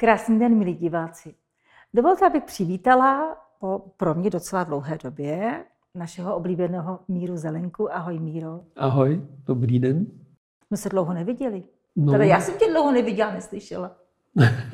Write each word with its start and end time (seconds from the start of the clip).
Krásný 0.00 0.38
den, 0.38 0.54
milí 0.58 0.74
diváci. 0.74 1.34
Dovolte, 1.94 2.26
abych 2.26 2.44
přivítala 2.44 3.36
po 3.58 3.82
pro 3.96 4.14
mě 4.14 4.30
docela 4.30 4.64
dlouhé 4.64 4.98
době 5.04 5.64
našeho 5.94 6.36
oblíbeného 6.36 6.98
Míru 7.08 7.36
Zelenku. 7.36 7.94
Ahoj, 7.94 8.18
Míro. 8.18 8.60
Ahoj, 8.76 9.22
dobrý 9.46 9.78
den. 9.78 10.06
Jsme 10.66 10.76
se 10.76 10.88
dlouho 10.88 11.14
neviděli. 11.14 11.62
No. 11.96 12.12
Teda 12.12 12.24
já 12.24 12.40
jsem 12.40 12.54
tě 12.58 12.70
dlouho 12.70 12.92
neviděla, 12.92 13.32
neslyšela. 13.32 13.96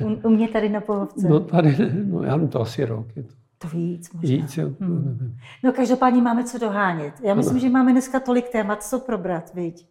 U, 0.05 0.27
u 0.27 0.29
mě 0.29 0.47
tady 0.47 0.69
na 0.69 0.81
pohovce. 0.81 1.27
No 1.29 1.39
tady, 1.39 1.77
no 2.05 2.23
já 2.23 2.47
to 2.47 2.61
asi 2.61 2.85
rok. 2.85 3.07
Je 3.15 3.23
to. 3.23 3.33
To 3.57 3.67
víc 3.67 4.11
možná. 4.11 4.29
Víc, 4.29 4.57
jo. 4.57 4.69
Hmm. 4.79 5.37
No 5.63 5.71
každopádně 5.71 6.21
máme 6.21 6.43
co 6.43 6.57
dohánět. 6.57 7.13
Já 7.23 7.33
myslím, 7.33 7.55
ano. 7.55 7.61
že 7.61 7.69
máme 7.69 7.91
dneska 7.91 8.19
tolik 8.19 8.49
témat, 8.49 8.83
co 8.83 8.99
probrat, 8.99 9.53
viď? 9.53 9.87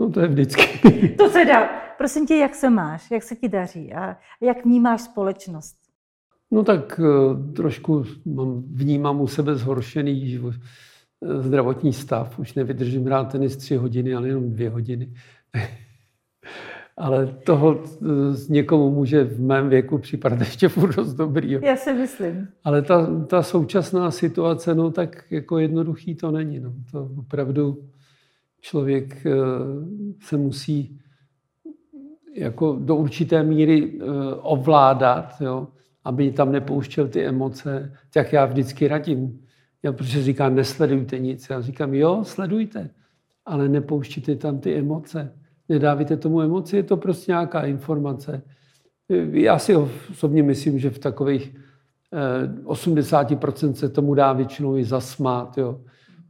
No 0.00 0.10
to 0.10 0.20
je 0.20 0.28
vždycky. 0.28 1.08
to 1.18 1.30
teda, 1.30 1.83
prosím 1.98 2.26
tě, 2.26 2.34
jak 2.34 2.54
se 2.54 2.70
máš, 2.70 3.10
jak 3.10 3.22
se 3.22 3.36
ti 3.36 3.48
daří 3.48 3.92
a 3.92 4.16
jak 4.40 4.64
vnímáš 4.64 5.00
společnost? 5.00 5.76
No 6.50 6.64
tak 6.64 7.00
uh, 7.00 7.52
trošku 7.52 8.04
mám, 8.24 8.62
vnímám 8.70 9.20
u 9.20 9.26
sebe 9.26 9.54
zhoršený 9.54 10.30
život, 10.30 10.54
eh, 10.54 11.42
zdravotní 11.42 11.92
stav. 11.92 12.38
Už 12.38 12.54
nevydržím 12.54 13.04
hrát 13.04 13.32
tenis 13.32 13.56
tři 13.56 13.76
hodiny, 13.76 14.14
ale 14.14 14.28
jenom 14.28 14.50
dvě 14.50 14.70
hodiny. 14.70 15.12
ale 16.96 17.26
toho 17.26 17.82
z 18.30 18.48
někomu 18.48 18.90
může 18.90 19.24
v 19.24 19.40
mém 19.40 19.68
věku 19.68 19.98
připadat 19.98 20.40
ještě 20.40 20.68
furt 20.68 20.96
dost 20.96 21.14
dobrý. 21.14 21.58
Já 21.62 21.76
si 21.76 21.92
myslím. 21.92 22.48
Ale 22.64 22.82
ta, 22.82 23.24
ta 23.26 23.42
současná 23.42 24.10
situace, 24.10 24.74
no 24.74 24.90
tak 24.90 25.24
jako 25.30 25.58
jednoduchý 25.58 26.14
to 26.14 26.30
není. 26.30 26.60
No. 26.60 26.72
To 26.92 27.10
opravdu 27.18 27.84
člověk 28.60 29.26
eh, 29.26 29.30
se 30.20 30.36
musí 30.36 31.00
jako 32.34 32.78
do 32.80 32.96
určité 32.96 33.42
míry 33.42 33.92
eh, 33.92 34.04
ovládat, 34.34 35.34
jo, 35.40 35.68
aby 36.04 36.32
tam 36.32 36.52
nepouštěl 36.52 37.08
ty 37.08 37.24
emoce, 37.24 37.92
tak 38.12 38.32
já 38.32 38.44
vždycky 38.44 38.88
radím. 38.88 39.40
Já 39.82 39.92
protože 39.92 40.22
říkám, 40.22 40.54
nesledujte 40.54 41.18
nic. 41.18 41.46
Já 41.50 41.60
říkám, 41.60 41.94
jo, 41.94 42.24
sledujte, 42.24 42.90
ale 43.46 43.68
nepouštíte 43.68 44.36
tam 44.36 44.58
ty 44.58 44.78
emoce. 44.78 45.32
Nedávajte 45.68 46.16
tomu 46.16 46.40
emoci, 46.40 46.76
je 46.76 46.82
to 46.82 46.96
prostě 46.96 47.32
nějaká 47.32 47.62
informace. 47.62 48.42
Já 49.30 49.58
si 49.58 49.76
osobně 49.76 50.42
myslím, 50.42 50.78
že 50.78 50.90
v 50.90 50.98
takových 50.98 51.56
80% 52.64 53.70
eh, 53.70 53.74
se 53.74 53.88
tomu 53.88 54.14
dá 54.14 54.32
většinou 54.32 54.76
i 54.76 54.84
zasmát, 54.84 55.58
jo. 55.58 55.80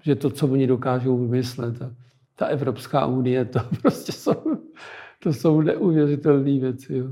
že 0.03 0.15
to, 0.15 0.31
co 0.31 0.49
oni 0.49 0.67
dokážou 0.67 1.19
vymyslet. 1.19 1.75
Ta 2.37 2.47
Evropská 2.47 3.07
unie, 3.07 3.45
to 3.45 3.61
prostě 3.83 4.13
jsou, 4.13 4.35
to 5.25 5.33
jsou 5.33 5.61
neuvěřitelné 5.61 6.59
věci. 6.61 6.97
Jo. 6.97 7.07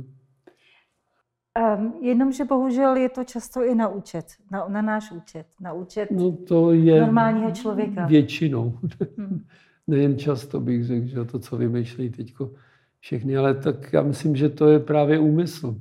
Um, 1.77 1.95
jenomže 2.01 2.45
bohužel 2.45 2.97
je 2.97 3.09
to 3.09 3.25
často 3.25 3.65
i 3.65 3.75
na 3.75 3.89
účet, 3.89 4.25
na, 4.51 4.69
na 4.69 4.83
náš 4.83 5.13
účet, 5.13 5.47
na 5.61 5.73
účet 5.73 6.11
no 6.11 6.33
to 6.33 6.73
je 6.73 7.01
normálního 7.01 7.51
člověka. 7.51 8.07
Většinou. 8.07 8.79
Hmm. 9.19 9.45
Nejen 9.87 10.19
často 10.19 10.61
bych 10.61 10.85
řekl, 10.85 11.07
že 11.07 11.25
to, 11.25 11.39
co 11.39 11.57
vymýšlejí 11.57 12.11
teď 12.11 12.35
všechny, 13.01 13.37
ale 13.37 13.55
tak 13.55 13.93
já 13.93 14.03
myslím, 14.03 14.37
že 14.37 14.49
to 14.49 14.69
je 14.69 14.81
právě 14.81 15.19
úmysl. 15.19 15.77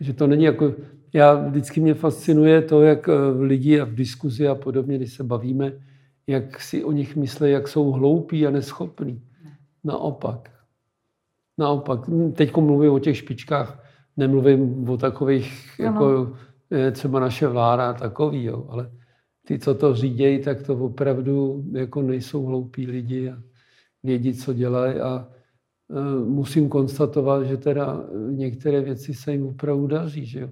Že 0.00 0.12
to 0.12 0.26
není 0.26 0.44
jako, 0.44 0.74
já 1.12 1.34
vždycky 1.34 1.80
mě 1.80 1.94
fascinuje 1.94 2.62
to, 2.62 2.82
jak 2.82 3.08
eh, 3.08 3.12
lidi 3.40 3.80
a 3.80 3.84
v 3.84 3.94
diskuzi 3.94 4.48
a 4.48 4.54
podobně, 4.54 4.96
když 4.96 5.12
se 5.12 5.24
bavíme, 5.24 5.72
jak 6.26 6.60
si 6.60 6.84
o 6.84 6.92
nich 6.92 7.16
myslí, 7.16 7.50
jak 7.50 7.68
jsou 7.68 7.90
hloupí 7.90 8.46
a 8.46 8.50
neschopní. 8.50 9.22
Naopak. 9.84 10.57
Naopak. 11.58 12.00
Teď 12.32 12.56
mluvím 12.56 12.92
o 12.92 12.98
těch 12.98 13.16
špičkách, 13.16 13.84
nemluvím 14.16 14.88
o 14.88 14.96
takových, 14.96 15.78
no. 15.78 15.84
jako 15.84 16.36
třeba 16.92 17.20
naše 17.20 17.46
vláda 17.46 17.92
takový, 17.92 18.44
jo, 18.44 18.66
ale 18.68 18.90
ty, 19.46 19.58
co 19.58 19.74
to 19.74 19.94
řídějí, 19.94 20.42
tak 20.42 20.62
to 20.62 20.74
opravdu 20.78 21.64
jako 21.72 22.02
nejsou 22.02 22.44
hloupí 22.44 22.86
lidi 22.86 23.30
a 23.30 23.42
vědí, 24.02 24.34
co 24.34 24.52
dělají 24.54 24.94
a 24.94 25.28
e, 25.90 26.24
musím 26.24 26.68
konstatovat, 26.68 27.46
že 27.46 27.56
teda 27.56 28.04
některé 28.30 28.80
věci 28.80 29.14
se 29.14 29.32
jim 29.32 29.46
opravdu 29.46 29.86
daří. 29.86 30.26
Že 30.26 30.40
jo. 30.40 30.48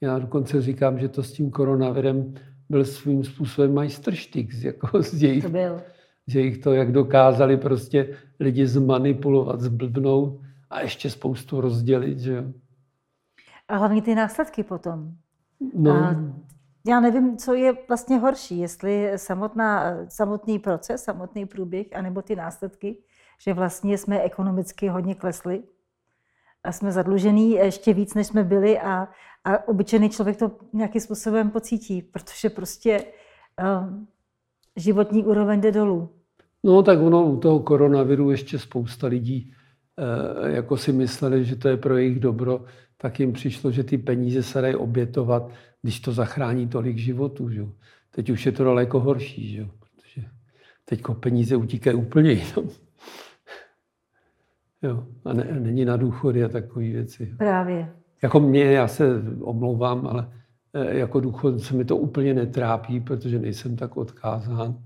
Já 0.00 0.18
dokonce 0.18 0.62
říkám, 0.62 0.98
že 0.98 1.08
to 1.08 1.22
s 1.22 1.32
tím 1.32 1.50
koronavirem 1.50 2.34
byl 2.70 2.84
svým 2.84 3.24
způsobem 3.24 3.74
majstrštyk 3.74 4.54
jako 4.62 5.02
z 5.02 5.22
jejich, 5.22 5.44
to 5.44 5.50
byl. 5.50 5.80
Z 6.26 6.34
jejich 6.34 6.58
to, 6.58 6.72
jak 6.72 6.92
dokázali 6.92 7.56
prostě 7.56 8.16
lidi 8.40 8.66
zmanipulovat, 8.66 9.60
zblbnout 9.60 10.40
a 10.70 10.80
ještě 10.80 11.10
spoustu 11.10 11.60
rozdělit. 11.60 12.18
Že 12.18 12.32
jo. 12.32 12.44
A 13.68 13.76
hlavně 13.76 14.02
ty 14.02 14.14
následky 14.14 14.62
potom. 14.62 15.12
No. 15.74 15.92
A 15.92 16.16
já 16.86 17.00
nevím, 17.00 17.36
co 17.36 17.54
je 17.54 17.72
vlastně 17.88 18.18
horší, 18.18 18.58
jestli 18.58 19.12
samotná, 19.16 19.96
samotný 20.08 20.58
proces, 20.58 21.04
samotný 21.04 21.46
průběh, 21.46 21.86
anebo 21.94 22.22
ty 22.22 22.36
následky, 22.36 22.96
že 23.44 23.54
vlastně 23.54 23.98
jsme 23.98 24.20
ekonomicky 24.20 24.88
hodně 24.88 25.14
klesli 25.14 25.62
a 26.64 26.72
jsme 26.72 26.92
zadlužení 26.92 27.50
ještě 27.50 27.94
víc, 27.94 28.14
než 28.14 28.26
jsme 28.26 28.44
byli 28.44 28.80
a, 28.80 29.08
a 29.44 29.68
obyčejný 29.68 30.10
člověk 30.10 30.36
to 30.36 30.50
nějakým 30.72 31.00
způsobem 31.00 31.50
pocítí, 31.50 32.02
protože 32.02 32.50
prostě 32.50 33.04
um, 33.82 34.08
životní 34.76 35.24
úroveň 35.24 35.60
jde 35.60 35.72
dolů. 35.72 36.08
No 36.64 36.82
tak 36.82 37.00
ono 37.00 37.26
u 37.26 37.36
toho 37.36 37.60
koronaviru 37.60 38.30
ještě 38.30 38.58
spousta 38.58 39.06
lidí 39.06 39.52
eh, 39.98 40.52
jako 40.52 40.76
si 40.76 40.92
mysleli, 40.92 41.44
že 41.44 41.56
to 41.56 41.68
je 41.68 41.76
pro 41.76 41.96
jejich 41.96 42.20
dobro, 42.20 42.64
tak 42.96 43.20
jim 43.20 43.32
přišlo, 43.32 43.70
že 43.70 43.84
ty 43.84 43.98
peníze 43.98 44.42
se 44.42 44.60
dají 44.60 44.74
obětovat, 44.74 45.50
když 45.82 46.00
to 46.00 46.12
zachrání 46.12 46.68
tolik 46.68 46.98
životů. 46.98 47.50
Že? 47.50 47.66
Teď 48.10 48.30
už 48.30 48.46
je 48.46 48.52
to 48.52 48.64
daleko 48.64 49.00
horší, 49.00 49.48
že? 49.48 49.68
protože 49.80 50.28
teď 50.84 51.02
peníze 51.20 51.56
utíkají 51.56 51.96
úplně 51.96 52.30
jinam. 52.30 52.68
Jo, 54.84 55.06
a 55.24 55.32
ne, 55.32 55.44
není 55.60 55.84
na 55.84 55.96
důchody 55.96 56.44
a 56.44 56.48
takové 56.48 56.84
věci. 56.84 57.34
Právě. 57.38 57.92
Jako 58.22 58.40
mě, 58.40 58.64
já 58.64 58.88
se 58.88 59.22
omlouvám, 59.40 60.06
ale 60.06 60.32
jako 60.74 61.20
důchod 61.20 61.60
se 61.60 61.74
mi 61.74 61.84
to 61.84 61.96
úplně 61.96 62.34
netrápí, 62.34 63.00
protože 63.00 63.38
nejsem 63.38 63.76
tak 63.76 63.96
odkázán 63.96 64.78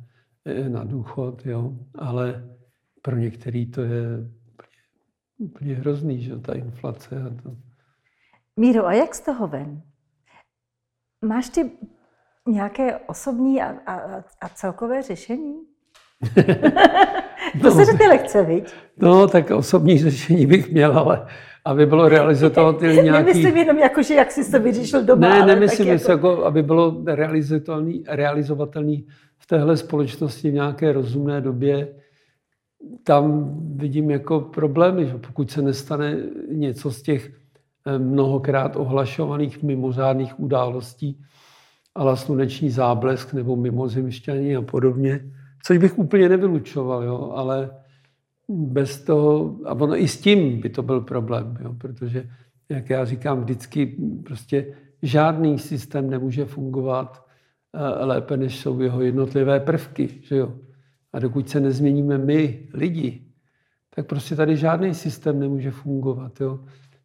eh, 0.45 0.69
na 0.69 0.85
důchod, 0.85 1.47
jo. 1.47 1.73
ale 1.95 2.49
pro 3.03 3.17
některý 3.17 3.67
to 3.67 3.81
je 3.81 4.03
úplně, 4.49 4.83
úplně 5.39 5.75
hrozný, 5.75 6.23
že 6.23 6.39
ta 6.39 6.55
inflace 6.55 7.23
a 7.23 7.43
to. 7.43 7.57
Míro, 8.57 8.87
a 8.87 8.93
jak 8.93 9.15
z 9.15 9.21
toho 9.21 9.47
ven? 9.47 9.83
Máš 11.25 11.49
ty 11.49 11.71
nějaké 12.49 12.99
osobní 12.99 13.63
a, 13.63 13.93
a, 13.93 14.25
a 14.41 14.49
celkové 14.49 15.03
řešení? 15.03 15.55
to 17.63 17.75
no, 17.75 17.85
se 17.85 17.99
ty 17.99 18.07
lekce, 18.09 18.43
viď? 18.43 18.75
No, 18.97 19.29
tak 19.29 19.51
osobní 19.51 19.99
řešení 19.99 20.47
bych 20.47 20.73
měl, 20.73 20.99
ale 20.99 21.27
aby 21.67 21.87
bylo 21.87 22.09
realizovatelný 22.09 23.03
nějaký... 23.03 23.27
Nemyslím 23.27 23.57
jenom 23.57 23.79
jako, 23.79 24.03
že 24.03 24.15
jak 24.15 24.31
jsi 24.31 24.51
to 24.51 24.61
vyřešil 24.61 25.05
doma, 25.05 25.29
Ne, 25.29 25.47
nemyslím, 25.47 25.89
jako... 25.89 26.11
jako... 26.11 26.45
aby 26.45 26.63
bylo 26.63 27.03
realizovatelný, 27.07 28.05
realizovatelný 28.09 29.07
v 29.39 29.47
téhle 29.47 29.77
společnosti 29.77 30.51
v 30.51 30.55
nějaké 30.55 30.93
rozumné 30.93 31.41
době. 31.41 31.89
Tam 33.05 33.55
vidím 33.77 34.11
jako 34.11 34.41
problémy, 34.41 35.07
že 35.07 35.19
pokud 35.19 35.51
se 35.51 35.63
nestane 35.63 36.17
něco 36.53 36.91
z 36.91 37.03
těch 37.03 37.31
eh, 37.87 37.99
mnohokrát 37.99 38.77
ohlašovaných 38.77 39.63
mimořádných 39.63 40.41
událostí, 40.41 41.21
ale 41.95 42.17
sluneční 42.17 42.71
záblesk 42.71 43.33
nebo 43.33 43.57
mimozemšťaní 43.57 44.57
a 44.57 44.63
podobně, 44.63 45.21
což 45.67 45.79
bych 45.79 45.99
úplně 45.99 46.29
nevylučoval, 46.29 47.05
jo, 47.05 47.33
ale 47.35 47.71
bez 48.49 49.05
toho, 49.05 49.59
a 49.65 49.73
ono 49.73 49.97
i 49.97 50.09
s 50.09 50.21
tím 50.21 50.61
by 50.61 50.69
to 50.69 50.83
byl 50.83 51.01
problém, 51.01 51.59
jo, 51.61 51.75
protože, 51.79 52.31
jak 52.69 52.91
já 52.91 53.05
říkám 53.05 53.41
vždycky, 53.41 53.97
prostě 54.25 54.75
žádný 55.03 55.59
systém 55.59 56.11
nemůže 56.11 56.45
fungovat 56.45 57.27
eh, 57.75 58.05
lépe, 58.05 58.37
než 58.37 58.59
jsou 58.59 58.81
jeho 58.81 59.03
jednotlivé 59.03 59.61
prvky. 59.61 60.09
Že 60.23 60.37
jo? 60.37 60.53
A 61.13 61.19
dokud 61.19 61.49
se 61.49 61.61
nezměníme 61.61 62.19
my, 62.19 62.69
lidi, 62.75 63.23
tak 63.95 64.07
prostě 64.07 64.37
tady 64.37 64.57
žádný 64.57 64.95
systém 64.95 65.41
nemůže 65.41 65.71
fungovat. 65.71 66.41
Jo? 66.41 66.61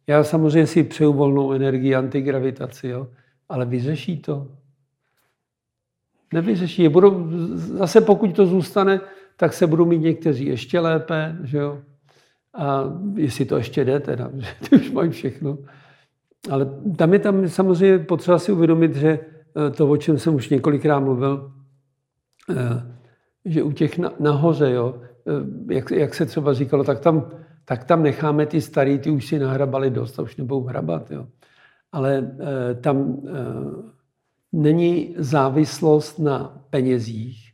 Já 0.06 0.24
samozřejmě 0.24 0.66
si 0.66 0.84
přeju 0.84 1.12
volnou 1.12 1.52
energii, 1.52 1.94
antigravitaci, 1.94 2.88
jo? 2.88 3.08
ale 3.48 3.66
vyřeší 3.66 4.18
to? 4.18 4.48
Nevyřeší. 6.32 6.88
Budou, 6.88 7.26
zase 7.56 8.00
pokud 8.00 8.36
to 8.36 8.46
zůstane 8.46 9.00
tak 9.36 9.52
se 9.52 9.66
budou 9.66 9.84
mít 9.84 9.98
někteří 9.98 10.46
ještě 10.46 10.80
lépe, 10.80 11.36
že 11.44 11.58
jo? 11.58 11.78
A 12.54 12.84
jestli 13.14 13.44
to 13.44 13.56
ještě 13.56 13.84
jde 13.84 14.00
teda, 14.00 14.30
že 14.36 14.48
ty 14.68 14.76
už 14.76 14.90
mají 14.90 15.10
všechno. 15.10 15.58
Ale 16.50 16.66
tam 16.96 17.12
je 17.12 17.18
tam 17.18 17.48
samozřejmě 17.48 17.98
potřeba 17.98 18.38
si 18.38 18.52
uvědomit, 18.52 18.96
že 18.96 19.08
eh, 19.18 19.70
to, 19.70 19.90
o 19.90 19.96
čem 19.96 20.18
jsem 20.18 20.34
už 20.34 20.48
několikrát 20.48 21.00
mluvil, 21.00 21.52
eh, 22.50 22.92
že 23.44 23.62
u 23.62 23.72
těch 23.72 23.98
nahoře, 24.20 24.70
jo, 24.70 25.02
eh, 25.28 25.74
jak, 25.74 25.90
jak 25.90 26.14
se 26.14 26.26
třeba 26.26 26.54
říkalo, 26.54 26.84
tak 26.84 27.00
tam 27.00 27.30
tak 27.64 27.84
tam 27.84 28.02
necháme 28.02 28.46
ty 28.46 28.60
starý, 28.60 28.98
ty 28.98 29.10
už 29.10 29.26
si 29.26 29.38
nahrabali 29.38 29.90
dost 29.90 30.18
a 30.18 30.22
už 30.22 30.36
nebudou 30.36 30.62
hrabat. 30.62 31.10
Jo. 31.10 31.26
Ale 31.92 32.36
tam 32.80 33.22
není 34.52 35.14
závislost 35.18 36.18
na 36.18 36.64
penězích, 36.70 37.51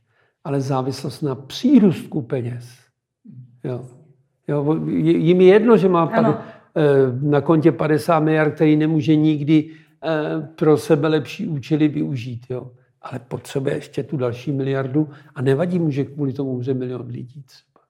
ale 0.48 0.60
závislost 0.60 1.22
na 1.22 1.34
přírůstku 1.34 2.22
peněz. 2.22 2.64
Jo. 3.64 3.86
Jo, 4.48 4.86
jim 4.88 5.40
je 5.40 5.46
jedno, 5.46 5.76
že 5.76 5.88
má 5.88 6.06
pad, 6.06 6.26
e, 6.26 6.40
na 7.22 7.40
kontě 7.40 7.72
50 7.72 8.20
miliard, 8.20 8.54
který 8.54 8.76
nemůže 8.76 9.16
nikdy 9.16 9.58
e, 9.60 10.40
pro 10.54 10.76
sebe 10.76 11.08
lepší 11.08 11.46
účely 11.46 11.88
využít. 11.88 12.46
Jo. 12.50 12.70
Ale 13.02 13.18
potřebuje 13.18 13.74
ještě 13.74 14.02
tu 14.02 14.16
další 14.16 14.52
miliardu 14.52 15.08
a 15.34 15.42
nevadí 15.42 15.78
mu, 15.78 15.90
že 15.90 16.04
kvůli 16.04 16.32
tomu 16.32 16.50
umře 16.50 16.74
milion 16.74 17.06
lidí 17.06 17.42
třeba. 17.42 17.80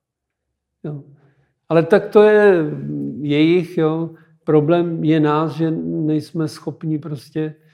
Jo. 0.84 1.02
Ale 1.68 1.82
tak 1.82 2.06
to 2.06 2.22
je 2.22 2.64
jejich, 3.20 3.78
jo. 3.78 4.10
Problém 4.44 5.04
je 5.04 5.20
nás, 5.20 5.52
že 5.52 5.70
nejsme 5.80 6.48
schopni 6.48 6.98
prostě 6.98 7.40
eh, 7.40 7.67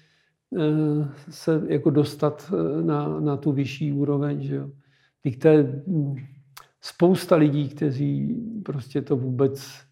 se 1.30 1.62
jako 1.66 1.90
dostat 1.90 2.52
eh, 2.52 2.82
na, 2.82 3.20
na 3.20 3.36
tu 3.36 3.52
vyšší 3.52 3.92
úroveň, 3.92 4.42
že 4.42 4.54
jo. 4.54 4.70
to 5.38 5.48
je 5.48 5.82
spousta 6.80 7.36
lidí, 7.36 7.68
kteří 7.68 8.36
prostě 8.64 9.02
to 9.02 9.16
vůbec 9.16 9.84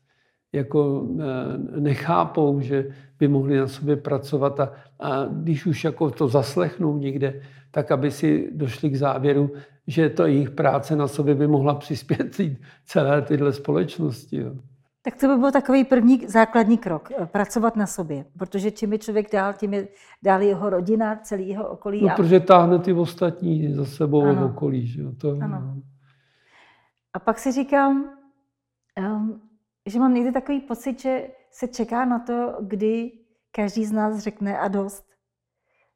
jako 0.53 1.09
eh, 1.21 1.81
nechápou, 1.81 2.61
že 2.61 2.89
by 3.19 3.29
mohli 3.29 3.57
na 3.57 3.69
sobě 3.69 3.97
pracovat 3.97 4.61
a, 4.61 4.73
a 5.01 5.25
když 5.25 5.67
už 5.67 5.85
jako 5.85 6.11
to 6.11 6.29
zaslechnou 6.29 6.99
někde, 6.99 7.41
tak 7.71 7.91
aby 7.91 8.11
si 8.11 8.51
došli 8.53 8.91
k 8.91 8.97
závěru, 8.97 9.51
že 9.87 10.11
to 10.11 10.27
jejich 10.27 10.51
práce 10.51 10.97
na 10.97 11.09
sobě 11.09 11.35
by 11.35 11.47
mohla 11.47 11.75
přispět 11.75 12.41
celé 12.85 13.23
tyhle 13.23 13.53
společnosti. 13.53 14.37
Jo. 14.37 14.55
Tak 15.05 15.17
to 15.17 15.29
by 15.29 15.37
byl 15.37 15.53
takový 15.53 15.85
první 15.85 16.27
základní 16.27 16.79
krok, 16.79 17.09
eh, 17.11 17.27
pracovat 17.27 17.77
na 17.77 17.87
sobě, 17.87 18.25
protože 18.39 18.71
čím 18.71 18.93
je 18.93 18.99
člověk 18.99 19.33
dál, 19.33 19.53
tím 19.53 19.75
je 19.75 19.89
dál 20.23 20.43
jeho 20.43 20.71
rodina, 20.71 21.17
celý 21.17 21.49
jeho 21.49 21.69
okolí. 21.69 22.03
No, 22.03 22.13
a... 22.13 22.15
protože 22.15 22.41
táhne 22.41 22.79
ty 22.79 22.93
ostatní 22.93 23.75
za 23.75 23.85
sebou 23.85 24.23
ano. 24.23 24.49
v 24.49 24.51
okolí. 24.51 24.87
Že 24.87 25.03
jo? 25.03 25.13
To, 25.21 25.31
ano. 25.31 25.61
No. 25.61 25.83
A 27.13 27.19
pak 27.19 27.39
si 27.39 27.53
říkám, 27.53 28.11
um, 28.99 29.41
že 29.87 29.99
mám 29.99 30.15
někdy 30.15 30.33
takový 30.33 30.61
pocit, 30.61 31.01
že 31.01 31.29
se 31.51 31.69
čeká 31.69 32.05
na 32.05 32.19
to, 32.19 32.57
kdy 32.61 33.13
každý 33.51 33.85
z 33.85 33.93
nás 33.93 34.19
řekne 34.19 34.59
a 34.59 34.69
dost. 34.69 35.05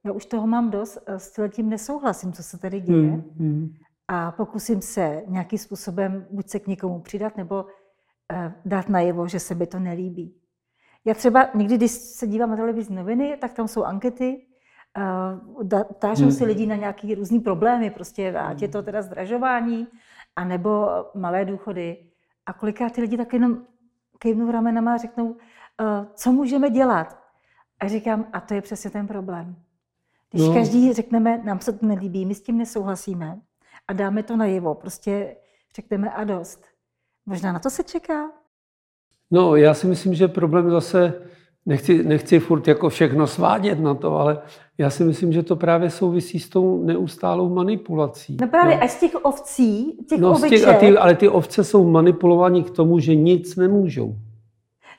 Já 0.05 0.13
už 0.13 0.27
toho 0.27 0.47
mám 0.47 0.71
dost, 0.71 0.99
s 1.17 1.49
tím 1.49 1.69
nesouhlasím, 1.69 2.33
co 2.33 2.43
se 2.43 2.59
tady 2.59 2.81
děje. 2.81 3.11
Hmm, 3.11 3.23
hmm. 3.39 3.69
A 4.09 4.33
pokusím 4.33 4.83
se 4.83 5.23
nějakým 5.27 5.59
způsobem 5.59 6.27
buď 6.31 6.49
se 6.49 6.61
k 6.61 6.67
někomu 6.67 7.01
přidat, 7.01 7.37
nebo 7.37 7.67
dát 8.65 8.89
najevo, 8.89 9.29
že 9.29 9.41
se 9.41 9.55
mi 9.55 9.67
to 9.67 9.79
nelíbí. 9.79 10.35
Já 11.05 11.15
třeba 11.15 11.49
někdy, 11.55 11.77
když 11.77 11.91
se 11.91 12.27
dívám 12.27 12.51
na 12.51 12.57
televizní 12.57 12.97
noviny, 12.97 13.37
tak 13.41 13.53
tam 13.53 13.69
jsou 13.69 13.85
ankety, 13.85 14.47
uh, 15.53 15.83
tážou 15.99 16.23
hmm. 16.23 16.33
si 16.33 16.45
lidi 16.45 16.67
na 16.67 16.77
nějaké 16.77 17.15
různé 17.15 17.41
problémy, 17.41 17.91
prostě 17.91 18.39
ať 18.39 18.63
je 18.63 18.69
to 18.69 18.83
teda 18.83 19.03
zdražování, 19.03 19.89
anebo 20.37 20.89
malé 21.15 21.45
důchody. 21.45 21.97
A 22.47 22.53
kolikrát 22.53 22.93
ty 22.93 23.01
lidi 23.01 23.17
tak 23.17 23.33
jenom 23.33 23.63
kejvnou 24.19 24.51
ramenama 24.51 24.95
a 24.95 24.97
řeknou, 24.97 25.27
uh, 25.27 25.37
co 26.15 26.33
můžeme 26.33 26.71
dělat. 26.71 27.19
A 27.81 27.89
říkám, 27.89 28.27
a 28.33 28.41
to 28.41 28.55
je 28.55 28.63
přesně 28.63 28.91
ten 28.91 29.07
problém. 29.07 29.57
Když 30.31 30.49
no. 30.49 30.55
každý 30.55 30.93
řekneme, 30.93 31.39
nám 31.45 31.61
se 31.61 31.73
to 31.73 31.87
nelíbí, 31.87 32.27
my 32.27 32.35
s 32.35 32.43
tím 32.43 32.59
nesouhlasíme 32.59 33.41
a 33.89 33.93
dáme 33.93 34.23
to 34.23 34.37
najevo, 34.37 34.75
prostě 34.75 35.37
řekneme 35.77 36.11
a 36.11 36.25
dost. 36.25 36.76
Možná 37.27 37.53
na 37.53 37.59
to 37.59 37.71
se 37.71 37.83
čeká? 37.83 38.31
No, 39.31 39.57
já 39.57 39.75
si 39.75 39.87
myslím, 39.87 40.15
že 40.15 40.29
problém 40.29 40.71
zase, 40.71 41.15
nechci, 41.67 42.05
nechci 42.05 42.39
furt 42.39 42.69
jako 42.69 42.89
všechno 42.89 43.27
svádět 43.27 43.81
na 43.81 43.95
to, 43.95 44.17
ale 44.17 44.39
já 44.79 44.91
si 44.91 45.05
myslím, 45.05 45.33
že 45.33 45.43
to 45.43 45.57
právě 45.57 45.91
souvisí 45.91 46.39
s 46.39 46.49
tou 46.49 46.85
neustálou 46.85 47.55
manipulací. 47.55 48.37
No 48.41 48.49
právě, 48.49 48.77
no. 48.77 48.83
a 48.83 48.89
z 48.89 49.01
těch 49.01 49.15
ovcí, 49.25 49.99
těch 50.09 50.21
no, 50.21 50.31
obyček... 50.31 50.61
těch, 50.61 50.69
a 50.69 50.73
ty, 50.73 50.99
ale 50.99 51.15
ty 51.15 51.29
ovce 51.29 51.65
jsou 51.65 51.91
manipulovaní 51.91 52.63
k 52.63 52.71
tomu, 52.71 52.99
že 52.99 53.15
nic 53.15 53.57
nemůžou. 53.57 54.15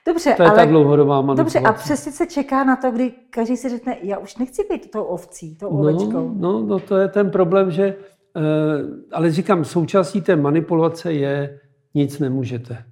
Dobře, 0.08 0.34
to 0.38 0.44
je 0.44 0.50
ale, 0.50 0.58
ta 0.58 0.66
dlouhodobá 0.66 1.22
manipulace. 1.22 1.60
Dobře, 1.60 1.70
a 1.70 1.74
přesně 1.74 2.12
se 2.12 2.26
čeká 2.26 2.64
na 2.64 2.76
to, 2.76 2.92
kdy 2.92 3.14
každý 3.30 3.58
si 3.58 3.70
řekne, 3.70 3.98
já 4.02 4.18
už 4.18 4.38
nechci 4.38 4.64
být 4.72 4.92
tou 4.92 5.04
ovcí, 5.04 5.56
tou 5.56 5.74
no, 5.74 5.80
ovečkou. 5.80 6.32
No, 6.36 6.62
no, 6.62 6.80
to 6.80 6.98
je 6.98 7.08
ten 7.08 7.32
problém, 7.32 7.72
že, 7.72 7.96
uh, 8.36 8.44
ale 9.12 9.32
říkám, 9.32 9.66
součástí 9.66 10.22
té 10.22 10.36
manipulace 10.36 11.14
je, 11.14 11.60
nic 11.98 12.20
nemůžete. 12.20 12.84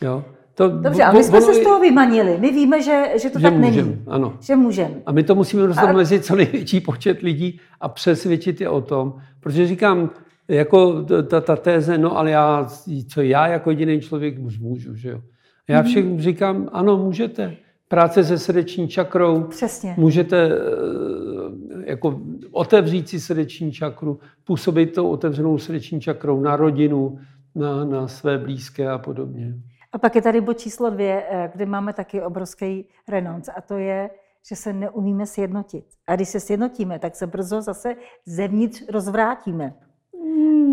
Jo? 0.00 0.24
To, 0.54 0.68
Dobře, 0.68 1.02
a 1.02 1.12
my 1.12 1.24
jsme 1.24 1.40
se 1.40 1.54
z 1.54 1.62
toho 1.62 1.80
vymanili. 1.80 2.36
My 2.40 2.50
víme, 2.52 2.82
že, 2.82 3.04
že 3.22 3.30
to 3.30 3.38
že 3.38 3.42
tak 3.42 3.54
můžem, 3.54 3.86
není. 3.86 4.02
Ano. 4.06 4.36
Že 4.40 4.56
můžeme. 4.56 4.94
A 5.06 5.12
my 5.12 5.22
to 5.22 5.34
musíme 5.34 5.66
dostat 5.66 5.88
a... 5.88 5.92
mezi 5.92 6.20
co 6.20 6.36
největší 6.36 6.80
počet 6.80 7.20
lidí 7.20 7.60
a 7.80 7.88
přesvědčit 7.88 8.60
je 8.60 8.68
o 8.68 8.80
tom. 8.80 9.14
Protože 9.40 9.66
říkám, 9.66 10.10
jako 10.48 11.02
ta, 11.02 11.40
ta 11.40 11.56
téze, 11.56 11.98
no 11.98 12.18
ale 12.18 12.30
já, 12.30 12.66
co 13.08 13.22
já 13.22 13.46
jako 13.46 13.70
jediný 13.70 14.00
člověk 14.00 14.38
už 14.38 14.58
můžu, 14.58 14.94
že 14.94 15.08
jo. 15.08 15.20
Já 15.68 15.80
mhm. 15.80 15.90
všem 15.90 16.04
mm-hmm. 16.04 16.20
říkám, 16.20 16.68
ano, 16.72 16.96
můžete. 16.96 17.56
Práce 17.88 18.24
se 18.24 18.38
srdeční 18.38 18.88
čakrou. 18.88 19.42
Přesně. 19.42 19.94
Můžete 19.96 20.50
eh, 20.50 21.90
jako 21.90 22.20
otevřít 22.50 23.08
si 23.08 23.20
srdeční 23.20 23.72
čakru, 23.72 24.20
působit 24.44 24.94
tou 24.94 25.08
otevřenou 25.08 25.58
srdeční 25.58 26.00
čakrou 26.00 26.40
na 26.40 26.56
rodinu, 26.56 27.18
na, 27.54 27.84
na 27.84 28.08
své 28.08 28.38
blízké 28.38 28.90
a 28.90 28.98
podobně. 28.98 29.54
A 29.92 29.98
pak 29.98 30.14
je 30.14 30.22
tady 30.22 30.40
bod 30.40 30.58
číslo 30.58 30.90
dvě, 30.90 31.24
eh, 31.30 31.50
kde 31.54 31.66
máme 31.66 31.92
taky 31.92 32.22
obrovský 32.22 32.88
renonc 33.08 33.48
a 33.56 33.60
to 33.60 33.78
je, 33.78 34.10
že 34.48 34.56
se 34.56 34.72
neumíme 34.72 35.26
sjednotit. 35.26 35.84
A 36.06 36.16
když 36.16 36.28
se 36.28 36.40
sjednotíme, 36.40 36.98
tak 36.98 37.16
se 37.16 37.26
brzo 37.26 37.62
zase 37.62 37.96
zevnitř 38.26 38.82
rozvrátíme. 38.88 39.74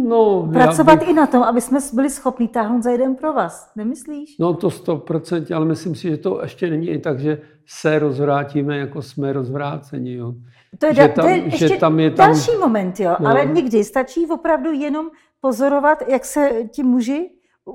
No, 0.07 0.49
Pracovat 0.53 0.99
bych... 0.99 1.09
i 1.09 1.13
na 1.13 1.27
tom, 1.27 1.43
aby 1.43 1.61
jsme 1.61 1.79
byli 1.93 2.09
schopni 2.09 2.47
táhnout 2.47 2.83
za 2.83 2.91
jeden 2.91 3.15
pro 3.15 3.33
vás. 3.33 3.71
Nemyslíš? 3.75 4.37
No 4.39 4.53
to 4.53 4.69
100%, 4.69 5.55
ale 5.55 5.65
myslím 5.65 5.95
si, 5.95 6.09
že 6.09 6.17
to 6.17 6.41
ještě 6.41 6.69
není 6.69 6.89
i 6.89 6.99
tak, 6.99 7.19
že 7.19 7.41
se 7.67 7.99
rozvrátíme, 7.99 8.77
jako 8.77 9.01
jsme 9.01 9.33
rozvráceni. 9.33 10.13
Jo. 10.13 10.33
To 10.79 10.85
je, 10.85 10.93
že 10.93 11.07
tam, 11.07 11.25
to 11.25 11.31
je 11.31 11.37
ještě 11.37 11.67
že 11.67 11.77
tam 11.77 11.99
je 11.99 12.11
tam... 12.11 12.27
další 12.27 12.57
moment, 12.59 12.99
jo. 12.99 13.15
No. 13.19 13.27
ale 13.27 13.45
někdy 13.45 13.83
stačí 13.83 14.27
opravdu 14.27 14.71
jenom 14.71 15.09
pozorovat, 15.45 16.03
jak 16.07 16.25
se 16.25 16.49
ti 16.71 16.83
muži 16.83 17.29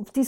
v 0.07 0.11
tý, 0.11 0.23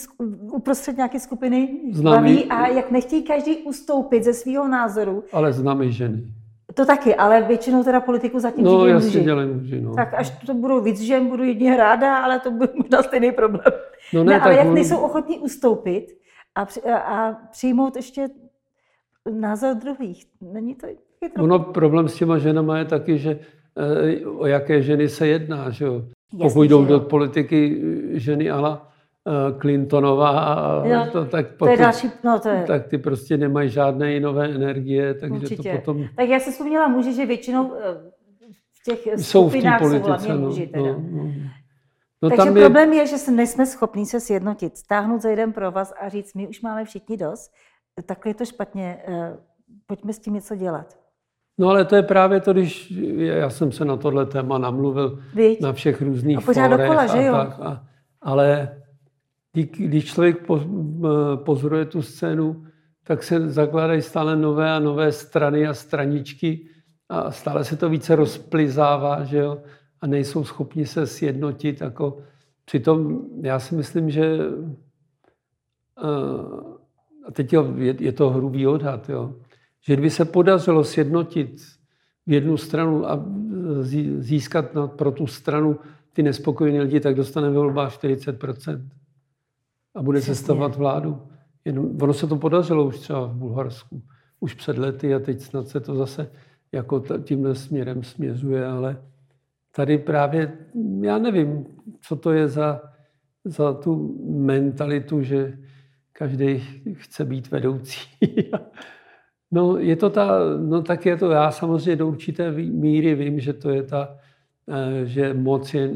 uprostřed 0.53 0.97
nějaké 0.97 1.21
skupiny 1.21 1.81
baví 2.03 2.45
a 2.45 2.67
jak 2.67 2.91
nechtějí 2.91 3.23
každý 3.23 3.57
ustoupit 3.57 4.25
ze 4.25 4.35
svého 4.35 4.69
názoru. 4.69 5.25
Ale 5.33 5.53
známe 5.53 5.91
ženy. 5.91 6.23
To 6.75 6.87
taky, 6.87 7.15
ale 7.15 7.43
většinou 7.43 7.85
teda 7.85 8.01
politiku 8.01 8.39
zatím 8.39 8.65
No, 8.65 8.87
dělají 9.09 9.49
muži, 9.49 9.81
no. 9.81 9.95
Tak 9.95 10.15
až 10.15 10.31
to 10.47 10.55
budou 10.55 10.81
víc 10.81 11.01
žen, 11.01 11.27
budu 11.27 11.45
jedině 11.45 11.77
ráda, 11.77 12.17
ale 12.17 12.41
to 12.41 12.51
bude 12.51 12.69
možná 12.77 13.03
stejný 13.03 13.33
problém. 13.33 13.73
No 14.15 14.25
ne, 14.25 14.33
ne 14.33 14.41
ale 14.41 14.57
jak 14.57 14.67
on... 14.67 14.75
nejsou 14.75 14.97
ochotní 14.97 15.39
ustoupit 15.39 16.07
a, 16.55 16.67
a 16.95 17.33
přijmout 17.51 17.97
ještě 17.97 18.29
názor 19.31 19.75
druhých. 19.75 20.27
Není 20.41 20.75
to 20.75 20.87
trochu... 21.19 21.45
Ono 21.45 21.59
problém 21.59 22.09
s 22.09 22.15
těma 22.15 22.39
ženama 22.39 22.79
je 22.79 22.85
taky, 22.85 23.19
že 23.19 23.39
e, 23.77 24.27
o 24.27 24.47
jaké 24.47 24.83
ženy 24.83 25.09
se 25.09 25.27
jedná, 25.27 25.71
že 25.71 25.85
jo. 25.85 26.03
Pokud 26.39 26.63
jdou 26.63 26.85
do 26.85 27.01
politiky 27.01 27.83
ženy 28.13 28.51
ala 28.51 28.93
Eh, 29.29 29.59
Clintonová, 29.61 30.83
jo, 30.85 31.07
to, 31.13 31.25
tak, 31.25 31.47
potom, 31.47 31.69
to 31.69 31.71
je 31.71 31.77
další, 31.77 32.11
no 32.25 32.41
to 32.41 32.49
je. 32.49 32.65
tak 32.67 32.87
ty 32.87 32.99
prostě 32.99 33.37
nemají 33.37 33.71
žádné 33.71 34.21
nové 34.21 34.55
energie, 34.55 35.15
takže 35.15 35.35
Určitě. 35.35 35.73
to 35.73 35.79
potom... 35.79 36.05
Tak 36.17 36.29
já 36.29 36.41
si 36.41 36.51
vzpomněla 36.51 36.89
muži, 36.89 37.15
že 37.15 37.27
většinou 37.27 37.73
eh, 37.75 37.95
v 38.73 38.85
těch 38.85 39.07
jsou 39.07 39.49
v 39.49 39.53
politice, 39.53 39.99
jsou 40.01 40.07
hlavně 40.07 40.35
no, 40.35 40.39
muži. 40.39 40.67
Teda. 40.67 40.85
No, 40.85 41.05
no. 41.11 41.33
No, 42.23 42.29
takže 42.29 42.45
tam 42.45 42.55
problém 42.55 42.93
je... 42.93 42.99
je, 42.99 43.07
že 43.07 43.19
se 43.19 43.31
nejsme 43.31 43.67
schopni 43.67 44.07
se 44.07 44.21
sjednotit, 44.21 44.77
stáhnout 44.77 45.23
za 45.23 45.29
jeden 45.29 45.53
pro 45.53 45.71
vás 45.71 45.93
a 46.01 46.09
říct, 46.09 46.35
my 46.35 46.49
už 46.49 46.61
máme 46.61 46.85
všichni 46.85 47.17
dost, 47.17 47.53
takhle 48.07 48.31
je 48.31 48.35
to 48.35 48.45
špatně, 48.45 49.03
eh, 49.07 49.37
pojďme 49.87 50.13
s 50.13 50.19
tím 50.19 50.35
něco 50.35 50.57
dělat. 50.57 50.99
No 51.63 51.69
ale 51.69 51.85
to 51.85 51.97
je 51.97 52.03
právě 52.03 52.41
to, 52.41 52.53
když 52.53 52.91
já 53.17 53.51
jsem 53.51 53.73
se 53.73 53.85
na 53.85 53.97
tohle 53.97 54.27
téma 54.27 54.59
namluvil 54.59 55.19
Víď? 55.35 55.61
na 55.61 55.73
všech 55.73 56.03
různých 56.03 56.39
a 56.39 56.41
pořád 56.41 56.69
dokola, 56.69 57.07
že 57.07 57.25
jo? 57.25 57.33
Tak, 57.33 57.61
a, 57.61 57.85
ale 58.23 58.77
když 59.53 60.05
člověk 60.05 60.47
pozoruje 61.45 61.85
tu 61.85 62.03
scénu, 62.03 62.65
tak 63.05 63.23
se 63.23 63.51
zakládají 63.51 64.03
stále 64.03 64.37
nové 64.37 64.71
a 64.71 64.79
nové 64.79 65.13
strany 65.13 65.67
a 65.67 65.75
straničky 65.75 66.67
a 67.09 67.31
stále 67.31 67.65
se 67.65 67.77
to 67.77 67.89
více 67.89 68.17
rozplizává, 68.17 69.25
že 69.25 69.39
jo? 69.39 69.59
a 70.01 70.07
nejsou 70.07 70.45
schopni 70.45 70.87
se 70.87 71.07
sjednotit. 71.07 71.81
Jako. 71.81 72.19
Přitom 72.65 73.21
já 73.43 73.59
si 73.59 73.75
myslím, 73.75 74.11
že 74.11 74.39
a 77.27 77.31
teď 77.33 77.53
je, 77.53 77.61
je 77.99 78.13
to 78.13 78.31
hrubý 78.31 78.67
odhad, 78.67 79.09
jo? 79.09 79.35
Že 79.83 79.93
kdyby 79.93 80.11
se 80.11 80.25
podařilo 80.25 80.85
sjednotit 80.85 81.63
v 82.27 82.33
jednu 82.33 82.57
stranu 82.57 83.11
a 83.11 83.25
získat 84.19 84.65
pro 84.87 85.11
tu 85.11 85.27
stranu 85.27 85.79
ty 86.13 86.23
nespokojené 86.23 86.83
lidi, 86.83 87.01
tak 87.01 87.15
dostane 87.15 87.51
ve 87.51 87.57
volbách 87.57 87.99
40% 87.99 88.89
a 89.95 90.03
bude 90.03 90.19
Přesně. 90.19 90.35
sestavovat 90.35 90.77
vládu. 90.77 91.23
Jen, 91.65 91.79
ono 92.03 92.15
se 92.15 92.27
to 92.27 92.37
podařilo 92.37 92.85
už 92.85 92.99
třeba 92.99 93.27
v 93.27 93.35
Bulharsku, 93.35 94.03
už 94.41 94.55
před 94.55 94.79
lety 94.79 95.15
a 95.15 95.19
teď 95.19 95.41
snad 95.41 95.69
se 95.69 95.81
to 95.81 95.95
zase 95.95 96.31
jako 96.73 97.05
tímhle 97.25 97.55
směrem 97.55 98.03
směřuje, 98.03 98.67
ale 98.67 99.03
tady 99.75 99.99
právě, 99.99 100.53
já 101.01 101.19
nevím, 101.19 101.67
co 102.01 102.17
to 102.17 102.33
je 102.33 102.49
za, 102.49 102.81
za 103.45 103.73
tu 103.73 104.19
mentalitu, 104.29 105.23
že 105.23 105.59
každý 106.13 106.59
chce 106.93 107.25
být 107.25 107.51
vedoucí. 107.51 108.01
no, 109.53 109.79
je 109.79 109.97
to 109.97 110.11
ta, 110.11 110.39
no 110.61 110.83
tak 110.83 111.07
je 111.07 111.17
to, 111.17 111.31
já 111.31 111.51
samozřejmě 111.51 111.97
do 111.97 112.09
určité 112.09 112.53
míry 112.53 113.15
vím, 113.15 113.41
že 113.41 113.53
to 113.53 113.71
je 113.71 113.83
ta, 113.83 114.19
eh, 114.69 115.07
že 115.07 115.35
moc 115.35 115.75
je 115.75 115.91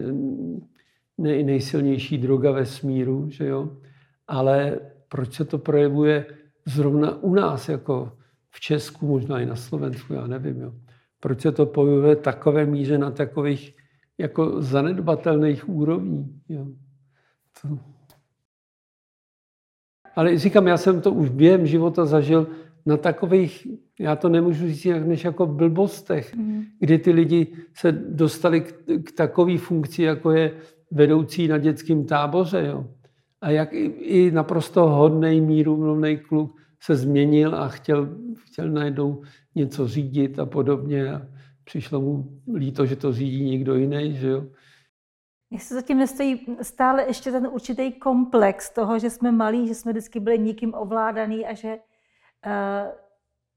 nej, 1.19 1.45
nejsilnější 1.45 2.19
droga 2.19 2.51
ve 2.51 2.67
smíru, 2.67 3.31
že 3.31 3.47
jo? 3.47 3.77
ale 4.29 4.79
proč 5.09 5.35
se 5.35 5.45
to 5.45 5.59
projevuje 5.59 6.27
zrovna 6.65 7.23
u 7.23 7.35
nás, 7.35 7.69
jako 7.69 8.13
v 8.51 8.61
Česku, 8.61 9.07
možná 9.07 9.41
i 9.41 9.47
na 9.47 9.57
Slovensku, 9.57 10.13
já 10.13 10.27
nevím. 10.27 10.61
Jo? 10.61 10.73
Proč 11.21 11.41
se 11.41 11.53
to 11.53 11.67
projevuje 11.67 12.17
takové 12.17 12.67
míře 12.67 12.99
na 12.99 13.11
takových 13.11 13.77
jako 14.19 14.63
zanedbatelných 14.63 15.69
úrovní. 15.69 16.41
Jo? 16.49 16.67
To... 17.63 17.79
Ale 20.17 20.39
říkám, 20.39 20.67
já 20.67 20.77
jsem 20.77 21.01
to 21.01 21.13
už 21.13 21.29
během 21.29 21.67
života 21.67 22.05
zažil 22.05 22.47
na 22.87 22.97
takových, 22.97 23.67
já 24.01 24.17
to 24.17 24.29
nemůžu 24.29 24.67
říct 24.67 24.85
jinak 24.85 25.07
než 25.07 25.25
jako 25.25 25.47
blbostech, 25.47 26.35
mm. 26.35 26.65
kdy 26.81 26.99
ty 26.99 27.11
lidi 27.11 27.47
se 27.75 27.93
dostali 27.93 28.61
k, 28.61 28.75
k 29.05 29.13
takové 29.13 29.59
funkci, 29.59 30.03
jako 30.03 30.31
je 30.31 30.53
vedoucí 30.91 31.49
na 31.49 31.59
dětském 31.59 32.05
táboře. 32.05 32.67
Jo. 32.67 32.87
A 33.41 33.51
jak 33.51 33.73
i, 33.73 33.85
i 34.01 34.31
naprosto 34.31 34.89
hodný, 34.89 35.41
míru 35.41 35.77
mluvný 35.77 36.19
kluk 36.19 36.57
se 36.83 36.97
změnil 36.97 37.55
a 37.55 37.69
chtěl, 37.69 38.09
chtěl 38.45 38.71
najednou 38.71 39.23
něco 39.55 39.89
řídit 39.89 40.39
a 40.39 40.47
podobně. 40.47 41.13
A 41.13 41.23
přišlo 41.65 42.01
mu 42.01 42.41
líto, 42.55 42.87
že 42.87 42.97
to 42.97 43.13
řídí 43.13 43.45
někdo 43.45 43.75
jiný. 43.75 44.17
Že 44.17 44.29
jo. 44.29 44.47
Jestli 45.51 45.75
zatím 45.75 45.99
nestojí 45.99 46.47
stále 46.63 47.05
ještě 47.07 47.33
ten 47.33 47.47
určitý 47.47 47.93
komplex 47.93 48.71
toho, 48.75 48.99
že 48.99 49.11
jsme 49.11 49.33
malí, 49.33 49.69
že 49.69 49.75
jsme 49.75 49.93
vždycky 49.93 50.21
byli 50.21 50.39
někým 50.39 50.75
ovládaný 50.75 51.47
a 51.47 51.55
že 51.55 51.79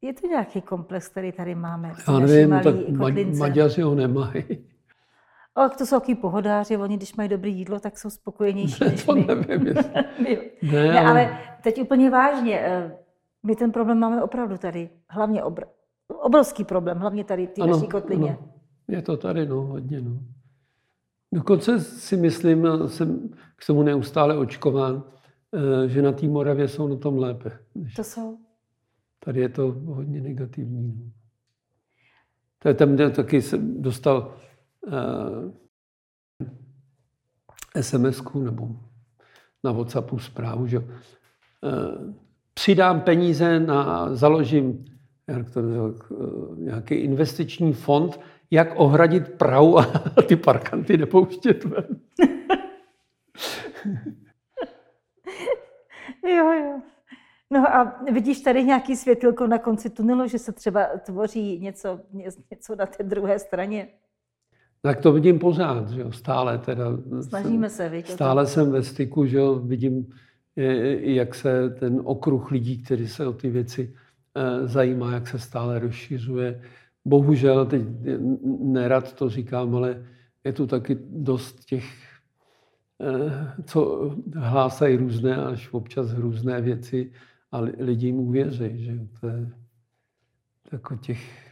je 0.01 0.13
to 0.13 0.27
nějaký 0.27 0.61
komplex, 0.61 1.07
který 1.07 1.31
tady 1.31 1.55
máme. 1.55 1.93
Já 2.07 2.19
nevím, 2.19 2.49
tak 2.63 2.75
Maďaři 3.37 3.81
ho 3.81 3.95
nemají. 3.95 4.43
Ale 5.55 5.69
to 5.69 5.85
jsou 5.85 5.99
taky 5.99 6.15
pohodáři, 6.15 6.77
oni 6.77 6.97
když 6.97 7.15
mají 7.15 7.29
dobré 7.29 7.49
jídlo, 7.49 7.79
tak 7.79 7.97
jsou 7.97 8.09
spokojenější 8.09 8.83
ne, 8.83 8.89
než 8.89 9.05
to 9.05 9.15
my. 9.15 9.25
nevím, 9.25 9.67
jestli... 9.67 9.91
ne, 10.61 10.83
ne, 10.83 10.99
ale 10.99 11.37
teď 11.63 11.81
úplně 11.81 12.09
vážně, 12.09 12.59
eh, 12.59 12.97
my 13.43 13.55
ten 13.55 13.71
problém 13.71 13.99
máme 13.99 14.23
opravdu 14.23 14.57
tady, 14.57 14.89
hlavně 15.09 15.43
obr... 15.43 15.63
obrovský 16.07 16.63
problém, 16.63 16.97
hlavně 16.97 17.23
tady 17.23 17.47
v 17.47 17.51
té 17.51 17.65
naší 17.65 17.87
kotlině. 17.87 18.29
Ano. 18.29 18.53
Je 18.87 19.01
to 19.01 19.17
tady, 19.17 19.45
no, 19.45 19.61
hodně, 19.61 20.01
no. 20.01 20.19
Dokonce 21.33 21.79
si 21.79 22.17
myslím, 22.17 22.67
jsem 22.87 23.29
k 23.55 23.65
tomu 23.65 23.83
neustále 23.83 24.37
očkován, 24.37 25.03
eh, 25.55 25.89
že 25.89 26.01
na 26.01 26.11
té 26.11 26.27
Moravě 26.27 26.67
jsou 26.67 26.87
na 26.87 26.95
tom 26.95 27.17
lépe. 27.17 27.59
To 27.95 28.03
jsou. 28.03 28.37
Tady 29.19 29.39
je 29.41 29.49
to 29.49 29.71
hodně 29.71 30.21
negativní. 30.21 30.93
No. 30.97 31.11
To 32.59 32.67
je 32.67 32.73
tam, 32.73 32.93
kde 32.93 33.09
taky 33.09 33.41
jsem 33.41 33.81
dostal 33.81 34.35
uh, 34.87 34.93
eh, 37.75 37.83
sms 37.83 38.23
nebo 38.33 38.75
na 39.63 39.71
WhatsAppu 39.71 40.19
zprávu, 40.19 40.67
že 40.67 40.79
uh, 40.79 40.85
přidám 42.53 43.01
peníze 43.01 43.59
na, 43.59 44.15
založím 44.15 44.85
jak 45.29 45.49
to 45.49 45.59
uh, 45.59 46.59
nějaký 46.59 46.95
investiční 46.95 47.73
fond, 47.73 48.19
jak 48.51 48.73
ohradit 48.75 49.33
Prahu 49.37 49.79
a 49.79 49.85
ty 50.27 50.35
parkanty 50.35 50.97
nepouštět 50.97 51.63
ven. 51.63 51.99
jo, 56.35 56.51
jo. 56.51 56.81
No 57.51 57.75
a 57.75 58.01
vidíš 58.11 58.41
tady 58.41 58.63
nějaký 58.63 58.95
světilko 58.95 59.47
na 59.47 59.57
konci 59.57 59.89
tunelu, 59.89 60.27
že 60.27 60.39
se 60.39 60.51
třeba 60.51 60.85
tvoří 61.05 61.59
něco, 61.59 61.99
něco 62.51 62.75
na 62.75 62.85
té 62.85 63.03
druhé 63.03 63.39
straně? 63.39 63.87
Tak 64.81 65.01
to 65.01 65.11
vidím 65.11 65.39
pořád, 65.39 65.89
že 65.89 66.01
jo, 66.01 66.11
stále 66.11 66.57
teda. 66.57 66.85
Snažíme 67.21 67.69
se, 67.69 67.89
vidět. 67.89 68.13
Stále 68.13 68.47
jsem 68.47 68.71
ve 68.71 68.83
styku, 68.83 69.25
že 69.25 69.37
jo, 69.37 69.55
vidím, 69.55 70.07
jak 70.99 71.35
se 71.35 71.69
ten 71.69 72.01
okruh 72.03 72.51
lidí, 72.51 72.83
kteří 72.83 73.07
se 73.07 73.27
o 73.27 73.33
ty 73.33 73.49
věci 73.49 73.95
eh, 74.35 74.67
zajímá, 74.67 75.13
jak 75.13 75.27
se 75.27 75.39
stále 75.39 75.79
rozšiřuje. 75.79 76.61
Bohužel, 77.05 77.65
teď 77.65 77.81
nerad 78.59 79.13
to 79.13 79.29
říkám, 79.29 79.75
ale 79.75 80.05
je 80.43 80.53
tu 80.53 80.67
taky 80.67 80.97
dost 81.09 81.65
těch, 81.65 81.85
eh, 83.01 83.53
co 83.65 84.11
hlásají 84.35 84.97
různé, 84.97 85.35
až 85.35 85.73
občas 85.73 86.13
různé 86.13 86.61
věci 86.61 87.11
a 87.51 87.59
lidi 87.59 88.05
jim 88.05 88.19
uvěří, 88.19 88.83
že 88.85 88.99
to 89.21 89.27
je 89.27 89.49
jako 90.71 90.95
těch, 90.95 91.51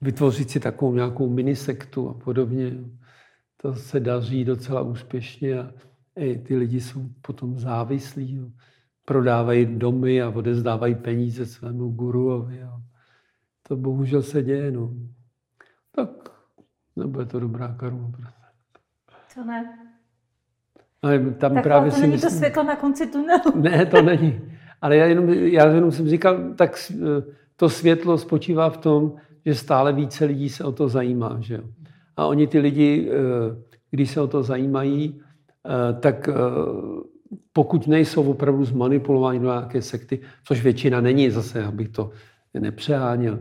vytvořit 0.00 0.50
si 0.50 0.60
takovou 0.60 0.94
nějakou 0.94 1.28
minisektu 1.28 2.08
a 2.08 2.14
podobně. 2.14 2.72
To 3.56 3.74
se 3.74 4.00
daří 4.00 4.44
docela 4.44 4.82
úspěšně 4.82 5.58
a 5.60 5.72
i 6.16 6.38
ty 6.38 6.56
lidi 6.56 6.80
jsou 6.80 7.08
potom 7.22 7.58
závislí. 7.58 8.36
Jo. 8.36 8.46
Prodávají 9.04 9.66
domy 9.66 10.22
a 10.22 10.28
odezdávají 10.28 10.94
peníze 10.94 11.46
svému 11.46 11.90
guruovi. 11.90 12.58
Jo. 12.58 12.80
To 13.68 13.76
bohužel 13.76 14.22
se 14.22 14.42
děje. 14.42 14.70
No. 14.70 14.94
Tak 15.90 16.10
nebude 16.96 17.26
to 17.26 17.40
dobrá 17.40 17.74
karma. 17.74 18.12
To 19.34 19.44
ne. 19.44 19.78
Ale 21.02 21.18
tam 21.18 21.54
tak 21.54 21.62
právě 21.62 21.90
to 21.90 21.96
si 21.96 22.00
není 22.00 22.12
myslím... 22.12 22.30
to 22.30 22.36
světlo 22.36 22.62
na 22.62 22.76
konci 22.76 23.06
tunelu. 23.06 23.52
Ne, 23.54 23.86
to 23.86 24.02
není. 24.02 24.40
Ale 24.84 24.96
já 24.96 25.06
jenom, 25.06 25.28
já 25.28 25.66
jenom 25.66 25.92
jsem 25.92 26.08
říkal, 26.08 26.38
tak 26.56 26.92
to 27.56 27.68
světlo 27.68 28.18
spočívá 28.18 28.70
v 28.70 28.76
tom, 28.76 29.12
že 29.46 29.54
stále 29.54 29.92
více 29.92 30.24
lidí 30.24 30.48
se 30.48 30.64
o 30.64 30.72
to 30.72 30.88
zajímá. 30.88 31.36
Že? 31.40 31.60
A 32.16 32.26
oni 32.26 32.46
ty 32.46 32.58
lidi, 32.58 33.10
eh, 33.10 33.16
když 33.90 34.10
se 34.10 34.20
o 34.20 34.26
to 34.26 34.42
zajímají, 34.42 35.20
eh, 35.20 36.00
tak 36.00 36.28
eh, 36.28 36.32
pokud 37.52 37.86
nejsou 37.86 38.30
opravdu 38.30 38.64
zmanipulováni 38.64 39.38
do 39.38 39.44
nějaké 39.44 39.82
sekty, 39.82 40.20
což 40.44 40.62
většina 40.62 41.00
není 41.00 41.30
zase, 41.30 41.64
abych 41.64 41.88
to 41.88 42.10
nepřeháněl, 42.54 43.38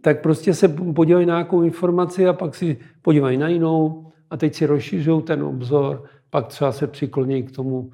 tak 0.00 0.22
prostě 0.22 0.54
se 0.54 0.68
podívají 0.68 1.26
na 1.26 1.34
nějakou 1.34 1.62
informaci 1.62 2.26
a 2.26 2.32
pak 2.32 2.54
si 2.54 2.78
podívají 3.02 3.38
na 3.38 3.48
jinou 3.48 4.10
a 4.30 4.36
teď 4.36 4.54
si 4.54 4.66
rozšiřují 4.66 5.22
ten 5.22 5.42
obzor, 5.42 6.04
pak 6.30 6.46
třeba 6.46 6.72
se 6.72 6.86
přikloní 6.86 7.42
k 7.42 7.50
tomu, 7.50 7.90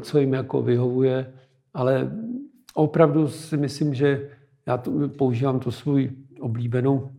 co 0.00 0.18
jim 0.18 0.32
jako 0.32 0.62
vyhovuje. 0.62 1.32
Ale 1.74 2.12
opravdu 2.74 3.28
si 3.28 3.56
myslím, 3.56 3.94
že 3.94 4.30
já 4.66 4.76
to, 4.76 5.08
používám 5.08 5.60
to 5.60 5.72
svůj 5.72 6.10
oblíbenou, 6.40 7.12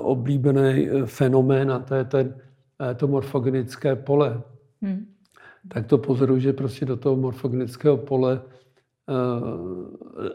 oblíbený 0.00 0.88
fenomén 1.04 1.72
a 1.72 1.78
to 1.78 1.94
je 1.94 2.04
ten, 2.04 2.34
to 2.96 3.08
morfogenické 3.08 3.96
pole. 3.96 4.42
Hmm. 4.82 5.06
Tak 5.68 5.86
to 5.86 5.98
pozoruju, 5.98 6.40
že 6.40 6.52
prostě 6.52 6.86
do 6.86 6.96
toho 6.96 7.16
morfogenického 7.16 7.96
pole 7.96 8.42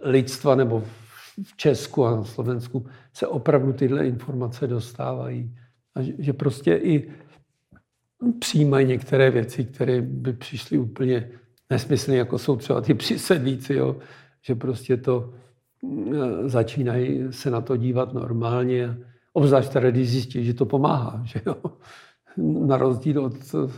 lidstva 0.02 0.56
nebo 0.56 0.84
v 1.44 1.58
Česku 1.58 2.06
a 2.06 2.16
na 2.16 2.24
Slovensku 2.24 2.86
se 3.14 3.28
opravdu 3.28 3.74
tyhle 3.74 4.08
informace 4.08 4.68
dostávají. 4.68 5.56
A 5.96 6.00
že 6.02 6.34
prostě 6.34 6.76
i 6.76 7.12
přijímají 8.40 8.88
některé 8.88 9.32
věci, 9.32 9.66
které 9.66 10.02
by 10.02 10.34
přišly 10.34 10.78
úplně 10.78 11.32
nesmyslné, 11.70 12.18
jako 12.18 12.38
jsou 12.38 12.56
třeba 12.56 12.82
ty 12.82 12.94
přisedlíci, 12.94 13.74
jo? 13.74 13.96
že 14.42 14.56
prostě 14.56 14.98
to 14.98 15.34
e, 15.84 16.50
začínají 16.50 17.34
se 17.34 17.52
na 17.52 17.62
to 17.62 17.78
dívat 17.78 18.14
normálně. 18.14 18.98
Obzvlášť 19.34 19.74
teda, 19.74 19.92
když 19.92 20.10
zjistí, 20.10 20.46
že 20.46 20.54
to 20.54 20.66
pomáhá. 20.66 21.22
Že 21.26 21.42
jo? 21.46 21.56
Na 22.68 22.78
rozdíl 22.78 23.26
od 23.26 23.34
e, 23.36 23.72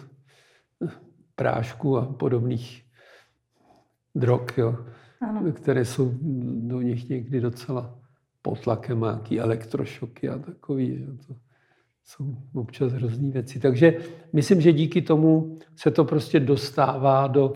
prášku 1.36 1.98
a 1.98 2.06
podobných 2.06 2.84
drog, 4.15 4.58
jo? 4.58 4.77
Ano. 5.22 5.51
které 5.51 5.86
jsou 5.86 6.13
do 6.41 6.82
nich 6.82 7.10
někdy 7.10 7.41
docela 7.41 8.00
potlakem 8.41 9.03
a 9.03 9.12
nějaký 9.12 9.39
elektrošoky 9.39 10.29
a 10.29 10.39
takový. 10.39 10.98
Že 10.98 11.06
to 11.27 11.36
jsou 12.08 12.38
občas 12.53 12.94
hrozný 12.94 13.32
věci. 13.32 13.60
Takže 13.60 13.98
myslím, 14.34 14.62
že 14.62 14.74
díky 14.74 15.01
tomu 15.01 15.60
se 15.75 15.91
to 15.91 16.06
prostě 16.06 16.39
dostává 16.39 17.27
do 17.27 17.53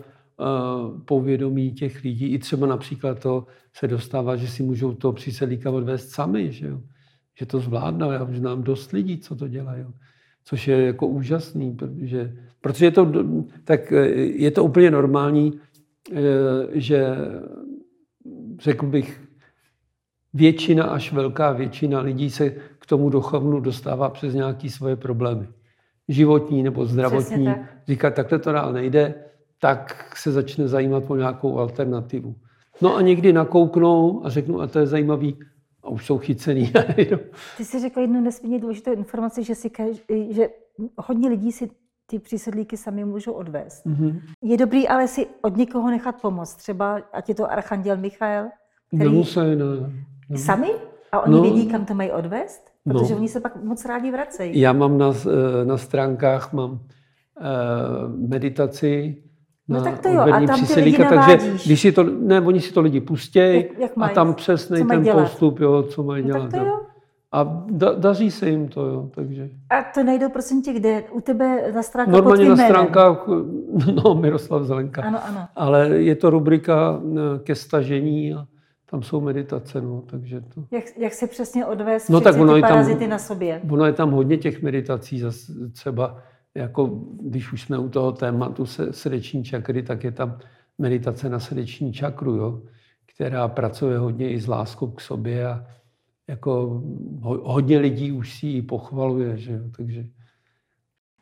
povědomí 1.05 1.71
těch 1.71 2.03
lidí. 2.03 2.33
I 2.33 2.39
třeba 2.39 2.67
například 2.67 3.19
to 3.19 3.45
se 3.73 3.87
dostává, 3.87 4.35
že 4.35 4.47
si 4.47 4.63
můžou 4.63 4.93
to 4.93 5.13
přísedlíka 5.13 5.71
odvést 5.71 6.09
sami, 6.09 6.51
že, 6.51 6.67
jo? 6.67 6.81
že 7.39 7.45
to 7.45 7.59
zvládnou. 7.59 8.11
Já 8.11 8.23
už 8.23 8.37
znám 8.37 8.63
dost 8.63 8.91
lidí, 8.91 9.17
co 9.17 9.35
to 9.35 9.47
dělají. 9.47 9.85
což 10.43 10.67
je 10.67 10.85
jako 10.85 11.07
úžasný, 11.07 11.75
protože, 11.75 12.37
protože 12.61 12.85
je 12.85 12.91
to, 12.91 13.11
tak 13.63 13.91
je 14.15 14.51
to 14.51 14.63
úplně 14.63 14.91
normální, 14.91 15.59
že 16.71 17.15
řekl 18.59 18.85
bych, 18.85 19.21
většina 20.33 20.83
až 20.83 21.13
velká 21.13 21.51
většina 21.51 21.99
lidí 21.99 22.29
se 22.29 22.49
k 22.79 22.85
tomu 22.85 23.09
duchovnu 23.09 23.59
dostává 23.59 24.09
přes 24.09 24.33
nějaké 24.33 24.69
svoje 24.69 24.95
problémy. 24.95 25.47
Životní 26.07 26.63
nebo 26.63 26.85
zdravotní. 26.85 27.45
Tak. 27.45 27.77
Říká, 27.87 28.11
takhle 28.11 28.39
to 28.39 28.51
dál 28.51 28.73
nejde, 28.73 29.13
tak 29.61 30.17
se 30.17 30.31
začne 30.31 30.67
zajímat 30.67 31.03
o 31.07 31.15
nějakou 31.15 31.59
alternativu. 31.59 32.35
No 32.81 32.95
a 32.95 33.01
někdy 33.01 33.33
nakouknou 33.33 34.25
a 34.25 34.29
řeknou, 34.29 34.61
a 34.61 34.67
to 34.67 34.79
je 34.79 34.87
zajímavý, 34.87 35.39
a 35.83 35.89
už 35.89 36.05
jsou 36.05 36.17
chycený. 36.17 36.73
Ty 37.57 37.65
jsi 37.65 37.79
řekl 37.79 37.99
jednu 37.99 38.21
nesmírně 38.21 38.59
důležitou 38.59 38.93
informaci, 38.93 39.43
že, 39.43 39.55
si, 39.55 39.71
že 40.29 40.49
hodně 40.97 41.29
lidí 41.29 41.51
si 41.51 41.69
ty 42.05 42.19
přísedlíky 42.19 42.77
sami 42.77 43.05
můžou 43.05 43.31
odvést. 43.31 43.85
Mm-hmm. 43.85 44.21
Je 44.43 44.57
dobrý 44.57 44.87
ale 44.87 45.07
si 45.07 45.27
od 45.41 45.57
někoho 45.57 45.89
nechat 45.89 46.21
pomoct. 46.21 46.55
Třeba, 46.55 47.01
ať 47.13 47.29
je 47.29 47.35
to 47.35 47.51
Archanděl 47.51 47.97
Michael, 47.97 48.49
který... 48.87 49.03
Nemusí, 49.03 49.39
ne. 49.39 49.91
ne. 50.29 50.37
Sami? 50.37 50.71
A 51.11 51.19
oni 51.19 51.35
no, 51.35 51.41
vědí, 51.41 51.67
kam 51.67 51.85
to 51.85 51.93
mají 51.93 52.11
odvést? 52.11 52.71
Protože 52.83 53.13
no. 53.13 53.19
oni 53.19 53.27
se 53.27 53.39
pak 53.39 53.63
moc 53.63 53.85
rádi 53.85 54.11
vracejí. 54.11 54.59
Já 54.59 54.73
mám 54.73 54.97
na, 54.97 55.13
eh, 55.25 55.65
na 55.65 55.77
stránkách 55.77 56.53
mám 56.53 56.71
uh, 56.71 56.79
meditaci, 58.29 59.23
No 59.67 59.83
tak 59.83 59.99
to 59.99 60.09
jo, 60.09 60.19
a 60.19 60.45
tam 60.45 60.65
ty 60.65 60.81
lidi 60.81 60.97
takže 60.97 61.37
když 61.65 61.81
si 61.81 61.91
to, 61.91 62.03
ne, 62.03 62.41
oni 62.41 62.61
si 62.61 62.73
to 62.73 62.81
lidi 62.81 63.01
pustějí 63.01 63.65
a 64.01 64.09
tam 64.09 64.33
přesný 64.33 64.87
ten 64.87 65.03
dělat? 65.03 65.21
postup, 65.21 65.59
jo, 65.59 65.83
co 65.83 66.03
mají 66.03 66.23
no, 66.23 66.27
dělat. 66.27 66.51
Tak 66.51 66.61
to 66.61 66.67
jo. 66.67 66.79
A 67.33 67.63
da, 67.69 67.93
daří 67.93 68.31
se 68.31 68.49
jim 68.49 68.67
to, 68.67 68.85
jo, 68.85 69.09
takže. 69.15 69.49
A 69.69 69.83
to 69.93 70.03
najdou 70.03 70.29
prosím 70.29 70.61
tě 70.61 70.73
kde? 70.73 71.03
U 71.11 71.21
tebe 71.21 71.71
na 71.75 71.83
stránkách 71.83 72.13
Normálně 72.13 72.49
na 72.49 72.55
stránkách, 72.55 73.27
no 74.03 74.15
Miroslav 74.15 74.63
Zelenka. 74.63 75.01
Ano, 75.01 75.19
ano. 75.25 75.47
Ale 75.55 75.87
je 75.89 76.15
to 76.15 76.29
rubrika 76.29 77.01
eh, 77.03 77.39
ke 77.39 77.55
stažení 77.55 78.33
a 78.33 78.45
tam 78.89 79.03
jsou 79.03 79.21
meditace, 79.21 79.81
no, 79.81 80.03
takže 80.09 80.41
to... 80.41 80.63
Jak, 80.71 80.83
jak 80.97 81.13
se 81.13 81.27
přesně 81.27 81.65
odvést 81.65 82.09
no, 82.09 82.21
tak 82.21 82.39
ono 82.39 82.55
ty 82.55 82.61
parazity 82.61 82.99
tam, 82.99 83.09
na 83.09 83.17
sobě? 83.17 83.61
Ono 83.69 83.85
je 83.85 83.93
tam 83.93 84.11
hodně 84.11 84.37
těch 84.37 84.61
meditací, 84.61 85.19
zase 85.19 85.53
třeba 85.73 86.17
jako 86.55 86.87
když 87.21 87.53
už 87.53 87.61
jsme 87.61 87.77
u 87.77 87.89
toho 87.89 88.11
tématu 88.11 88.65
srdeční 88.91 89.43
čakry, 89.43 89.83
tak 89.83 90.03
je 90.03 90.11
tam 90.11 90.39
meditace 90.77 91.29
na 91.29 91.39
srdeční 91.39 91.93
čakru, 91.93 92.35
jo, 92.35 92.61
která 93.15 93.47
pracuje 93.47 93.97
hodně 93.97 94.29
i 94.29 94.39
s 94.41 94.47
láskou 94.47 94.87
k 94.87 95.01
sobě 95.01 95.47
a 95.47 95.65
jako 96.27 96.81
hodně 97.21 97.79
lidí 97.79 98.11
už 98.11 98.39
si 98.39 98.47
ji 98.47 98.61
pochvaluje, 98.61 99.37
že 99.37 99.53
jo, 99.53 99.59
takže... 99.77 100.05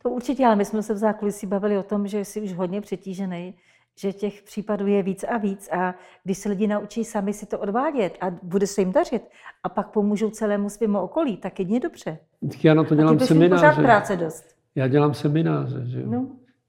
To 0.04 0.10
určitě, 0.10 0.46
ale 0.46 0.56
my 0.56 0.66
jsme 0.66 0.84
se 0.84 0.94
v 0.94 0.98
zákulisí 0.98 1.48
bavili 1.48 1.78
o 1.78 1.84
tom, 1.84 2.08
že 2.08 2.26
jsi 2.26 2.42
už 2.42 2.54
hodně 2.54 2.82
přetížený, 2.82 3.54
že 4.00 4.14
těch 4.14 4.42
případů 4.42 4.88
je 4.88 5.04
víc 5.04 5.24
a 5.24 5.38
víc 5.38 5.70
a 5.72 5.96
když 6.24 6.38
se 6.38 6.50
lidi 6.50 6.68
naučí 6.68 7.04
sami 7.04 7.34
si 7.34 7.46
to 7.46 7.60
odvádět 7.60 8.18
a 8.22 8.30
bude 8.44 8.68
se 8.68 8.82
jim 8.82 8.92
dařit 8.92 9.24
a 9.64 9.70
pak 9.70 9.92
pomůžou 9.92 10.30
celému 10.30 10.70
svému 10.70 11.00
okolí, 11.00 11.38
tak 11.38 11.60
jedně 11.60 11.80
dobře. 11.80 12.18
Já 12.64 12.74
na 12.74 12.84
to 12.84 12.96
dělám 12.96 13.20
semináře. 13.20 13.82
práce 13.82 14.16
dost. 14.16 14.59
Já 14.80 14.88
dělám 14.88 15.14
semináře, 15.14 15.84
že 15.86 16.02
jo? 16.02 16.06
No. 16.10 16.28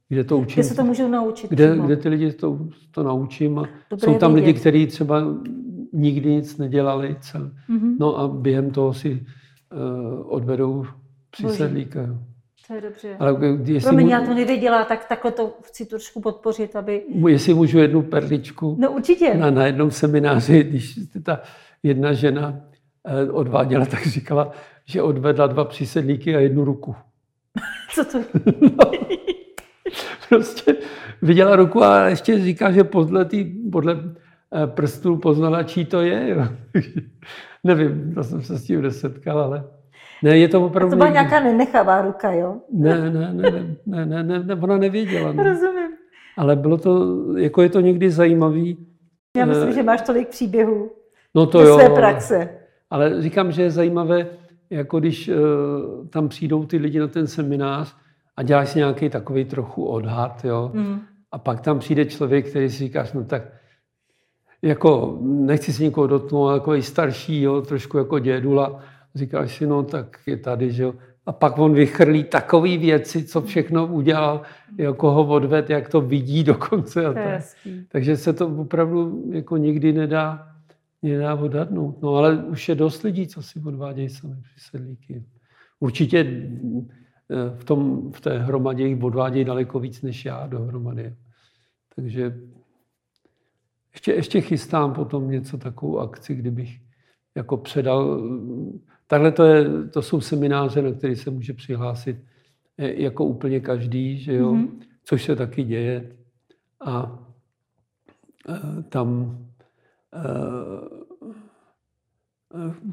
Kde 0.09 0.25
to 0.25 0.39
učím. 0.39 0.55
Kde 0.55 0.65
se 0.65 0.75
to 0.75 0.85
můžou 0.85 1.09
naučit? 1.09 1.51
Kde, 1.51 1.77
kde 1.85 1.97
ty 1.97 2.09
lidi 2.09 2.33
to, 2.33 2.59
to 2.91 3.03
naučím. 3.03 3.59
A 3.59 3.69
jsou 3.97 4.15
tam 4.19 4.35
vědět. 4.35 4.47
lidi, 4.47 4.61
kteří 4.61 4.87
třeba 4.87 5.23
nikdy 5.93 6.35
nic 6.35 6.57
nedělali. 6.59 7.17
Cel. 7.21 7.51
Mm-hmm. 7.71 7.97
No 8.01 8.19
a 8.19 8.29
během 8.29 8.71
toho 8.71 8.95
si 8.95 9.27
uh, 9.73 10.35
odvedou 10.35 10.87
přísedlíka. 11.31 12.01
To 12.69 12.75
je 12.75 12.81
dobře. 12.81 13.17
Ale 13.19 13.39
jestli 13.65 13.89
Promiň, 13.89 14.07
můžu, 14.07 14.13
já 14.13 14.27
to 14.27 14.35
nevěděla, 14.35 14.85
tak 14.85 15.09
takhle 15.09 15.31
to 15.31 15.55
chci 15.63 15.87
trošku 15.87 16.21
podpořit, 16.21 16.77
aby... 16.77 17.03
Jestli 17.29 17.55
můžu 17.55 17.79
jednu 17.79 18.03
perličku. 18.03 18.77
No 18.81 18.93
určitě. 18.93 19.35
Na, 19.35 19.51
na 19.51 19.67
jednom 19.67 19.91
semináři, 19.91 20.65
když 20.65 20.99
ta 21.23 21.41
jedna 21.83 22.13
žena 22.13 22.61
uh, 23.29 23.37
odváděla, 23.37 23.87
tak 23.87 24.07
říkala, 24.07 24.53
že 24.85 25.03
odvedla 25.03 25.47
dva 25.47 25.65
přísedlíky 25.65 26.37
a 26.37 26.41
jednu 26.41 26.65
ruku. 26.65 26.95
Co 27.95 28.05
to 28.05 28.19
no, 28.61 28.91
Prostě 30.29 30.77
viděla 31.23 31.57
ruku 31.57 31.83
a 31.83 32.09
ještě 32.09 32.39
říká, 32.39 32.73
že 32.73 32.85
podle, 32.85 33.25
tý, 33.25 33.45
podle 33.73 33.95
eh, 33.95 34.67
prstů 34.67 35.17
poznala, 35.17 35.63
čí 35.63 35.85
to 35.85 36.01
je. 36.01 36.29
Jo. 36.29 36.49
Nevím, 37.65 38.15
to 38.15 38.25
jsem 38.25 38.43
se 38.43 38.59
s 38.59 38.65
tím 38.65 38.83
nesetkal, 38.83 39.41
ale... 39.41 39.65
Ne, 40.23 40.39
je 40.39 40.49
to 40.49 40.67
opravdu... 40.67 40.89
A 40.89 40.91
to 40.91 40.97
byla 40.97 41.11
nějaká 41.11 41.41
nenechavá 41.41 42.03
ruka, 42.03 42.33
jo? 42.33 42.57
Ne, 42.73 43.11
ne, 43.11 43.11
ne, 43.11 43.51
ne, 43.87 44.07
ne, 44.07 44.23
ne, 44.23 44.39
ne 44.39 44.55
ona 44.55 44.77
nevěděla. 44.79 45.33
Ne. 45.33 45.43
Rozumím. 45.43 45.91
Ale 46.37 46.57
bylo 46.57 46.79
to, 46.79 47.17
jako 47.37 47.63
je 47.63 47.69
to 47.69 47.81
někdy 47.81 48.11
zajímavý. 48.11 48.87
Já 49.37 49.47
myslím, 49.47 49.69
eh, 49.69 49.73
že 49.73 49.83
máš 49.83 50.03
tolik 50.03 50.29
příběhů 50.29 50.91
no 51.35 51.47
to 51.47 51.63
jo, 51.63 51.75
své 51.75 51.91
praxe. 51.91 52.49
Ale 52.91 53.23
říkám, 53.23 53.53
že 53.53 53.63
je 53.63 53.71
zajímavé, 53.71 54.27
jako 54.71 55.01
když 55.01 55.29
uh, 55.29 55.35
tam 56.09 56.29
přijdou 56.29 56.67
ty 56.67 56.77
lidi 56.77 56.99
na 56.99 57.09
ten 57.09 57.27
seminář 57.27 57.97
a 58.37 58.43
děláš 58.43 58.69
si 58.69 58.79
nějaký 58.79 59.09
takový 59.09 59.45
trochu 59.45 59.85
odhad, 59.85 60.45
jo, 60.45 60.71
mm. 60.75 61.01
a 61.33 61.39
pak 61.39 61.61
tam 61.61 61.79
přijde 61.79 62.05
člověk, 62.05 62.49
který 62.49 62.71
si 62.71 62.79
říkáš, 62.79 63.13
no 63.13 63.25
tak 63.25 63.43
jako 64.63 65.19
nechci 65.23 65.73
si 65.73 65.85
někoho 65.85 66.07
dotknout, 66.07 66.49
ale 66.49 66.59
takový 66.59 66.83
starší, 66.83 67.43
jo, 67.43 67.63
trošku 67.63 67.99
jako 67.99 68.19
dědula, 68.19 68.81
říkáš 69.15 69.57
si, 69.57 69.67
no 69.67 69.83
tak 69.83 70.17
je 70.27 70.37
tady, 70.37 70.73
že 70.73 70.83
jo. 70.83 70.95
A 71.27 71.33
pak 71.33 71.59
on 71.59 71.75
vychrlí 71.75 72.25
takové 72.25 72.77
věci, 72.77 73.25
co 73.25 73.43
všechno 73.43 73.87
udělal, 73.87 74.43
jako 74.79 75.11
ho 75.11 75.27
odved, 75.27 75.71
jak 75.71 75.89
to 75.89 76.01
vidí 76.01 76.45
dokonce. 76.53 77.07
A 77.07 77.13
tak. 77.13 77.43
Takže 77.89 78.17
se 78.17 78.33
to 78.33 78.47
opravdu 78.47 79.25
jako 79.33 79.57
nikdy 79.57 79.93
nedá 79.93 80.50
nedá 81.03 81.35
odhadnout. 81.35 82.03
No 82.03 82.15
ale 82.15 82.45
už 82.45 82.69
je 82.69 82.75
dost 82.75 83.03
lidí, 83.03 83.27
co 83.27 83.43
si 83.43 83.61
odvádějí 83.61 84.09
sami 84.09 84.35
sedlíky. 84.57 85.25
Určitě 85.81 86.19
eh, 86.19 87.57
v, 87.57 87.65
tom, 87.65 88.13
v 88.13 88.21
té 88.21 88.39
hromadě 88.39 88.87
jich 88.87 89.03
odvádějí 89.03 89.45
daleko 89.45 89.81
víc 89.81 90.03
než 90.03 90.25
já 90.25 90.47
dohromady. 90.47 91.17
Takže 91.97 92.41
ještě, 93.93 94.13
ještě 94.13 94.41
chystám 94.41 94.93
potom 94.93 95.31
něco, 95.31 95.59
takovou 95.59 95.99
akci, 95.99 96.35
kdybych 96.35 96.81
jako 97.35 97.57
předal. 97.57 98.23
Takhle 99.07 99.33
to, 99.33 99.45
je, 99.45 99.89
to 99.89 100.03
jsou 100.03 100.21
semináře, 100.21 100.83
na 100.83 100.93
které 100.93 101.17
se 101.17 101.31
může 101.31 101.53
přihlásit 101.53 102.17
eh, 102.79 103.03
jako 103.03 103.25
úplně 103.25 103.61
každý, 103.61 104.19
že 104.19 104.35
jo? 104.35 104.53
Mm-hmm. 104.53 104.69
což 105.05 105.25
se 105.25 105.37
taky 105.37 105.65
děje. 105.65 106.17
A 106.87 107.19
eh, 108.49 108.83
tam 108.83 109.39
Eh, 109.39 109.50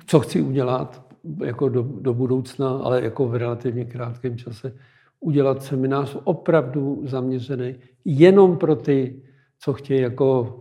co 0.06 0.20
chci 0.20 0.42
udělat 0.42 1.08
jako 1.46 1.70
do, 1.70 1.84
do 1.84 2.14
budoucna, 2.14 2.70
ale 2.70 3.04
jako 3.04 3.28
v 3.28 3.36
relativně 3.36 3.86
krátkém 3.86 4.38
čase, 4.38 4.76
udělat 5.20 5.64
seminář 5.64 6.18
opravdu 6.24 7.02
zaměřený 7.06 7.76
jenom 8.06 8.58
pro 8.58 8.76
ty, 8.76 9.22
co 9.60 9.74
chtějí 9.74 10.02
jako 10.02 10.60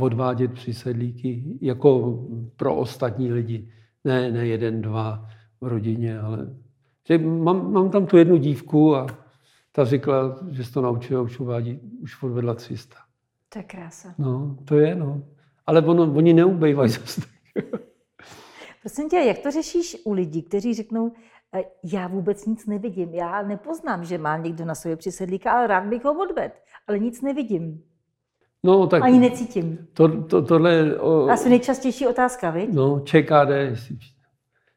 odvádět 0.00 0.52
přisedlíky, 0.52 1.58
jako 1.60 2.20
pro 2.56 2.76
ostatní 2.76 3.32
lidi. 3.32 3.68
Ne, 4.04 4.32
ne 4.32 4.46
jeden, 4.46 4.82
dva 4.82 5.28
v 5.60 5.66
rodině, 5.66 6.18
ale 6.20 6.54
že 7.08 7.18
mám, 7.18 7.72
mám 7.72 7.90
tam 7.90 8.06
tu 8.06 8.16
jednu 8.16 8.36
dívku 8.36 8.96
a 8.96 9.06
ta 9.72 9.84
řekla, 9.84 10.38
že 10.50 10.64
se 10.64 10.72
to 10.72 10.82
naučila, 10.82 11.22
už 11.22 11.40
uvádí, 11.40 11.80
už 12.00 12.22
odvedla 12.22 12.54
300. 12.54 12.96
To 13.48 13.58
je 13.58 13.62
krása. 13.62 14.14
No, 14.18 14.56
to 14.64 14.78
je, 14.78 14.94
no 14.94 15.22
ale 15.66 15.80
ono, 15.80 16.02
oni 16.02 16.32
neubejvají 16.32 16.90
zase. 16.90 17.20
Prosím 18.80 19.08
tě, 19.08 19.16
jak 19.16 19.38
to 19.38 19.50
řešíš 19.50 19.96
u 20.04 20.12
lidí, 20.12 20.42
kteří 20.42 20.74
řeknou, 20.74 21.12
e, 21.54 21.64
já 21.84 22.08
vůbec 22.08 22.46
nic 22.46 22.66
nevidím, 22.66 23.14
já 23.14 23.42
nepoznám, 23.42 24.04
že 24.04 24.18
má 24.18 24.36
někdo 24.36 24.64
na 24.64 24.74
sobě 24.74 24.96
přisedlíka, 24.96 25.52
ale 25.52 25.66
rád 25.66 25.84
bych 25.84 26.04
ho 26.04 26.22
odvedl, 26.22 26.54
ale 26.86 26.98
nic 26.98 27.22
nevidím. 27.22 27.82
No, 28.64 28.86
tak 28.86 29.02
Ani 29.02 29.18
necítím. 29.18 29.78
To, 29.92 30.22
to, 30.22 30.42
tohle... 30.42 30.96
O, 30.98 31.28
Asi 31.28 31.48
nejčastější 31.48 32.06
otázka, 32.06 32.50
vy? 32.50 32.68
No, 32.72 33.00
ČKD, 33.00 33.50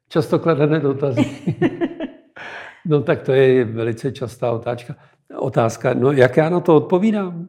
často 0.09 0.39
kladené 0.39 0.79
dotazy. 0.79 1.25
no 2.85 3.01
tak 3.03 3.21
to 3.21 3.31
je 3.31 3.65
velice 3.65 4.11
častá 4.11 4.51
otázka. 4.51 4.95
Otázka, 5.37 5.93
no 5.93 6.11
jak 6.11 6.37
já 6.37 6.49
na 6.49 6.59
to 6.59 6.75
odpovídám? 6.75 7.47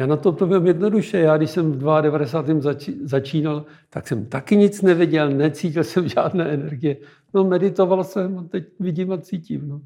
Já 0.00 0.06
na 0.06 0.16
to 0.16 0.28
odpovím 0.28 0.66
jednoduše. 0.66 1.18
Já, 1.18 1.36
když 1.36 1.50
jsem 1.50 1.72
v 1.72 2.02
92. 2.02 2.60
Zači, 2.60 2.94
začínal, 3.02 3.64
tak 3.90 4.08
jsem 4.08 4.26
taky 4.26 4.56
nic 4.56 4.82
nevěděl, 4.82 5.30
necítil 5.30 5.84
jsem 5.84 6.08
žádné 6.08 6.44
energie. 6.44 6.96
No, 7.34 7.44
meditoval 7.44 8.04
jsem 8.04 8.38
a 8.38 8.42
teď 8.42 8.64
vidím 8.80 9.12
a 9.12 9.18
cítím. 9.18 9.68
No. 9.68 9.80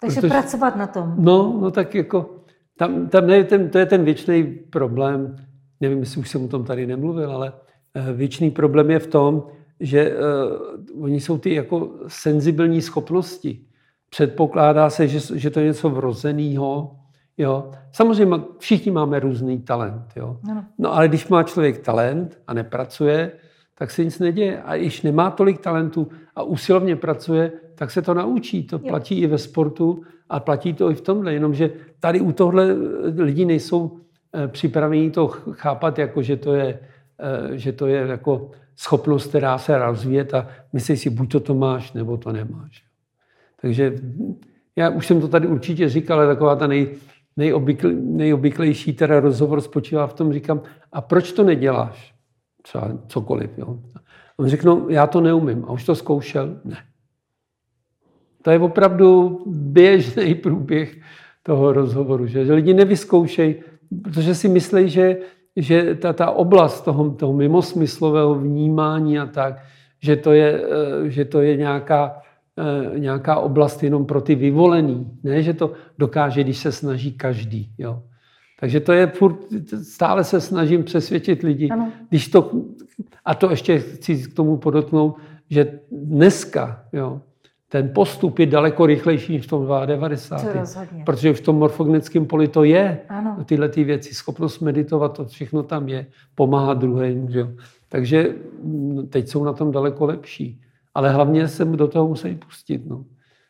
Takže 0.00 0.20
Protože, 0.20 0.28
pracovat 0.28 0.76
na 0.76 0.86
tom. 0.86 1.14
No, 1.18 1.58
no 1.62 1.70
tak 1.70 1.94
jako, 1.94 2.44
tam, 2.76 3.08
tam 3.08 3.26
ne, 3.26 3.44
ten, 3.44 3.70
to 3.70 3.78
je 3.78 3.86
ten 3.86 4.04
věčný 4.04 4.44
problém, 4.44 5.36
nevím, 5.80 5.98
jestli 5.98 6.20
už 6.20 6.28
jsem 6.28 6.44
o 6.44 6.48
tom 6.48 6.64
tady 6.64 6.86
nemluvil, 6.86 7.32
ale 7.32 7.52
eh, 7.94 8.12
věčný 8.12 8.50
problém 8.50 8.90
je 8.90 8.98
v 8.98 9.06
tom, 9.06 9.46
že 9.80 10.16
uh, 10.94 11.04
oni 11.04 11.20
jsou 11.20 11.38
ty 11.38 11.54
jako 11.54 11.90
senzibilní 12.08 12.82
schopnosti. 12.82 13.60
předpokládá 14.10 14.90
se, 14.90 15.08
že, 15.08 15.38
že 15.38 15.50
to 15.50 15.60
je 15.60 15.66
něco 15.66 15.90
vrozeného. 15.90 16.99
Jo. 17.40 17.70
Samozřejmě 17.92 18.36
všichni 18.58 18.92
máme 18.92 19.20
různý 19.20 19.60
talent. 19.60 20.04
Jo. 20.16 20.36
No 20.78 20.94
ale 20.94 21.08
když 21.08 21.28
má 21.28 21.42
člověk 21.42 21.78
talent 21.78 22.38
a 22.46 22.54
nepracuje, 22.54 23.32
tak 23.74 23.90
se 23.90 24.04
nic 24.04 24.18
neděje. 24.18 24.62
A 24.62 24.76
když 24.76 25.02
nemá 25.02 25.30
tolik 25.30 25.60
talentu 25.60 26.08
a 26.36 26.42
usilovně 26.42 26.96
pracuje, 26.96 27.52
tak 27.74 27.90
se 27.90 28.02
to 28.02 28.14
naučí. 28.14 28.62
To 28.66 28.76
jo. 28.76 28.88
platí 28.88 29.20
i 29.20 29.26
ve 29.26 29.38
sportu 29.38 30.02
a 30.28 30.40
platí 30.40 30.74
to 30.74 30.90
i 30.90 30.94
v 30.94 31.00
tomhle. 31.00 31.32
Jenomže 31.32 31.70
tady 32.00 32.20
u 32.20 32.32
tohle 32.32 32.76
lidi 33.16 33.44
nejsou 33.44 33.98
eh, 34.34 34.48
připraveni 34.48 35.10
to 35.10 35.28
chápat, 35.52 35.98
jako 35.98 36.22
že 36.22 36.36
to 36.36 36.54
je, 36.54 36.78
eh, 37.18 37.58
že 37.58 37.72
to 37.72 37.86
je 37.86 38.06
jako 38.06 38.50
schopnost, 38.76 39.26
která 39.26 39.58
se 39.58 39.78
rozvíjet 39.78 40.34
a 40.34 40.48
myslí 40.72 40.96
si, 40.96 41.10
buď 41.10 41.32
to, 41.32 41.40
to 41.40 41.54
máš, 41.54 41.92
nebo 41.92 42.16
to 42.16 42.32
nemáš. 42.32 42.84
Takže 43.60 43.92
já 44.76 44.88
už 44.88 45.06
jsem 45.06 45.20
to 45.20 45.28
tady 45.28 45.46
určitě 45.46 45.88
říkal, 45.88 46.18
ale 46.18 46.34
taková 46.34 46.56
ta 46.56 46.66
nej, 46.66 46.88
nejobykl, 47.36 47.92
nejobyklejší 47.92 48.92
teda 48.92 49.20
rozhovor 49.20 49.60
spočívá 49.60 50.06
v 50.06 50.14
tom, 50.14 50.32
říkám, 50.32 50.62
a 50.92 51.00
proč 51.00 51.32
to 51.32 51.44
neděláš? 51.44 52.14
Třeba 52.62 52.98
cokoliv. 53.06 53.50
Jo? 53.58 53.78
On 54.36 54.48
řekl, 54.48 54.86
já 54.88 55.06
to 55.06 55.20
neumím. 55.20 55.64
A 55.64 55.72
už 55.72 55.84
to 55.84 55.94
zkoušel? 55.94 56.60
Ne. 56.64 56.76
To 58.42 58.50
je 58.50 58.58
opravdu 58.58 59.40
běžný 59.46 60.34
průběh 60.34 60.96
toho 61.42 61.72
rozhovoru, 61.72 62.26
že, 62.26 62.44
že 62.44 62.52
lidi 62.52 62.74
nevyzkoušejí, 62.74 63.54
protože 64.04 64.34
si 64.34 64.48
myslí, 64.48 64.88
že, 64.88 65.16
že 65.56 65.94
ta, 65.94 66.12
ta 66.12 66.30
oblast 66.30 66.80
toho, 66.80 67.10
toho 67.10 67.32
mimosmyslového 67.32 68.34
vnímání 68.34 69.18
a 69.18 69.26
tak, 69.26 69.54
že 70.02 70.16
to 70.16 70.32
je, 70.32 70.62
eh, 70.62 71.10
že 71.10 71.24
to 71.24 71.40
je 71.40 71.56
nějaká, 71.56 72.22
nějaká 72.98 73.36
oblast 73.36 73.82
jenom 73.82 74.06
pro 74.06 74.20
ty 74.20 74.34
vyvolený. 74.34 75.10
Ne, 75.22 75.42
že 75.42 75.54
to 75.54 75.72
dokáže, 75.98 76.44
když 76.44 76.58
se 76.58 76.72
snaží 76.72 77.12
každý. 77.12 77.72
Jo. 77.78 78.02
Takže 78.60 78.80
to 78.80 78.92
je 78.92 79.06
furt, 79.06 79.36
stále 79.82 80.24
se 80.24 80.40
snažím 80.40 80.84
přesvědčit 80.84 81.42
lidi. 81.42 81.68
Ano. 81.68 81.92
Když 82.08 82.28
to, 82.28 82.50
a 83.24 83.34
to 83.34 83.50
ještě 83.50 83.78
chci 83.78 84.16
k 84.16 84.34
tomu 84.34 84.56
podotknout, 84.56 85.16
že 85.50 85.80
dneska, 85.92 86.84
jo, 86.92 87.20
ten 87.68 87.90
postup 87.94 88.38
je 88.38 88.46
daleko 88.46 88.86
rychlejší 88.86 89.32
než 89.32 89.46
v 89.46 89.48
tom 89.48 89.68
92. 89.86 90.64
Protože 91.06 91.32
v 91.32 91.40
tom 91.40 91.56
morfogenickém 91.56 92.26
poli 92.26 92.48
to 92.48 92.64
je. 92.64 93.00
Ano. 93.08 93.36
Tyhle 93.44 93.68
ty 93.68 93.84
věci, 93.84 94.14
schopnost 94.14 94.60
meditovat, 94.60 95.16
to 95.16 95.24
všechno 95.24 95.62
tam 95.62 95.88
je. 95.88 96.06
Pomáhat 96.34 96.78
druhým. 96.78 97.30
Že? 97.30 97.46
Takže 97.88 98.34
mm, 98.62 99.06
teď 99.06 99.28
jsou 99.28 99.44
na 99.44 99.52
tom 99.52 99.72
daleko 99.72 100.06
lepší. 100.06 100.60
Ale 100.94 101.10
hlavně 101.10 101.48
se 101.48 101.64
do 101.64 101.88
toho 101.88 102.08
musí 102.08 102.34
pustit. 102.34 102.86
No. 102.86 103.04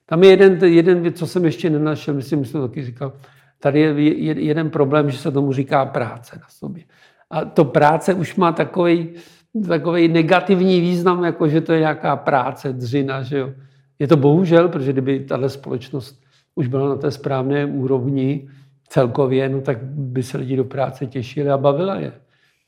Tam 0.06 0.22
je 0.22 0.30
jeden, 0.30 0.64
jeden 0.64 1.00
věc, 1.00 1.18
co 1.18 1.26
jsem 1.26 1.44
ještě 1.44 1.70
nenašel, 1.70 2.14
myslím, 2.14 2.44
že 2.44 2.52
to 2.52 2.68
taky 2.68 2.84
říkal. 2.84 3.12
Tady 3.58 3.80
je 3.80 4.40
jeden 4.40 4.70
problém, 4.70 5.10
že 5.10 5.18
se 5.18 5.30
tomu 5.30 5.52
říká 5.52 5.86
práce 5.86 6.38
na 6.40 6.46
sobě. 6.48 6.84
A 7.30 7.44
to 7.44 7.64
práce 7.64 8.14
už 8.14 8.36
má 8.36 8.52
takový, 8.52 9.08
takový 9.68 10.08
negativní 10.08 10.80
význam, 10.80 11.24
jako 11.24 11.48
že 11.48 11.60
to 11.60 11.72
je 11.72 11.80
nějaká 11.80 12.16
práce, 12.16 12.72
dřina, 12.72 13.22
že 13.22 13.38
jo 13.38 13.52
je 14.00 14.08
to 14.08 14.16
bohužel, 14.16 14.68
protože 14.68 14.92
kdyby 14.92 15.20
tahle 15.20 15.48
společnost 15.48 16.22
už 16.54 16.66
byla 16.66 16.88
na 16.88 16.96
té 16.96 17.10
správné 17.10 17.66
úrovni 17.66 18.48
celkově, 18.88 19.48
no 19.48 19.60
tak 19.60 19.82
by 19.82 20.22
se 20.22 20.38
lidi 20.38 20.56
do 20.56 20.64
práce 20.64 21.06
těšili 21.06 21.50
a 21.50 21.58
bavila 21.58 21.96
je. 21.96 22.12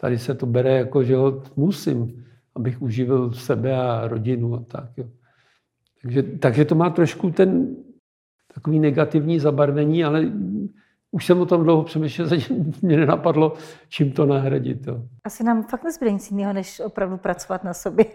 Tady 0.01 0.19
se 0.19 0.35
to 0.35 0.47
bere 0.47 0.79
jako, 0.79 1.03
že 1.05 1.17
ho 1.17 1.43
musím, 1.57 2.25
abych 2.55 2.83
uživil 2.83 3.33
sebe 3.33 3.77
a 3.77 4.09
rodinu 4.09 4.55
a 4.55 4.65
tak. 4.69 4.91
Jo. 4.97 5.05
Takže, 6.03 6.23
takže 6.23 6.65
to 6.65 6.75
má 6.75 6.91
trošku 6.91 7.31
ten 7.31 7.77
takový 8.55 8.79
negativní 8.81 9.41
zabarvení, 9.41 10.05
ale 10.05 10.33
už 11.11 11.27
jsem 11.27 11.41
o 11.41 11.47
tom 11.47 11.65
dlouho 11.65 11.83
přemýšlel, 11.83 12.29
zatím 12.29 12.73
mě 12.83 12.97
nenapadlo, 12.97 13.55
čím 13.89 14.13
to 14.13 14.27
nahradit. 14.27 14.87
Jo. 14.87 15.03
Asi 15.25 15.45
nám 15.45 15.63
fakt 15.63 15.85
nezbyde 15.85 16.13
nic 16.13 16.31
jiného, 16.31 16.53
než 16.53 16.81
opravdu 16.81 17.17
pracovat 17.17 17.65
na 17.65 17.75
sobě. 17.75 18.05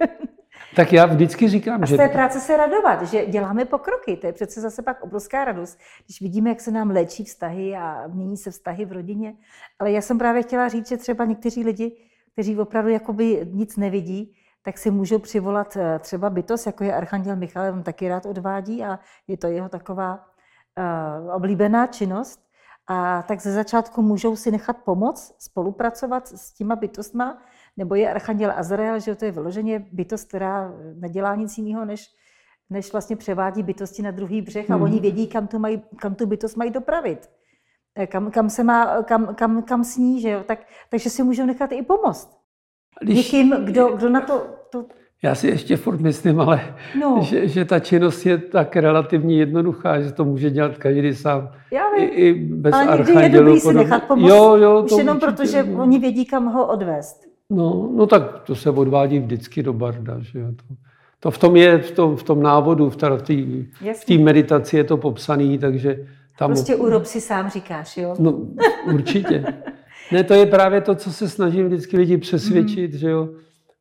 Tak 0.76 0.94
já 0.94 1.06
vždycky 1.06 1.48
říkám, 1.48 1.84
a 1.84 1.86
z 1.86 1.98
té 1.98 2.10
práce 2.10 2.40
se 2.40 2.58
radovat, 2.58 3.04
že 3.04 3.26
děláme 3.26 3.66
pokroky. 3.66 4.18
To 4.18 4.28
je 4.28 4.34
přece 4.34 4.62
zase 4.62 4.82
pak 4.82 5.04
obrovská 5.04 5.46
radost, 5.46 5.80
když 6.06 6.22
vidíme, 6.22 6.50
jak 6.50 6.62
se 6.62 6.72
nám 6.72 6.90
léčí 6.90 7.24
vztahy 7.24 7.76
a 7.76 8.08
mění 8.08 8.38
se 8.38 8.52
vztahy 8.52 8.86
v 8.86 8.92
rodině. 8.92 9.34
Ale 9.80 9.92
já 9.92 10.02
jsem 10.02 10.18
právě 10.18 10.44
chtěla 10.44 10.68
říct, 10.68 10.90
že 10.90 10.98
třeba 10.98 11.26
někteří 11.26 11.64
lidi, 11.64 11.98
kteří 12.38 12.58
opravdu 12.58 12.90
jakoby 12.90 13.48
nic 13.52 13.78
nevidí, 13.78 14.36
tak 14.64 14.78
si 14.78 14.92
můžou 14.92 15.20
přivolat 15.20 15.78
eh, 15.78 16.00
třeba 16.00 16.30
bytost, 16.30 16.66
jako 16.66 16.84
je 16.84 16.96
Archanděl 16.96 17.36
Michal, 17.36 17.74
on 17.74 17.84
taky 17.84 18.10
rád 18.10 18.26
odvádí 18.26 18.84
a 18.84 19.00
je 19.28 19.38
to 19.38 19.48
jeho 19.48 19.70
taková 19.70 20.14
uh, 20.16 21.36
oblíbená 21.36 21.88
činnost. 21.88 22.40
A 22.88 23.22
tak 23.22 23.42
ze 23.42 23.52
začátku 23.52 24.02
můžou 24.02 24.36
si 24.36 24.52
nechat 24.52 24.78
pomoct, 24.86 25.36
spolupracovat 25.40 26.28
s 26.28 26.54
těma 26.54 26.76
bytostma, 26.76 27.42
nebo 27.78 27.96
je 27.96 28.12
Archanděl 28.12 28.54
Azrael, 28.56 29.00
že 29.00 29.16
to 29.16 29.26
je 29.26 29.32
vyloženě 29.32 29.86
bytost, 29.92 30.28
která 30.28 30.72
nedělá 30.96 31.36
nic 31.36 31.58
jiného, 31.58 31.86
než, 31.86 32.06
než 32.70 32.92
vlastně 32.92 33.16
převádí 33.16 33.64
bytosti 33.64 34.02
na 34.02 34.12
druhý 34.12 34.42
břeh 34.42 34.72
a 34.72 34.76
hmm. 34.76 34.84
oni 34.84 35.00
vědí, 35.00 35.28
kam 35.28 35.48
tu, 35.48 35.60
mají, 35.60 35.82
kam 36.00 36.16
tu 36.16 36.26
bytost 36.26 36.58
mají 36.58 36.72
dopravit. 36.72 37.30
Eh, 37.98 38.08
kam, 38.08 38.32
kam, 38.32 38.50
se 38.50 38.64
má, 38.64 39.04
kam, 39.04 39.36
kam, 39.36 39.64
kam 39.64 39.84
sní, 39.84 40.22
že 40.22 40.30
jo? 40.30 40.44
Tak, 40.46 40.60
takže 40.90 41.10
si 41.10 41.24
můžou 41.24 41.46
nechat 41.46 41.72
i 41.72 41.82
pomoct. 41.82 42.38
Když, 43.02 43.18
Někým, 43.18 43.56
kdo, 43.64 43.88
kdo 43.88 44.10
na 44.10 44.22
to, 44.22 44.48
to... 44.72 44.86
Já 45.24 45.36
si 45.36 45.48
ještě 45.48 45.78
furt 45.78 46.00
myslím, 46.00 46.40
ale 46.40 46.76
no. 47.00 47.18
že, 47.22 47.48
že 47.48 47.66
ta 47.66 47.80
činnost 47.80 48.26
je 48.26 48.38
tak 48.38 48.76
relativně 48.76 49.38
jednoduchá, 49.38 50.02
že 50.02 50.12
to 50.12 50.26
může 50.26 50.50
dělat 50.50 50.78
každý 50.78 51.16
sám. 51.16 51.50
Já 51.72 51.92
vím. 51.92 52.04
I, 52.04 52.08
i 52.08 52.34
bez 52.34 52.74
ale 52.74 52.98
někdy 52.98 53.24
je 53.24 53.30
dobrý 53.30 53.60
si 53.60 53.74
nechat 53.74 54.04
pomoct, 54.04 54.30
jo, 54.30 54.56
jo, 54.56 54.84
už 54.84 54.92
jenom 54.98 55.20
proto, 55.20 55.46
že 55.46 55.64
oni 55.64 56.00
vědí, 56.00 56.26
kam 56.26 56.46
ho 56.46 56.68
odvést. 56.68 57.22
No, 57.50 57.90
no 57.96 58.08
tak 58.08 58.40
to 58.40 58.56
se 58.56 58.70
odvádí 58.70 59.20
vždycky 59.20 59.64
do 59.64 59.74
barda. 59.74 60.20
Že 60.20 60.40
jo? 60.40 60.48
To, 60.52 60.76
to 61.20 61.32
v 61.32 61.38
tom 61.38 61.56
je, 61.56 61.78
v 61.78 61.92
tom, 61.92 62.16
v 62.16 62.24
tom 62.24 62.42
návodu, 62.42 62.90
v 62.90 62.98
té 64.06 64.18
meditaci 64.18 64.78
je 64.78 64.84
to 64.84 64.98
popsané, 64.98 65.58
takže 65.58 66.08
tam... 66.38 66.52
Prostě 66.52 66.76
urob 66.76 67.06
si 67.06 67.22
sám 67.22 67.50
říkáš, 67.50 67.98
jo? 67.98 68.16
No, 68.20 68.48
určitě. 68.94 69.44
Ne, 70.12 70.24
to 70.24 70.34
je 70.34 70.46
právě 70.46 70.82
to, 70.82 70.96
co 70.96 71.14
se 71.14 71.30
snažím 71.30 71.68
vždycky 71.68 71.98
lidi 71.98 72.18
přesvědčit, 72.18 72.92
mm. 72.92 72.98
že 72.98 73.10
jo? 73.10 73.30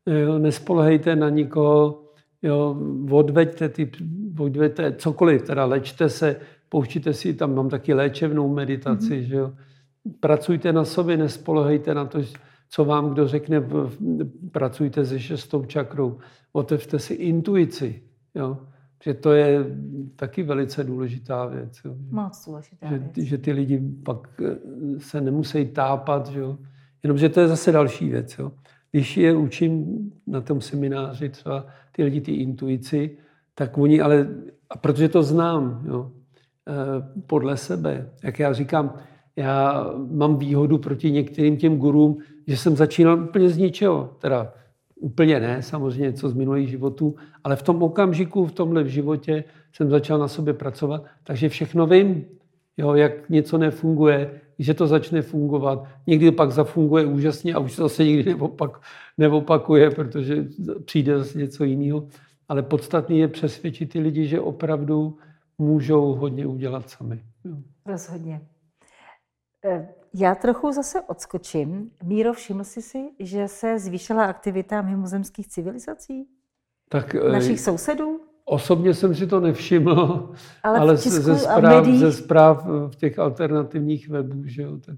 jo, 0.06 0.38
nespolehejte 0.38 1.16
na 1.16 1.28
nikoho, 1.28 2.02
jo, 2.42 2.76
odveďte, 3.10 3.68
ty, 3.68 3.90
odveďte 4.38 4.92
cokoliv, 4.92 5.42
teda 5.42 5.64
lečte 5.64 6.08
se, 6.08 6.36
pouštíte 6.68 7.12
si, 7.12 7.34
tam 7.34 7.54
mám 7.54 7.68
taky 7.68 7.94
léčebnou 7.94 8.54
meditaci, 8.54 9.16
mm. 9.16 9.22
že 9.22 9.36
jo? 9.36 9.52
Pracujte 10.20 10.72
na 10.72 10.84
sobě, 10.84 11.16
nespolehejte 11.16 11.94
na 11.94 12.04
to, 12.04 12.18
co 12.70 12.84
vám 12.84 13.10
kdo 13.10 13.28
řekne, 13.28 13.68
pracujte 14.52 15.04
se 15.04 15.20
šestou 15.20 15.64
čakrou, 15.64 16.18
otevřte 16.52 16.98
si 16.98 17.14
intuici, 17.14 18.02
jo? 18.34 18.58
Že 19.02 19.14
to 19.14 19.32
je 19.32 19.64
taky 20.16 20.42
velice 20.42 20.84
důležitá 20.84 21.46
věc. 21.46 21.80
Jo? 21.84 21.94
Moc 22.10 22.46
důležitá 22.46 22.86
že, 22.88 22.98
věc. 22.98 23.28
že 23.28 23.38
ty 23.38 23.52
lidi 23.52 23.82
pak 24.04 24.40
eh, 24.44 24.56
se 24.98 25.20
nemusí 25.20 25.66
tápat, 25.66 26.28
že 26.28 26.40
jo? 26.40 26.58
jenomže 27.02 27.28
to 27.28 27.40
je 27.40 27.48
zase 27.48 27.72
další 27.72 28.10
věc. 28.10 28.38
Jo? 28.38 28.52
Když 28.90 29.16
je 29.16 29.34
učím 29.34 29.96
na 30.26 30.40
tom 30.40 30.60
semináři 30.60 31.28
třeba 31.28 31.66
ty 31.92 32.04
lidi 32.04 32.20
ty 32.20 32.32
intuici, 32.32 33.18
tak 33.54 33.78
oni 33.78 34.00
ale, 34.00 34.28
a 34.70 34.78
protože 34.78 35.08
to 35.08 35.22
znám, 35.22 35.82
jo, 35.86 36.12
eh, 36.68 36.72
podle 37.26 37.56
sebe, 37.56 38.10
jak 38.22 38.38
já 38.38 38.52
říkám, 38.52 38.94
já 39.36 39.86
mám 40.10 40.36
výhodu 40.36 40.78
proti 40.78 41.10
některým 41.10 41.56
těm 41.56 41.76
gurům, 41.76 42.18
že 42.46 42.56
jsem 42.56 42.76
začínal 42.76 43.22
úplně 43.22 43.48
z 43.48 43.58
ničeho. 43.58 44.16
Teda 44.18 44.52
úplně 45.00 45.40
ne, 45.40 45.62
samozřejmě 45.62 46.12
co 46.12 46.28
z 46.28 46.34
minulých 46.34 46.68
životů, 46.68 47.16
ale 47.44 47.56
v 47.56 47.62
tom 47.62 47.82
okamžiku, 47.82 48.46
v 48.46 48.52
tomhle 48.52 48.82
v 48.82 48.86
životě 48.86 49.44
jsem 49.72 49.90
začal 49.90 50.18
na 50.18 50.28
sobě 50.28 50.54
pracovat, 50.54 51.04
takže 51.24 51.48
všechno 51.48 51.86
vím, 51.86 52.24
jo, 52.76 52.94
jak 52.94 53.30
něco 53.30 53.58
nefunguje, 53.58 54.40
že 54.58 54.74
to 54.74 54.86
začne 54.86 55.22
fungovat. 55.22 55.88
Někdy 56.06 56.30
pak 56.30 56.50
zafunguje 56.50 57.04
úžasně 57.04 57.54
a 57.54 57.58
už 57.58 57.72
se 57.72 57.82
zase 57.82 58.04
nikdy 58.04 58.24
neopak, 58.24 58.80
neopakuje, 59.18 59.90
protože 59.90 60.46
přijde 60.84 61.18
zase 61.18 61.38
něco 61.38 61.64
jiného. 61.64 62.08
Ale 62.48 62.62
podstatný 62.62 63.18
je 63.18 63.28
přesvědčit 63.28 63.92
ty 63.92 64.00
lidi, 64.00 64.26
že 64.26 64.40
opravdu 64.40 65.18
můžou 65.58 66.14
hodně 66.14 66.46
udělat 66.46 66.90
sami. 66.90 67.22
Jo. 67.44 67.56
Rozhodně. 67.86 68.40
Eh, 70.16 70.24
já 70.24 70.34
trochu 70.34 70.72
zase 70.72 71.00
odskočím. 71.00 71.90
Míro, 72.04 72.32
všiml 72.32 72.64
jsi 72.64 72.82
si, 72.82 72.98
že 73.18 73.48
se 73.48 73.78
zvýšila 73.78 74.24
aktivita 74.24 74.82
mimozemských 74.82 75.48
civilizací? 75.48 76.26
Tak, 76.88 77.14
eh, 77.14 77.32
Našich 77.32 77.60
sousedů? 77.60 78.20
Osobně 78.44 78.94
jsem 78.94 79.14
si 79.14 79.26
to 79.26 79.40
nevšiml, 79.40 80.34
ale, 80.62 80.78
ale 80.78 80.96
ze, 80.96 81.38
zpráv, 81.38 81.86
ze 81.86 82.12
zpráv 82.12 82.66
v 82.66 82.96
těch 82.96 83.18
alternativních 83.18 84.08
webů, 84.08 84.42
že 84.44 84.62
jo, 84.62 84.78
tak 84.86 84.96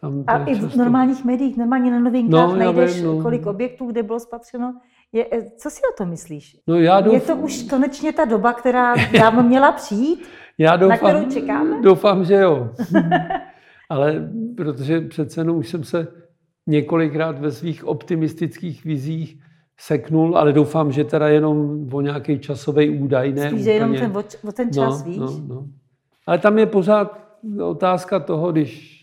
tam 0.00 0.24
a 0.26 0.44
i 0.44 0.54
v 0.54 0.76
normálních 0.76 1.24
médiích, 1.24 1.56
normálně 1.56 1.90
na 1.90 1.98
novinkách 1.98 2.50
no, 2.50 2.56
najdeš, 2.56 2.96
vím, 2.96 3.04
no. 3.04 3.22
kolik 3.22 3.46
objektů, 3.46 3.86
kde 3.86 4.02
bylo 4.02 4.20
spatřeno 4.20 4.80
Je, 5.12 5.26
eh, 5.32 5.42
co 5.56 5.70
si 5.70 5.80
o 5.92 5.96
to 5.98 6.06
myslíš? 6.06 6.56
No 6.66 6.76
já 6.76 7.00
douf... 7.00 7.14
Je 7.14 7.20
to 7.20 7.36
už 7.36 7.62
konečně 7.62 8.12
ta 8.12 8.24
doba, 8.24 8.52
která 8.52 8.94
dávno 9.18 9.42
měla 9.42 9.72
přijít? 9.72 10.28
já 10.58 10.76
doufám, 10.76 10.98
na 11.02 11.10
kterou 11.10 11.30
čekáme? 11.30 11.82
Doufám, 11.82 12.24
že 12.24 12.34
jo. 12.34 12.70
Ale 13.90 14.30
protože 14.56 15.00
přece 15.00 15.40
jenom 15.40 15.56
už 15.56 15.68
jsem 15.68 15.84
se 15.84 16.06
několikrát 16.66 17.38
ve 17.38 17.50
svých 17.52 17.84
optimistických 17.84 18.84
vizích 18.84 19.40
seknul, 19.80 20.38
ale 20.38 20.52
doufám, 20.52 20.92
že 20.92 21.04
teda 21.04 21.28
jenom 21.28 21.88
o 21.92 22.00
nějaký 22.00 22.38
časový 22.38 22.90
údaj, 22.90 23.32
ne 23.32 23.48
Spíš 23.48 23.60
úplně. 23.60 23.72
jenom 23.72 23.94
ten, 23.94 24.12
o 24.48 24.52
ten 24.52 24.72
čas, 24.72 25.04
no, 25.04 25.10
víš? 25.10 25.18
No, 25.18 25.40
no. 25.46 25.66
Ale 26.26 26.38
tam 26.38 26.58
je 26.58 26.66
pořád 26.66 27.38
otázka 27.64 28.20
toho, 28.20 28.52
když 28.52 28.94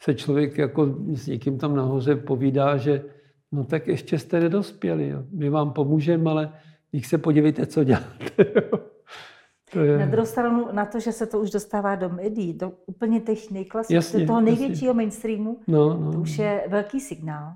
se 0.00 0.14
člověk 0.14 0.58
jako 0.58 0.94
s 1.14 1.26
někým 1.26 1.58
tam 1.58 1.76
nahoře 1.76 2.16
povídá, 2.16 2.76
že 2.76 3.04
no 3.52 3.64
tak 3.64 3.86
ještě 3.86 4.18
jste 4.18 4.40
nedospěli. 4.40 5.08
Jo. 5.08 5.22
My 5.30 5.50
vám 5.50 5.72
pomůžeme, 5.72 6.30
ale 6.30 6.52
když 6.90 7.06
se 7.06 7.18
podívejte, 7.18 7.66
co 7.66 7.84
děláte. 7.84 8.44
To 9.74 9.80
je... 9.80 9.98
Na 9.98 10.06
druhou 10.06 10.26
stranu 10.26 10.68
na 10.72 10.84
to, 10.84 11.00
že 11.00 11.12
se 11.12 11.26
to 11.26 11.40
už 11.40 11.50
dostává 11.50 11.94
do 11.94 12.08
médií, 12.08 12.54
do 12.54 12.72
úplně 12.86 13.20
těch 13.20 13.50
nejklasičtějších, 13.50 14.20
do 14.20 14.26
toho 14.26 14.40
největšího 14.40 14.90
jasně. 14.90 14.96
mainstreamu, 14.96 15.58
no, 15.66 15.98
no. 16.00 16.12
to 16.12 16.18
už 16.18 16.38
je 16.38 16.64
velký 16.68 17.00
signál. 17.00 17.52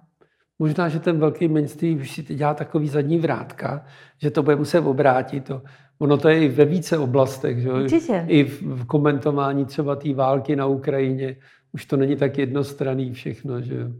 Možná, 0.58 0.88
že 0.88 1.00
ten 1.00 1.18
velký 1.18 1.48
mainstream 1.48 1.98
už 1.98 2.10
si 2.10 2.22
dělá 2.22 2.54
takový 2.54 2.88
zadní 2.88 3.18
vrátka, 3.18 3.84
že 4.22 4.30
to 4.30 4.42
bude 4.42 4.56
muset 4.56 4.80
obrátit. 4.80 5.44
To. 5.44 5.62
Ono 5.98 6.16
to 6.16 6.28
je 6.28 6.44
i 6.44 6.48
ve 6.48 6.64
více 6.64 6.98
oblastech. 6.98 7.62
Že? 7.62 7.72
Určitě. 7.72 8.24
I 8.28 8.44
v 8.44 8.84
komentování 8.84 9.64
třeba 9.64 9.96
té 9.96 10.14
války 10.14 10.56
na 10.56 10.66
Ukrajině. 10.66 11.36
Už 11.72 11.86
to 11.86 11.96
není 11.96 12.16
tak 12.16 12.38
jednostranný 12.38 13.12
všechno. 13.12 13.60
Že? 13.60 13.92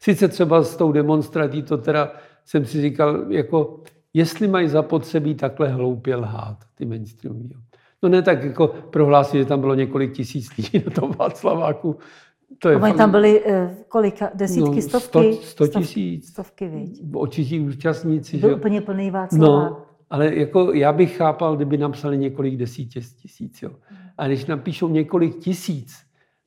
Sice 0.00 0.28
třeba 0.28 0.62
s 0.62 0.76
tou 0.76 0.92
demonstrací 0.92 1.62
to 1.62 1.78
teda 1.78 2.12
jsem 2.44 2.64
si 2.64 2.80
říkal, 2.80 3.32
jako 3.32 3.82
jestli 4.16 4.48
mají 4.48 4.68
zapotřebí 4.68 5.34
takhle 5.34 5.68
hloupě 5.68 6.16
lhát, 6.16 6.58
ty 6.74 6.84
mainstreamový. 6.84 7.56
No 8.02 8.08
ne 8.08 8.22
tak 8.22 8.44
jako 8.44 8.68
prohlásit, 8.68 9.38
že 9.38 9.44
tam 9.44 9.60
bylo 9.60 9.74
několik 9.74 10.12
tisíc 10.12 10.56
lidí 10.56 10.84
na 10.84 10.90
tom 10.90 11.12
Václaváku. 11.18 11.96
To 12.58 12.68
je 12.68 12.78
fakt... 12.78 12.96
tam 12.96 13.10
byly 13.10 13.44
uh, 13.44 13.52
kolika? 13.88 14.30
Desítky, 14.34 14.76
no, 14.76 14.82
stovky? 14.82 15.32
Sto, 15.32 15.66
sto 15.66 15.78
tisíc. 15.80 16.28
Stovky, 16.28 16.68
viď? 16.68 17.02
Očití 17.14 17.60
účastníci. 17.60 18.36
Byl 18.38 18.50
že? 18.50 18.54
úplně 18.54 18.80
plný 18.80 19.10
Václavák. 19.10 19.70
No, 19.70 19.82
ale 20.10 20.36
jako 20.36 20.72
já 20.72 20.92
bych 20.92 21.16
chápal, 21.16 21.56
kdyby 21.56 21.78
napsali 21.78 22.18
několik 22.18 22.56
desítek 22.56 23.04
tisíc. 23.22 23.62
Jo. 23.62 23.70
A 24.18 24.26
když 24.26 24.46
napíšou 24.46 24.88
několik 24.88 25.38
tisíc, 25.38 25.94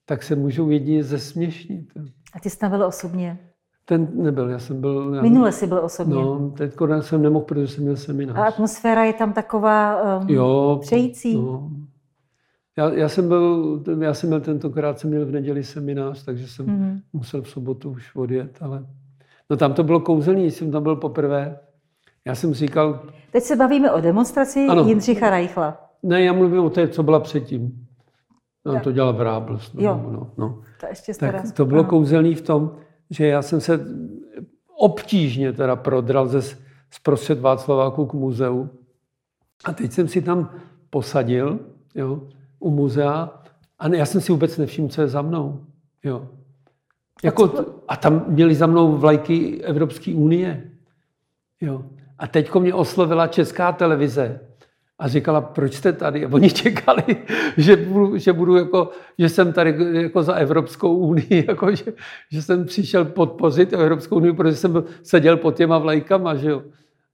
tak 0.05 0.23
se 0.23 0.35
můžou 0.35 0.69
jedině 0.69 1.03
zesměšnit. 1.03 1.85
A 2.33 2.39
ty 2.39 2.49
jsi 2.49 2.57
tam 2.57 2.71
byl 2.71 2.83
osobně? 2.83 3.37
Ten 3.89 4.07
nebyl, 4.13 4.49
já 4.49 4.59
jsem 4.59 4.81
byl... 4.81 5.13
Já, 5.15 5.21
Minule 5.21 5.51
jsi 5.51 5.67
byl 5.67 5.79
osobně. 5.83 6.15
No, 6.15 6.53
teď 6.57 6.73
jsem 6.99 7.21
nemohl, 7.21 7.45
protože 7.45 7.67
jsem 7.67 7.83
měl 7.83 7.95
seminář. 7.95 8.37
A 8.37 8.43
atmosféra 8.43 9.03
je 9.03 9.13
tam 9.13 9.33
taková 9.33 10.03
um, 10.19 10.29
jo, 10.29 10.77
přející. 10.81 11.35
No. 11.35 11.69
Já, 12.77 12.93
já, 12.93 13.09
jsem 13.09 13.27
byl, 13.27 13.83
já 14.01 14.13
jsem 14.13 14.29
měl 14.29 14.41
tentokrát, 14.41 14.99
jsem 14.99 15.09
měl 15.09 15.25
v 15.25 15.31
neděli 15.31 15.63
seminář, 15.63 16.25
takže 16.25 16.47
jsem 16.47 16.65
mm-hmm. 16.65 16.99
musel 17.13 17.41
v 17.41 17.49
sobotu 17.49 17.89
už 17.89 18.15
odjet, 18.15 18.57
ale 18.61 18.85
no 19.49 19.57
tam 19.57 19.73
to 19.73 19.83
bylo 19.83 19.99
kouzelný, 19.99 20.51
jsem 20.51 20.71
tam 20.71 20.83
byl 20.83 20.95
poprvé. 20.95 21.59
Já 22.25 22.35
jsem 22.35 22.53
říkal... 22.53 22.99
Teď 23.31 23.43
se 23.43 23.55
bavíme 23.55 23.91
o 23.91 24.01
demonstraci 24.01 24.67
ano. 24.69 24.83
Jindřicha 24.87 25.29
Reichla. 25.29 25.77
Ne, 26.03 26.23
já 26.23 26.33
mluvím 26.33 26.63
o 26.63 26.69
té, 26.69 26.87
co 26.87 27.03
byla 27.03 27.19
předtím. 27.19 27.87
No, 28.65 28.79
to 28.79 28.91
dělal 28.91 29.13
Vrábls. 29.13 29.73
No, 29.73 29.83
jo. 29.83 30.09
No, 30.11 30.31
no. 30.37 30.61
To, 30.79 30.87
ještě 30.89 31.13
tak 31.13 31.51
to 31.53 31.65
bylo 31.65 31.83
kouzelný 31.83 32.35
v 32.35 32.41
tom, 32.41 32.71
že 33.09 33.27
já 33.27 33.41
jsem 33.41 33.61
se 33.61 33.85
obtížně 34.77 35.53
teda 35.53 35.75
prodral 35.75 36.27
ze 36.27 36.41
zprostřed 36.91 37.39
Václaváku 37.39 38.05
k 38.05 38.13
muzeu. 38.13 38.69
A 39.65 39.73
teď 39.73 39.91
jsem 39.91 40.07
si 40.07 40.21
tam 40.21 40.49
posadil 40.89 41.59
jo, 41.95 42.21
u 42.59 42.69
muzea 42.69 43.41
a 43.79 43.87
já 43.87 44.05
jsem 44.05 44.21
si 44.21 44.31
vůbec 44.31 44.57
nevšiml, 44.57 44.89
co 44.89 45.01
je 45.01 45.07
za 45.07 45.21
mnou. 45.21 45.65
Jo. 46.03 46.27
Jako, 47.23 47.65
a 47.87 47.95
tam 47.95 48.25
měli 48.27 48.55
za 48.55 48.67
mnou 48.67 48.97
vlajky 48.97 49.63
Evropské 49.63 50.15
unie. 50.15 50.71
Jo. 51.61 51.85
A 52.17 52.27
teď 52.27 52.55
mě 52.55 52.73
oslovila 52.73 53.27
česká 53.27 53.71
televize 53.71 54.48
a 54.99 55.07
říkala, 55.07 55.41
proč 55.41 55.73
jste 55.73 55.93
tady? 55.93 56.25
A 56.25 56.29
oni 56.31 56.49
čekali, 56.63 57.03
že 57.57 57.75
budu, 57.75 58.17
že 58.17 58.33
budu 58.33 58.55
jako, 58.55 58.89
že 59.19 59.29
jsem 59.29 59.53
tady 59.53 59.75
jako 60.01 60.23
za 60.23 60.33
Evropskou 60.33 60.95
unii, 60.95 61.45
jako, 61.47 61.75
že, 61.75 61.93
že 62.31 62.41
jsem 62.41 62.65
přišel 62.65 63.05
podpořit 63.05 63.73
Evropskou 63.73 64.15
unii, 64.15 64.33
protože 64.33 64.55
jsem 64.55 64.83
seděl 65.03 65.37
pod 65.37 65.55
těma 65.55 65.77
vlajkama, 65.77 66.35
že 66.35 66.49
jo. 66.49 66.63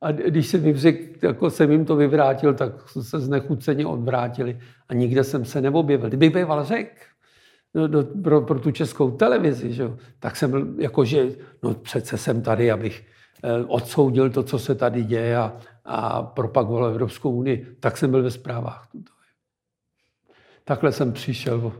A 0.01 0.11
když 0.11 0.47
jsem 0.47 0.65
jim 0.65 0.77
řekl, 0.77 1.03
jako 1.27 1.49
jsem 1.49 1.71
jim 1.71 1.85
to 1.85 1.95
vyvrátil, 1.95 2.53
tak 2.53 2.71
se 3.01 3.19
znechuceně 3.19 3.85
odvrátili 3.85 4.59
a 4.89 4.93
nikde 4.93 5.23
jsem 5.23 5.45
se 5.45 5.61
neobjevil. 5.61 6.07
Kdybych 6.07 6.33
býval 6.33 6.65
řekl, 6.65 6.89
no, 7.75 7.87
do, 7.87 8.03
pro, 8.23 8.41
pro 8.41 8.59
tu 8.59 8.71
českou 8.71 9.11
televizi, 9.11 9.73
že 9.73 9.83
jo, 9.83 9.97
tak 10.19 10.35
jsem 10.35 10.75
jako, 10.79 11.05
že 11.05 11.27
no 11.63 11.73
přece 11.73 12.17
jsem 12.17 12.41
tady, 12.41 12.71
abych 12.71 13.05
eh, 13.43 13.65
odsoudil 13.67 14.29
to, 14.29 14.43
co 14.43 14.59
se 14.59 14.75
tady 14.75 15.03
děje 15.03 15.37
a, 15.37 15.53
a 15.85 16.21
propagoval 16.21 16.85
Evropskou 16.85 17.31
unii, 17.31 17.77
tak 17.79 17.97
jsem 17.97 18.11
byl 18.11 18.23
ve 18.23 18.31
zprávách. 18.31 18.87
Takhle 20.63 20.91
jsem 20.91 21.13
přišel 21.13 21.65
o 21.65 21.73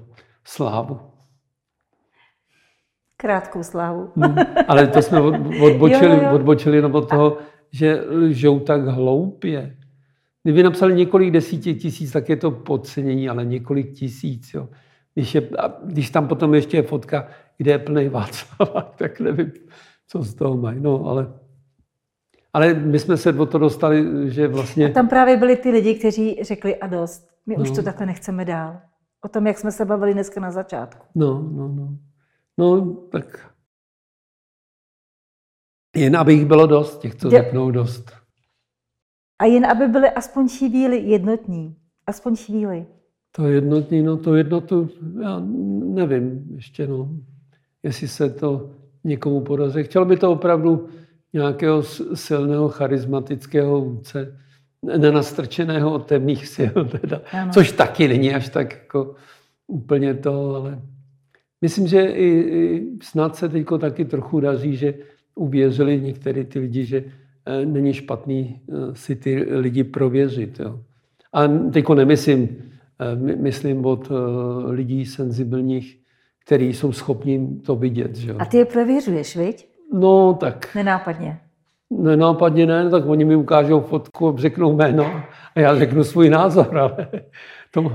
slávu. 0.44 1.00
Krátkou 3.18 3.64
slávu. 3.64 4.12
Hmm, 4.16 4.36
ale 4.68 4.88
to 4.88 5.02
jsme 5.02 5.22
odbočili, 5.62 6.16
jo, 6.16 6.24
jo. 6.24 6.36
odbočili 6.36 6.76
jenom 6.76 6.96
od 6.96 7.10
toho, 7.10 7.38
že 7.72 8.02
lžou 8.10 8.60
tak 8.60 8.88
hloupě. 8.88 9.78
Kdyby 10.44 10.64
napsali 10.64 10.94
několik 10.94 11.32
desítek 11.32 11.78
tisíc, 11.78 12.12
tak 12.12 12.30
je 12.30 12.36
to 12.36 12.52
podcenění, 12.52 13.30
ale 13.30 13.46
několik 13.46 13.94
tisíc. 13.94 14.54
Jo. 14.54 14.70
Když, 15.14 15.36
je, 15.36 15.50
když 15.84 16.10
tam 16.10 16.28
potom 16.28 16.54
ještě 16.54 16.78
je 16.78 16.84
fotka, 16.84 17.28
kde 17.58 17.72
je 17.72 17.80
plný 17.80 18.10
Václav, 18.10 18.96
tak 18.98 19.20
nevím, 19.20 19.52
co 20.08 20.24
z 20.24 20.36
toho 20.36 20.58
mají. 20.58 20.80
No, 20.80 21.06
ale 21.06 21.34
ale 22.56 22.74
my 22.74 23.00
jsme 23.00 23.18
se 23.18 23.32
do 23.32 23.46
toho 23.46 23.60
dostali, 23.60 24.06
že 24.32 24.48
vlastně... 24.48 24.90
A 24.90 24.94
tam 24.94 25.08
právě 25.08 25.38
byli 25.38 25.56
ty 25.56 25.70
lidi, 25.72 25.96
kteří 25.96 26.44
řekli 26.44 26.76
a 26.76 26.88
dost, 26.88 27.28
my 27.46 27.56
no. 27.58 27.62
už 27.62 27.72
to 27.72 27.84
takhle 27.84 28.06
nechceme 28.06 28.46
dál. 28.46 28.82
O 29.26 29.28
tom, 29.28 29.48
jak 29.48 29.58
jsme 29.58 29.72
se 29.72 29.86
bavili 29.86 30.14
dneska 30.14 30.42
na 30.42 30.52
začátku. 30.52 31.06
No, 31.16 31.50
no, 31.52 31.68
no. 31.68 31.98
No, 32.58 32.96
tak... 32.96 33.52
Jen 35.96 36.18
aby 36.18 36.34
jich 36.34 36.46
bylo 36.46 36.68
dost, 36.68 37.00
těch, 37.00 37.16
co 37.16 37.30
řeknou 37.30 37.72
dost. 37.72 38.12
A 39.40 39.46
jen 39.46 39.66
aby 39.66 39.88
byli 39.88 40.10
aspoň 40.10 40.50
chvíli 40.50 40.98
jednotní. 40.98 41.76
Aspoň 42.08 42.36
chvíli. 42.36 42.86
To 43.32 43.48
jednotní, 43.48 44.04
no 44.04 44.18
to 44.18 44.36
jednotu, 44.36 44.90
já 45.22 45.42
nevím 45.84 46.46
ještě, 46.56 46.88
no. 46.88 47.10
Jestli 47.84 48.08
se 48.08 48.30
to 48.30 48.70
někomu 49.04 49.42
podaří. 49.42 49.84
Chtěl 49.84 50.06
by 50.06 50.18
to 50.18 50.32
opravdu 50.32 50.90
nějakého 51.36 51.84
silného 52.14 52.70
charismatického 52.70 53.82
vůdce, 53.82 54.38
nenastrčeného 54.98 55.94
od 55.94 56.06
temných 56.06 56.48
sil, 56.56 56.74
teda, 57.02 57.22
což 57.54 57.72
taky 57.72 58.08
není 58.08 58.34
až 58.34 58.50
tak 58.50 58.74
jako 58.74 59.16
úplně 59.68 60.14
to, 60.14 60.56
ale 60.56 60.82
myslím, 61.62 61.88
že 61.88 62.02
i, 62.02 62.28
i 62.28 62.84
snad 63.02 63.36
se 63.36 63.50
teď 63.50 63.66
taky 63.80 64.06
trochu 64.06 64.40
daří, 64.40 64.76
že 64.76 64.94
uvěřili 65.36 66.02
některé 66.02 66.44
ty 66.44 66.60
lidi, 66.60 66.86
že 66.86 67.04
eh, 67.46 67.66
není 67.66 67.94
špatný 67.94 68.62
eh, 68.70 68.74
si 68.94 69.16
ty 69.16 69.36
lidi 69.36 69.84
prověřit. 69.84 70.60
Jo. 70.60 70.80
A 71.34 71.48
teď 71.48 71.90
nemyslím, 71.90 72.50
eh, 73.00 73.36
myslím 73.36 73.86
od 73.86 74.12
lidí 74.68 75.06
senzibilních, 75.06 76.00
kteří 76.46 76.74
jsou 76.74 76.92
schopni 76.92 77.60
to 77.66 77.76
vidět. 77.76 78.16
Že? 78.16 78.34
A 78.34 78.46
ty 78.46 78.58
je 78.58 78.66
prověřuješ, 78.66 79.38
viď? 79.38 79.75
No, 79.94 80.34
tak... 80.34 80.76
Nenápadně. 80.76 81.40
Nenápadně 81.90 82.66
ne, 82.66 82.90
tak 82.90 83.06
oni 83.06 83.26
mi 83.26 83.36
ukážou 83.36 83.82
fotku, 83.82 84.36
řeknou 84.38 84.76
jméno 84.76 85.06
a 85.56 85.60
já 85.60 85.76
řeknu 85.76 86.04
svůj 86.04 86.30
názor, 86.30 86.78
ale, 86.78 87.08
to, 87.72 87.92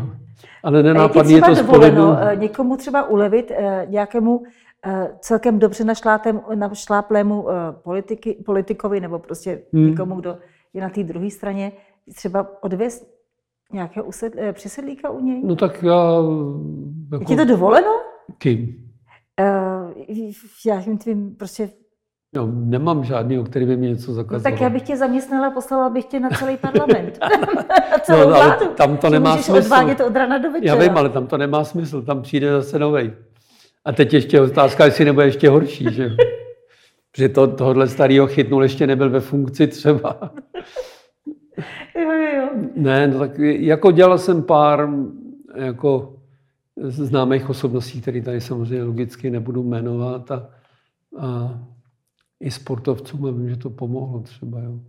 ale 0.63 0.83
nenápadně 0.83 1.35
je 1.35 1.43
to 1.43 1.55
dovoleno 1.55 2.19
eh, 2.21 2.37
někomu 2.37 2.77
třeba 2.77 3.09
ulevit 3.09 3.51
eh, 3.51 3.87
nějakému 3.89 4.43
eh, 4.87 5.11
celkem 5.21 5.59
dobře 5.59 5.85
našláplému 6.55 7.47
politiky, 7.83 8.43
politikovi 8.47 9.01
nebo 9.01 9.19
prostě 9.19 9.63
hmm. 9.73 9.87
někomu, 9.87 10.15
kdo 10.15 10.39
je 10.75 10.81
na 10.83 10.89
té 10.89 11.03
druhé 11.03 11.31
straně, 11.31 11.73
třeba 12.15 12.47
odvést 12.61 13.07
nějakého 13.73 14.07
used, 14.07 14.33
přisedlíka 14.53 15.11
u 15.11 15.21
něj? 15.21 15.43
No 15.45 15.57
tak 15.57 15.83
já... 15.83 16.15
Jako... 17.13 17.23
Je 17.23 17.27
ti 17.27 17.37
to 17.37 17.45
dovoleno? 17.45 18.01
Kým? 18.39 18.91
Uh, 19.41 20.33
já 20.67 20.83
tvým 20.99 21.37
prostě 21.37 21.71
No, 22.35 22.47
nemám 22.53 23.05
žádný, 23.05 23.45
který 23.45 23.67
by 23.67 23.77
mi 23.77 23.89
něco 23.89 24.13
zakazoval. 24.13 24.39
No, 24.39 24.51
tak 24.51 24.61
já 24.61 24.71
bych 24.71 24.83
tě 24.83 24.97
zaměstnala, 24.97 25.51
poslala 25.51 25.91
bych 25.91 26.05
tě 26.05 26.21
na 26.21 26.31
celý 26.31 26.57
parlament. 26.57 27.19
celou 28.03 28.31
no, 28.31 28.37
ale 28.37 28.57
tam 28.57 28.97
to 28.97 29.11
nemá 29.11 29.31
můžeš 29.31 29.47
smysl. 29.47 29.59
odvádět 29.59 30.01
od 30.01 30.17
rana 30.17 30.39
do 30.39 30.51
večera. 30.53 30.75
Já 30.75 30.89
vím, 30.89 30.99
ale 30.99 31.09
tam 31.09 31.27
to 31.27 31.39
nemá 31.39 31.65
smysl, 31.65 32.03
tam 32.03 32.23
přijde 32.23 32.53
zase 32.53 32.79
novej. 32.79 33.13
A 33.85 33.93
teď 33.93 34.15
ještě 34.15 34.41
otázka, 34.41 34.85
jestli 34.85 35.05
nebude 35.05 35.27
ještě 35.27 35.49
horší, 35.49 35.87
že? 35.91 36.11
Že 37.17 37.29
to, 37.29 37.47
tohohle 37.47 37.89
starého 37.89 38.27
chytnul 38.27 38.63
ještě 38.63 38.87
nebyl 38.87 39.11
ve 39.11 39.21
funkci 39.21 39.67
třeba. 39.67 40.33
jo, 41.97 42.11
jo, 42.13 42.37
jo. 42.37 42.49
Ne, 42.77 43.09
no 43.09 43.19
tak 43.19 43.39
jako 43.39 43.91
dělal 43.91 44.19
jsem 44.19 44.43
pár 44.43 44.89
jako 45.55 46.17
známých 46.77 47.51
osobností, 47.51 48.01
které 48.01 48.23
tady 48.23 48.41
samozřejmě 48.41 48.85
logicky 48.85 49.31
nebudu 49.31 49.63
jmenovat 49.63 50.31
a, 50.31 50.49
a 51.19 51.59
i 52.41 52.51
sportovcům 52.51 53.27
a 53.27 53.31
vím, 53.31 53.49
že 53.49 53.57
to 53.57 53.71
pomohlo 53.71 54.21
třeba. 54.21 54.61
Jo. 54.61 54.81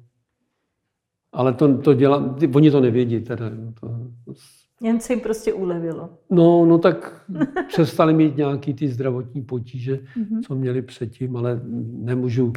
Ale 1.31 1.53
to, 1.53 1.77
to 1.77 1.93
dělá, 1.93 2.35
oni 2.55 2.71
to 2.71 2.81
nevědí 2.81 3.19
teda. 3.19 3.45
Jo. 3.47 3.73
To, 3.79 3.87
to, 4.25 4.33
jen 4.81 4.99
se 4.99 5.13
jim 5.13 5.19
prostě 5.19 5.53
ulevilo. 5.53 6.09
No, 6.29 6.65
no 6.65 6.77
tak 6.77 7.25
přestali 7.67 8.13
mít 8.13 8.37
nějaký 8.37 8.73
ty 8.73 8.87
zdravotní 8.87 9.41
potíže, 9.41 9.95
mm-hmm. 9.95 10.41
co 10.47 10.55
měli 10.55 10.81
předtím, 10.81 11.35
ale 11.35 11.61
nemůžu 11.91 12.53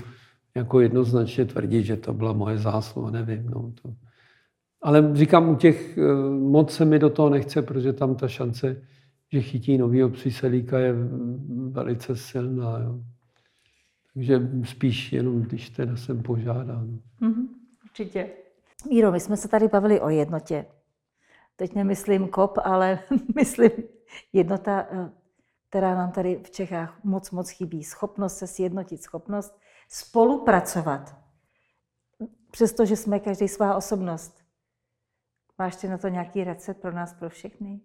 jako 0.55 0.81
jednoznačně 0.81 1.45
tvrdit, 1.45 1.83
že 1.83 1.97
to 1.97 2.15
byla 2.15 2.33
moje 2.33 2.59
zásluha, 2.59 3.11
nevím. 3.11 3.47
No, 3.47 3.73
to. 3.83 3.95
Ale 4.83 5.11
říkám, 5.13 5.49
u 5.49 5.57
těch 5.57 5.99
eh, 5.99 6.15
moc 6.31 6.73
se 6.73 6.85
mi 6.85 6.99
do 6.99 7.11
toho 7.11 7.31
nechce, 7.31 7.63
protože 7.63 7.93
tam 7.93 8.15
ta 8.15 8.29
šance, 8.29 8.83
že 9.33 9.41
chytí 9.41 9.79
novýho 9.79 10.09
příselíka 10.09 10.79
je 10.79 10.95
velice 11.71 12.17
silná. 12.17 12.79
Jo. 12.79 13.01
Takže 14.15 14.41
spíš 14.65 15.13
jenom, 15.13 15.43
když 15.43 15.71
teda 15.71 15.97
jsem 15.97 16.23
požádán. 16.23 16.99
Mm-hmm, 17.21 17.49
určitě. 17.85 18.31
Míro, 18.91 19.13
my 19.13 19.21
jsme 19.21 19.37
se 19.37 19.49
tady 19.49 19.69
bavili 19.69 20.01
o 20.01 20.09
jednotě 20.09 20.67
teď 21.57 21.75
nemyslím 21.75 22.29
kop, 22.29 22.59
ale 22.65 22.99
myslím 23.35 23.71
jednota, 24.33 24.87
eh, 24.91 25.11
která 25.69 25.95
nám 25.95 26.13
tady 26.13 26.41
v 26.45 26.51
Čechách 26.51 27.05
moc, 27.05 27.31
moc 27.31 27.51
chybí. 27.51 27.85
Schopnost 27.85 28.37
se 28.39 28.47
sjednotit, 28.47 29.03
schopnost 29.03 29.61
spolupracovat. 29.89 31.17
Přestože 32.51 32.97
jsme 32.97 33.21
každý 33.21 33.49
svá 33.49 33.77
osobnost. 33.77 34.45
Máš 35.59 35.77
ty 35.77 35.89
na 35.89 35.99
to 35.99 36.09
nějaký 36.09 36.45
recept 36.45 36.81
pro 36.81 36.93
nás, 36.93 37.15
pro 37.15 37.31
všechny? 37.31 37.81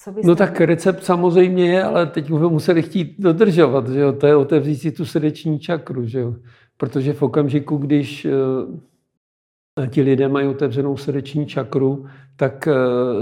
Co 0.00 0.14
no 0.24 0.36
tak 0.36 0.60
recept 0.60 1.04
samozřejmě 1.04 1.70
je, 1.70 1.84
ale 1.84 2.06
teď 2.06 2.24
bychom 2.24 2.52
museli 2.52 2.82
chtít 2.82 3.14
dodržovat, 3.18 3.88
že 3.88 4.00
jo? 4.00 4.12
To 4.12 4.26
je 4.26 4.36
otevřít 4.36 4.76
si 4.76 4.92
tu 4.92 5.04
srdeční 5.04 5.58
čakru, 5.58 6.06
že 6.06 6.20
jo? 6.20 6.34
Protože 6.76 7.12
v 7.12 7.22
okamžiku, 7.22 7.76
když 7.76 8.24
eh, 8.24 9.86
ti 9.86 10.02
lidé 10.02 10.28
mají 10.28 10.48
otevřenou 10.48 10.96
srdeční 10.96 11.46
čakru, 11.46 12.06
tak 12.36 12.68
eh, 12.68 12.74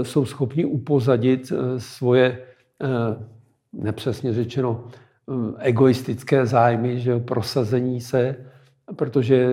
jsou 0.03 0.25
schopni 0.25 0.65
upozadit 0.65 1.51
eh, 1.51 1.79
svoje, 1.79 2.39
nepřesně 3.73 4.33
řečeno, 4.33 4.87
egoistické 5.57 6.45
zájmy, 6.45 6.99
že 6.99 7.11
jo, 7.11 7.19
prosazení 7.19 8.01
se, 8.01 8.35
protože 8.95 9.49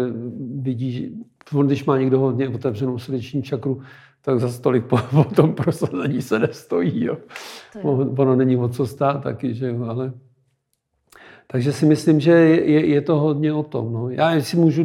vidí, 0.60 1.24
když 1.64 1.84
má 1.84 1.98
někdo 1.98 2.18
hodně 2.18 2.48
otevřenou 2.48 2.98
srdeční 2.98 3.42
čakru, 3.42 3.82
tak 4.24 4.40
za 4.40 4.60
tolik 4.60 4.84
po, 4.84 4.98
po 5.10 5.24
tom 5.24 5.54
prosazení 5.54 6.22
se 6.22 6.38
nestojí. 6.38 7.04
Jo. 7.04 7.16
Ono 8.16 8.36
není 8.36 8.56
o 8.56 8.68
co 8.68 8.86
stát 8.86 9.22
taky, 9.22 9.54
že 9.54 9.68
jo, 9.68 9.84
ale... 9.84 10.12
Takže 11.46 11.72
si 11.72 11.86
myslím, 11.86 12.20
že 12.20 12.30
je, 12.30 12.86
je 12.86 13.00
to 13.00 13.18
hodně 13.18 13.52
o 13.52 13.62
tom. 13.62 13.92
No. 13.92 14.10
Já 14.10 14.40
si 14.40 14.56
můžu 14.56 14.84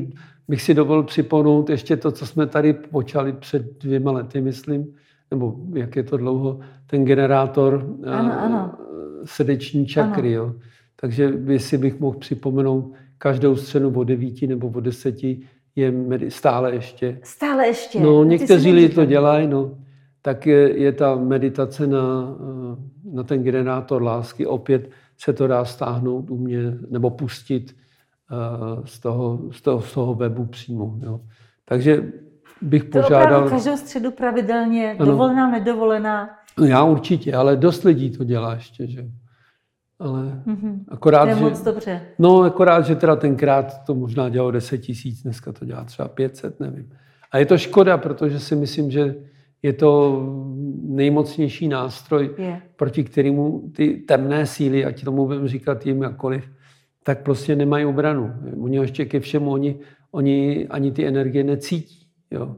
bych 0.49 0.61
si 0.61 0.73
dovolil 0.73 1.03
připomenout 1.03 1.69
ještě 1.69 1.97
to, 1.97 2.11
co 2.11 2.25
jsme 2.25 2.47
tady 2.47 2.73
počali 2.73 3.33
před 3.33 3.83
dvěma 3.83 4.11
lety, 4.11 4.41
myslím, 4.41 4.95
nebo 5.31 5.55
jak 5.73 5.95
je 5.95 6.03
to 6.03 6.17
dlouho, 6.17 6.59
ten 6.87 7.05
generátor 7.05 7.95
ano, 8.05 8.31
eh, 8.33 8.35
ano. 8.35 8.77
srdeční 9.23 9.85
čakry. 9.85 10.31
Jo. 10.31 10.55
Takže 10.95 11.33
si 11.57 11.77
bych 11.77 11.99
mohl 11.99 12.17
připomenout 12.17 12.93
každou 13.17 13.55
středu 13.55 13.93
o 13.99 14.03
devíti 14.03 14.47
nebo 14.47 14.67
o 14.67 14.79
deseti 14.79 15.41
je 15.79 15.93
stále 16.29 16.73
ještě. 16.73 17.19
Stále 17.23 17.67
ještě. 17.67 17.99
No, 17.99 18.23
někteří 18.23 18.71
lidi 18.71 18.89
to 18.89 19.05
dělají, 19.05 19.47
no. 19.47 19.71
Tak 20.21 20.47
je, 20.47 20.79
je 20.79 20.91
ta 20.91 21.15
meditace 21.15 21.87
na, 21.87 22.35
eh, 22.39 23.15
na 23.15 23.23
ten 23.23 23.43
generátor 23.43 24.03
lásky. 24.03 24.45
Opět 24.45 24.89
se 25.17 25.33
to 25.33 25.47
dá 25.47 25.65
stáhnout 25.65 26.29
u 26.29 26.37
mě, 26.37 26.59
nebo 26.89 27.09
pustit 27.09 27.75
z 28.85 28.99
toho, 28.99 29.39
z 29.51 29.61
toho, 29.61 29.81
z 29.81 29.93
toho 29.93 30.13
webu 30.13 30.45
přímo. 30.45 30.95
Jo. 31.03 31.19
Takže 31.65 32.11
bych 32.61 32.83
to 32.83 33.01
požádal... 33.01 33.43
To 33.43 33.49
každou 33.49 33.77
středu 33.77 34.11
pravidelně, 34.11 34.95
ano. 34.99 35.05
dovolená, 35.05 35.51
nedovolená. 35.51 36.29
No 36.59 36.65
já 36.65 36.83
určitě, 36.83 37.33
ale 37.33 37.55
dost 37.55 37.83
lidí 37.83 38.09
to 38.17 38.23
dělá 38.23 38.53
ještě, 38.53 38.87
že 38.87 39.05
ale 39.99 40.41
mm-hmm. 40.47 40.79
akorát, 40.87 41.23
to 41.23 41.29
je 41.29 41.35
že, 41.35 41.41
moc 41.41 41.61
dobře. 41.61 42.01
No, 42.19 42.41
akorát, 42.41 42.85
že 42.85 42.95
teda 42.95 43.15
tenkrát 43.15 43.83
to 43.85 43.95
možná 43.95 44.29
dělalo 44.29 44.51
10 44.51 44.77
tisíc, 44.77 45.23
dneska 45.23 45.51
to 45.51 45.65
dělá 45.65 45.83
třeba 45.83 46.07
500, 46.07 46.59
nevím. 46.59 46.89
A 47.31 47.37
je 47.37 47.45
to 47.45 47.57
škoda, 47.57 47.97
protože 47.97 48.39
si 48.39 48.55
myslím, 48.55 48.91
že 48.91 49.15
je 49.63 49.73
to 49.73 50.23
nejmocnější 50.81 51.67
nástroj, 51.67 52.29
je. 52.37 52.61
proti 52.75 53.03
kterému 53.03 53.71
ty 53.75 53.97
temné 53.97 54.45
síly, 54.45 54.85
ať 54.85 55.03
tomu 55.03 55.25
budeme 55.25 55.47
říkat 55.47 55.85
jim 55.85 56.01
jakkoliv, 56.01 56.49
tak 57.03 57.23
prostě 57.23 57.55
nemají 57.55 57.85
obranu. 57.85 58.33
Oni 58.61 58.77
ještě 58.77 59.05
ke 59.05 59.19
všemu, 59.19 59.51
oni, 59.51 59.79
oni 60.11 60.67
ani 60.67 60.91
ty 60.91 61.07
energie 61.07 61.43
necítí. 61.43 62.07
Jo. 62.31 62.55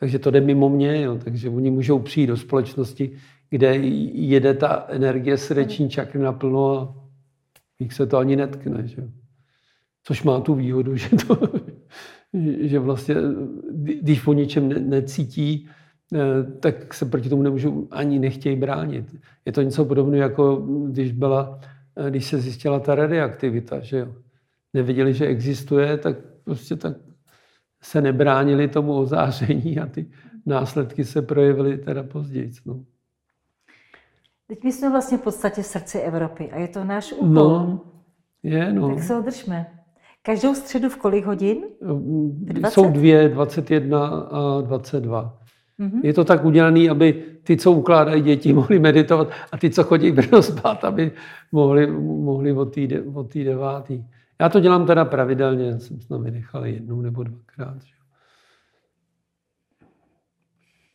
Takže 0.00 0.18
to 0.18 0.30
jde 0.30 0.40
mimo 0.40 0.68
mě, 0.68 1.02
jo. 1.02 1.18
takže 1.24 1.50
oni 1.50 1.70
můžou 1.70 1.98
přijít 1.98 2.26
do 2.26 2.36
společnosti, 2.36 3.12
kde 3.50 3.76
jede 3.76 4.54
ta 4.54 4.86
energie 4.88 5.38
srdeční 5.38 5.90
čakry 5.90 6.20
naplno 6.20 6.78
a 6.78 6.94
jich 7.78 7.92
se 7.92 8.06
to 8.06 8.18
ani 8.18 8.36
netkne. 8.36 8.86
Že? 8.86 9.08
Což 10.02 10.22
má 10.22 10.40
tu 10.40 10.54
výhodu, 10.54 10.96
že, 10.96 11.08
to, 11.26 11.38
že 12.60 12.78
vlastně, 12.78 13.14
když 14.02 14.22
po 14.22 14.32
ničem 14.32 14.68
ne, 14.68 14.78
necítí, 14.78 15.68
eh, 16.14 16.52
tak 16.60 16.94
se 16.94 17.06
proti 17.06 17.28
tomu 17.28 17.42
nemůžou 17.42 17.88
ani 17.90 18.18
nechtějí 18.18 18.56
bránit. 18.56 19.16
Je 19.44 19.52
to 19.52 19.62
něco 19.62 19.84
podobného, 19.84 20.22
jako 20.22 20.56
když 20.86 21.12
byla 21.12 21.60
když 22.10 22.26
se 22.26 22.38
zjistila 22.38 22.80
ta 22.80 22.94
radioaktivita, 22.94 23.80
že 23.80 23.98
jo. 23.98 24.14
Nevěděli, 24.74 25.14
že 25.14 25.26
existuje, 25.26 25.98
tak 25.98 26.16
prostě 26.44 26.76
tak 26.76 26.96
se 27.82 28.00
nebránili 28.00 28.68
tomu 28.68 28.92
ozáření 28.92 29.78
a 29.78 29.86
ty 29.86 30.10
následky 30.46 31.04
se 31.04 31.22
projevily 31.22 31.78
teda 31.78 32.02
později. 32.02 32.52
No. 32.66 32.84
Teď 34.50 34.64
my 34.64 34.72
jsme 34.72 34.90
vlastně 34.90 35.18
v 35.18 35.22
podstatě 35.22 35.62
srdci 35.62 35.98
Evropy 35.98 36.50
a 36.50 36.58
je 36.58 36.68
to 36.68 36.84
náš 36.84 37.12
úkol. 37.12 37.28
No, 37.28 37.80
je, 38.42 38.72
no. 38.72 38.88
Tak 38.88 39.02
se 39.02 39.16
održme. 39.16 39.66
Každou 40.22 40.54
středu 40.54 40.88
v 40.88 40.96
kolik 40.96 41.24
hodin? 41.24 41.58
20? 41.80 42.74
Jsou 42.74 42.90
dvě, 42.90 43.28
21 43.28 44.06
a 44.06 44.60
22. 44.60 45.38
Mm-hmm. 45.80 46.00
Je 46.02 46.12
to 46.12 46.24
tak 46.24 46.44
udělané, 46.44 46.90
aby 46.90 47.24
ty, 47.42 47.56
co 47.56 47.72
ukládají 47.72 48.22
děti, 48.22 48.52
mohli 48.60 48.78
meditovat 48.78 49.28
a 49.52 49.58
ty, 49.58 49.70
co 49.70 49.84
chodí 49.84 50.12
brzo 50.12 50.42
spát, 50.42 50.84
aby 50.84 51.12
mohli, 51.52 51.86
mohli 52.00 52.52
od 52.52 52.74
té 53.32 53.44
devátý. 53.44 54.04
Já 54.40 54.48
to 54.48 54.60
dělám 54.60 54.86
teda 54.86 55.04
pravidelně, 55.04 55.80
jsem 55.80 56.00
snad 56.00 56.20
vynechal 56.20 56.66
jednou 56.66 57.00
nebo 57.00 57.22
dvakrát. 57.22 57.82
Že? 57.82 57.99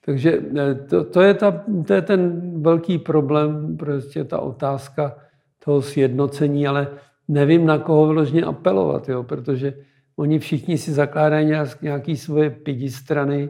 Takže 0.06 0.42
eh, 0.58 0.76
to, 0.76 1.04
to, 1.04 1.22
je 1.22 1.34
ta, 1.34 1.64
to 1.88 1.94
je 1.94 2.02
ten 2.02 2.42
velký 2.62 2.98
problém, 2.98 3.78
prostě 3.78 4.24
ta 4.24 4.40
otázka 4.40 5.18
toho 5.66 5.82
sjednocení, 5.82 6.68
ale 6.68 6.88
nevím, 7.28 7.66
na 7.66 7.78
koho 7.78 8.08
vyložně 8.08 8.44
apelovat, 8.44 9.10
jo, 9.10 9.24
protože 9.24 9.74
oni 10.16 10.40
všichni 10.40 10.78
si 10.78 10.92
zakládají 10.92 11.52
nějaké 11.82 12.16
svoje 12.16 12.50
pidi 12.50 12.90
strany, 12.90 13.50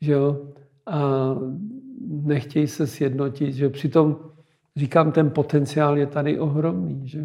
že 0.00 0.12
jo, 0.12 0.46
a 0.86 1.34
nechtějí 2.08 2.66
se 2.66 2.86
sjednotit, 2.86 3.52
že 3.52 3.68
přitom 3.68 4.16
říkám, 4.76 5.12
ten 5.12 5.30
potenciál 5.30 5.98
je 5.98 6.06
tady 6.06 6.38
ohromný. 6.38 7.08
Že? 7.08 7.20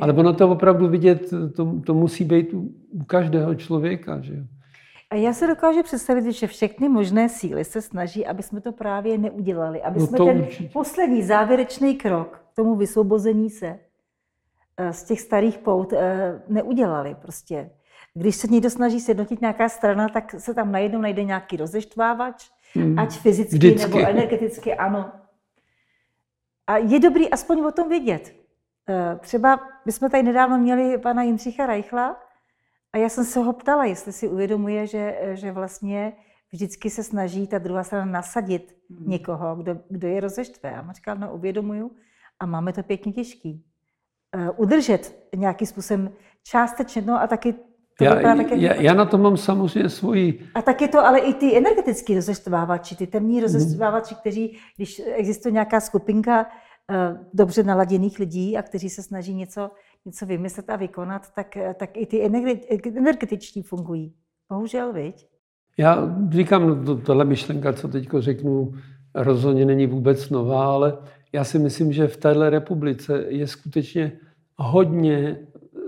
Ale 0.00 0.12
ono 0.12 0.32
to 0.32 0.48
opravdu 0.48 0.88
vidět, 0.88 1.30
to, 1.56 1.80
to 1.86 1.94
musí 1.94 2.24
být 2.24 2.54
u, 2.54 2.74
u 2.90 3.04
každého 3.04 3.54
člověka. 3.54 4.20
Že? 4.20 4.46
A 5.12 5.14
já 5.14 5.32
se 5.32 5.46
dokážu 5.46 5.82
představit, 5.82 6.32
že 6.32 6.46
všechny 6.46 6.88
možné 6.88 7.28
síly 7.28 7.64
se 7.64 7.82
snaží, 7.82 8.26
aby 8.26 8.42
jsme 8.42 8.60
to 8.60 8.72
právě 8.72 9.18
neudělali, 9.18 9.82
aby 9.82 10.00
no 10.00 10.06
jsme 10.06 10.18
ten 10.18 10.40
určitě. 10.40 10.68
poslední 10.72 11.22
závěrečný 11.22 11.96
krok 11.96 12.44
k 12.52 12.56
tomu 12.56 12.76
vysvobození 12.76 13.50
se 13.50 13.78
eh, 14.76 14.92
z 14.92 15.04
těch 15.04 15.20
starých 15.20 15.58
pout 15.58 15.92
eh, 15.92 16.42
neudělali. 16.48 17.16
Prostě 17.22 17.70
když 18.14 18.36
se 18.36 18.46
někdo 18.46 18.70
snaží 18.70 19.00
sjednotit 19.00 19.40
nějaká 19.40 19.68
strana, 19.68 20.08
tak 20.08 20.34
se 20.38 20.54
tam 20.54 20.72
najednou 20.72 21.00
najde 21.00 21.24
nějaký 21.24 21.56
rozeštvávač, 21.56 22.50
hmm. 22.74 22.98
ať 22.98 23.18
fyzicky 23.18 23.56
Vždycky. 23.56 23.90
nebo 23.90 24.08
energeticky, 24.08 24.74
ano. 24.74 25.12
A 26.66 26.76
je 26.76 27.00
dobrý 27.00 27.30
aspoň 27.30 27.60
o 27.60 27.72
tom 27.72 27.88
vědět. 27.88 28.34
Eh, 28.88 29.18
třeba 29.20 29.60
my 29.86 29.92
jsme 29.92 30.10
tady 30.10 30.22
nedávno 30.22 30.58
měli 30.58 30.98
pana 30.98 31.22
Jindřicha 31.22 31.66
Reichla 31.66 32.16
a 32.92 32.98
já 32.98 33.08
jsem 33.08 33.24
se 33.24 33.40
ho 33.40 33.52
ptala, 33.52 33.84
jestli 33.84 34.12
si 34.12 34.28
uvědomuje, 34.28 34.86
že, 34.86 35.18
že 35.34 35.52
vlastně 35.52 36.12
vždycky 36.52 36.90
se 36.90 37.02
snaží 37.02 37.46
ta 37.46 37.58
druhá 37.58 37.84
strana 37.84 38.12
nasadit 38.12 38.76
hmm. 38.90 39.10
někoho, 39.10 39.56
kdo, 39.56 39.80
kdo 39.88 40.08
je 40.08 40.20
rozeštve. 40.20 40.76
A 40.76 40.82
on 40.82 40.94
říkal, 40.94 41.16
no 41.16 41.34
uvědomuju 41.34 41.90
a 42.40 42.46
máme 42.46 42.72
to 42.72 42.82
pěkně 42.82 43.12
těžký. 43.12 43.64
udržet 44.56 45.28
nějakým 45.36 45.66
způsobem 45.66 46.12
částečně, 46.42 47.02
no 47.02 47.20
a 47.22 47.26
taky 47.26 47.54
to 47.98 48.04
já, 48.04 48.34
já, 48.54 48.74
já 48.74 48.94
na 48.94 49.04
to 49.04 49.18
mám 49.18 49.36
samozřejmě 49.36 49.88
svoji... 49.88 50.48
A 50.54 50.62
taky 50.62 50.88
to, 50.88 51.06
ale 51.06 51.18
i 51.18 51.34
ty 51.34 51.56
energetický 51.56 52.14
rozešťovávači, 52.14 52.96
ty 52.96 53.06
temní 53.06 53.34
mhm. 53.34 53.42
rozešťovávači, 53.42 54.14
kteří, 54.14 54.58
když 54.76 55.02
existuje 55.14 55.52
nějaká 55.52 55.80
skupinka 55.80 56.46
uh, 56.46 57.26
dobře 57.34 57.62
naladěných 57.62 58.18
lidí 58.18 58.56
a 58.56 58.62
kteří 58.62 58.90
se 58.90 59.02
snaží 59.02 59.34
něco, 59.34 59.70
něco 60.04 60.26
vymyslet 60.26 60.70
a 60.70 60.76
vykonat, 60.76 61.34
tak, 61.34 61.56
tak 61.74 61.96
i 61.96 62.06
ty 62.06 62.22
energetičtí 62.96 63.62
fungují. 63.62 64.14
Bohužel, 64.48 64.92
viď? 64.92 65.26
Já 65.78 66.16
říkám, 66.30 66.84
to, 66.84 66.96
tohle 66.96 67.24
myšlenka, 67.24 67.72
co 67.72 67.88
teď 67.88 68.08
řeknu, 68.18 68.74
rozhodně 69.14 69.64
není 69.64 69.86
vůbec 69.86 70.30
nová, 70.30 70.66
ale 70.66 70.98
já 71.32 71.44
si 71.44 71.58
myslím, 71.58 71.92
že 71.92 72.08
v 72.08 72.16
téhle 72.16 72.50
republice 72.50 73.24
je 73.28 73.46
skutečně 73.46 74.12
hodně 74.56 75.38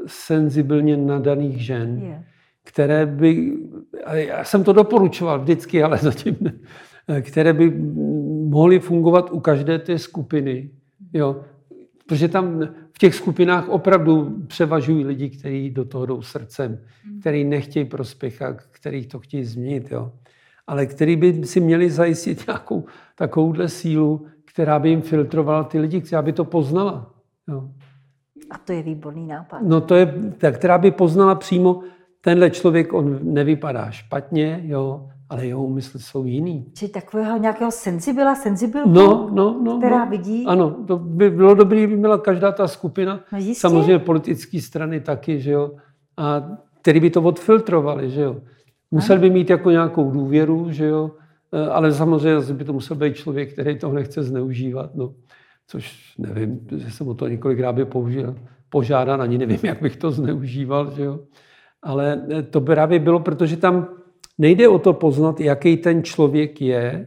senzibilně 0.06 0.96
nadaných 0.96 1.64
žen, 1.64 1.98
yeah. 1.98 2.22
které 2.62 3.06
by, 3.06 3.52
já 4.12 4.44
jsem 4.44 4.64
to 4.64 4.72
doporučoval 4.72 5.40
vždycky, 5.40 5.82
ale 5.82 5.98
zatím 6.02 6.36
ne, 7.08 7.22
které 7.22 7.52
by 7.52 7.70
mohly 8.48 8.80
fungovat 8.80 9.30
u 9.30 9.40
každé 9.40 9.78
té 9.78 9.98
skupiny. 9.98 10.70
Jo. 11.12 11.44
Protože 12.06 12.28
tam 12.28 12.60
v 12.92 12.98
těch 12.98 13.14
skupinách 13.14 13.68
opravdu 13.68 14.42
převažují 14.46 15.04
lidi, 15.04 15.30
kteří 15.30 15.70
do 15.70 15.84
toho 15.84 16.06
jdou 16.06 16.22
srdcem, 16.22 16.78
hmm. 17.04 17.20
kteří 17.20 17.44
nechtějí 17.44 17.84
prospěch 17.84 18.42
a 18.42 18.56
kteří 18.70 19.06
to 19.06 19.18
chtějí 19.18 19.44
změnit. 19.44 19.90
Jo. 19.90 20.12
Ale 20.66 20.86
který 20.86 21.16
by 21.16 21.46
si 21.46 21.60
měli 21.60 21.90
zajistit 21.90 22.46
nějakou 22.46 22.84
takovouhle 23.14 23.68
sílu, 23.68 24.26
která 24.44 24.78
by 24.78 24.88
jim 24.88 25.02
filtrovala 25.02 25.64
ty 25.64 25.78
lidi, 25.78 26.00
která 26.00 26.22
by 26.22 26.32
to 26.32 26.44
poznala. 26.44 27.14
Jo. 27.48 27.70
A 28.50 28.58
to 28.58 28.72
je 28.72 28.82
výborný 28.82 29.26
nápad. 29.26 29.62
No 29.62 29.80
to 29.80 29.94
je, 29.94 30.14
ta, 30.38 30.50
která 30.50 30.78
by 30.78 30.90
poznala 30.90 31.34
přímo, 31.34 31.82
tenhle 32.20 32.50
člověk, 32.50 32.92
on 32.92 33.18
nevypadá 33.22 33.90
špatně, 33.90 34.60
jo, 34.64 35.08
ale 35.34 35.46
jeho 35.46 35.64
úmysly 35.64 36.00
jsou 36.00 36.24
jiný. 36.24 36.66
Či 36.74 36.88
takového 36.88 37.38
nějakého 37.38 37.70
senzibila, 37.70 38.34
senzibilku, 38.34 38.88
no, 38.88 39.30
no, 39.32 39.60
no, 39.62 39.78
která 39.78 40.04
no. 40.04 40.10
vidí? 40.10 40.44
Ano, 40.46 40.70
to 40.86 40.98
by 40.98 41.30
bylo 41.30 41.54
dobré, 41.54 41.78
kdyby 41.78 41.96
měla 41.96 42.18
každá 42.18 42.52
ta 42.52 42.68
skupina, 42.68 43.20
no 43.32 43.54
samozřejmě 43.54 43.98
politické 43.98 44.60
strany 44.60 45.00
taky, 45.00 45.40
že 45.40 45.52
jo, 45.52 45.70
a 46.16 46.50
který 46.82 47.00
by 47.00 47.10
to 47.10 47.22
odfiltrovali, 47.22 48.10
že 48.10 48.20
jo. 48.20 48.36
Musel 48.90 49.18
by 49.18 49.30
mít 49.30 49.50
jako 49.50 49.70
nějakou 49.70 50.10
důvěru, 50.10 50.66
že 50.70 50.86
jo, 50.86 51.10
e, 51.52 51.68
ale 51.68 51.92
samozřejmě 51.92 52.52
by 52.52 52.64
to 52.64 52.72
musel 52.72 52.96
být 52.96 53.16
člověk, 53.16 53.52
který 53.52 53.78
toho 53.78 53.94
nechce 53.94 54.22
zneužívat, 54.22 54.94
no 54.94 55.14
což 55.66 56.14
nevím, 56.18 56.60
že 56.76 56.90
jsem 56.90 57.08
o 57.08 57.14
to 57.14 57.28
několikrát 57.28 57.72
by 57.72 57.84
použil, 57.84 58.34
požádán, 58.68 59.22
ani 59.22 59.38
nevím, 59.38 59.58
jak 59.62 59.82
bych 59.82 59.96
to 59.96 60.10
zneužíval, 60.10 60.90
že 60.96 61.04
jo. 61.04 61.20
Ale 61.82 62.22
eh, 62.30 62.42
to 62.42 62.60
právě 62.60 62.98
bylo, 62.98 63.20
protože 63.20 63.56
tam 63.56 64.03
nejde 64.38 64.68
o 64.68 64.78
to 64.78 64.92
poznat, 64.92 65.40
jaký 65.40 65.76
ten 65.76 66.02
člověk 66.02 66.60
je, 66.60 67.06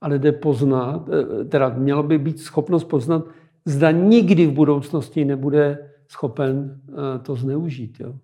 ale 0.00 0.18
jde 0.18 0.32
poznat, 0.32 1.08
eh, 1.08 1.44
teda 1.44 1.68
mělo 1.68 2.02
by 2.02 2.18
být 2.18 2.40
schopnost 2.40 2.84
poznat, 2.84 3.24
zda 3.64 3.90
nikdy 3.90 4.46
v 4.46 4.52
budoucnosti 4.52 5.24
nebude 5.24 5.78
schopen 6.08 6.80
eh, 6.88 7.18
to 7.18 7.36
zneužít. 7.36 8.00
Jo. 8.00 8.14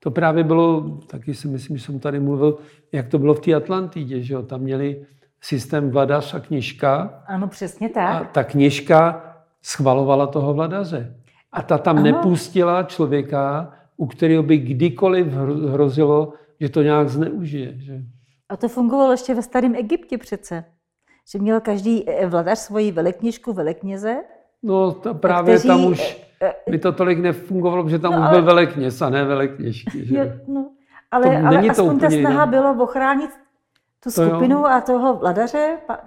To 0.00 0.10
právě 0.10 0.44
bylo, 0.44 0.98
taky 1.06 1.34
si 1.34 1.48
myslím, 1.48 1.76
že 1.76 1.84
jsem 1.84 1.98
tady 1.98 2.20
mluvil, 2.20 2.58
jak 2.92 3.08
to 3.08 3.18
bylo 3.18 3.34
v 3.34 3.40
té 3.40 3.54
Atlantidě, 3.54 4.22
že 4.22 4.34
jo. 4.34 4.42
Tam 4.42 4.60
měli 4.60 5.06
systém 5.40 5.90
vladař 5.90 6.34
a 6.34 6.40
knižka. 6.40 7.22
Ano, 7.26 7.48
přesně 7.48 7.88
tak. 7.88 8.22
A 8.22 8.24
ta 8.24 8.44
knižka 8.44 9.24
schvalovala 9.62 10.26
toho 10.26 10.54
vladaře. 10.54 11.16
A 11.52 11.62
ta 11.62 11.78
tam 11.78 11.98
ano. 11.98 12.04
nepustila 12.04 12.82
člověka, 12.82 13.72
u 13.96 14.06
kterého 14.06 14.42
by 14.42 14.58
kdykoliv 14.58 15.26
hrozilo, 15.72 16.32
že 16.60 16.68
to 16.68 16.82
nějak 16.82 17.08
zneužije. 17.08 17.74
Že? 17.76 18.02
A 18.48 18.56
to 18.56 18.68
fungovalo 18.68 19.10
ještě 19.10 19.34
ve 19.34 19.42
starém 19.42 19.74
Egyptě 19.74 20.18
přece. 20.18 20.64
Že 21.32 21.38
měl 21.38 21.60
každý 21.60 22.08
eh, 22.08 22.26
vladař 22.26 22.58
svoji 22.58 22.92
veleknižku, 22.92 23.52
velekněze. 23.52 24.16
No 24.62 24.92
to 24.92 25.14
právě 25.14 25.54
kteří... 25.54 25.68
tam 25.68 25.84
už 25.84 26.26
eh, 26.40 26.52
eh, 26.66 26.70
by 26.70 26.78
to 26.78 26.92
tolik 26.92 27.18
nefungovalo, 27.18 27.84
protože 27.84 27.98
tam 27.98 28.12
no, 28.12 28.18
už 28.18 28.28
byl 28.28 28.38
ale... 28.38 28.42
velekněz 28.42 29.02
a 29.02 29.10
ne 29.10 29.24
velekněžky. 29.24 30.06
Že? 30.06 30.40
no, 30.48 30.70
ale, 31.10 31.42
ale 31.42 31.68
aspoň 31.68 31.98
ta 31.98 32.10
snaha 32.10 32.46
bylo 32.46 32.82
ochránit 32.82 33.30
tu 34.04 34.10
skupinu 34.10 34.56
to 34.56 34.66
a 34.66 34.80
toho 34.80 35.14
vladaře. 35.16 35.76
Pa... 35.86 35.98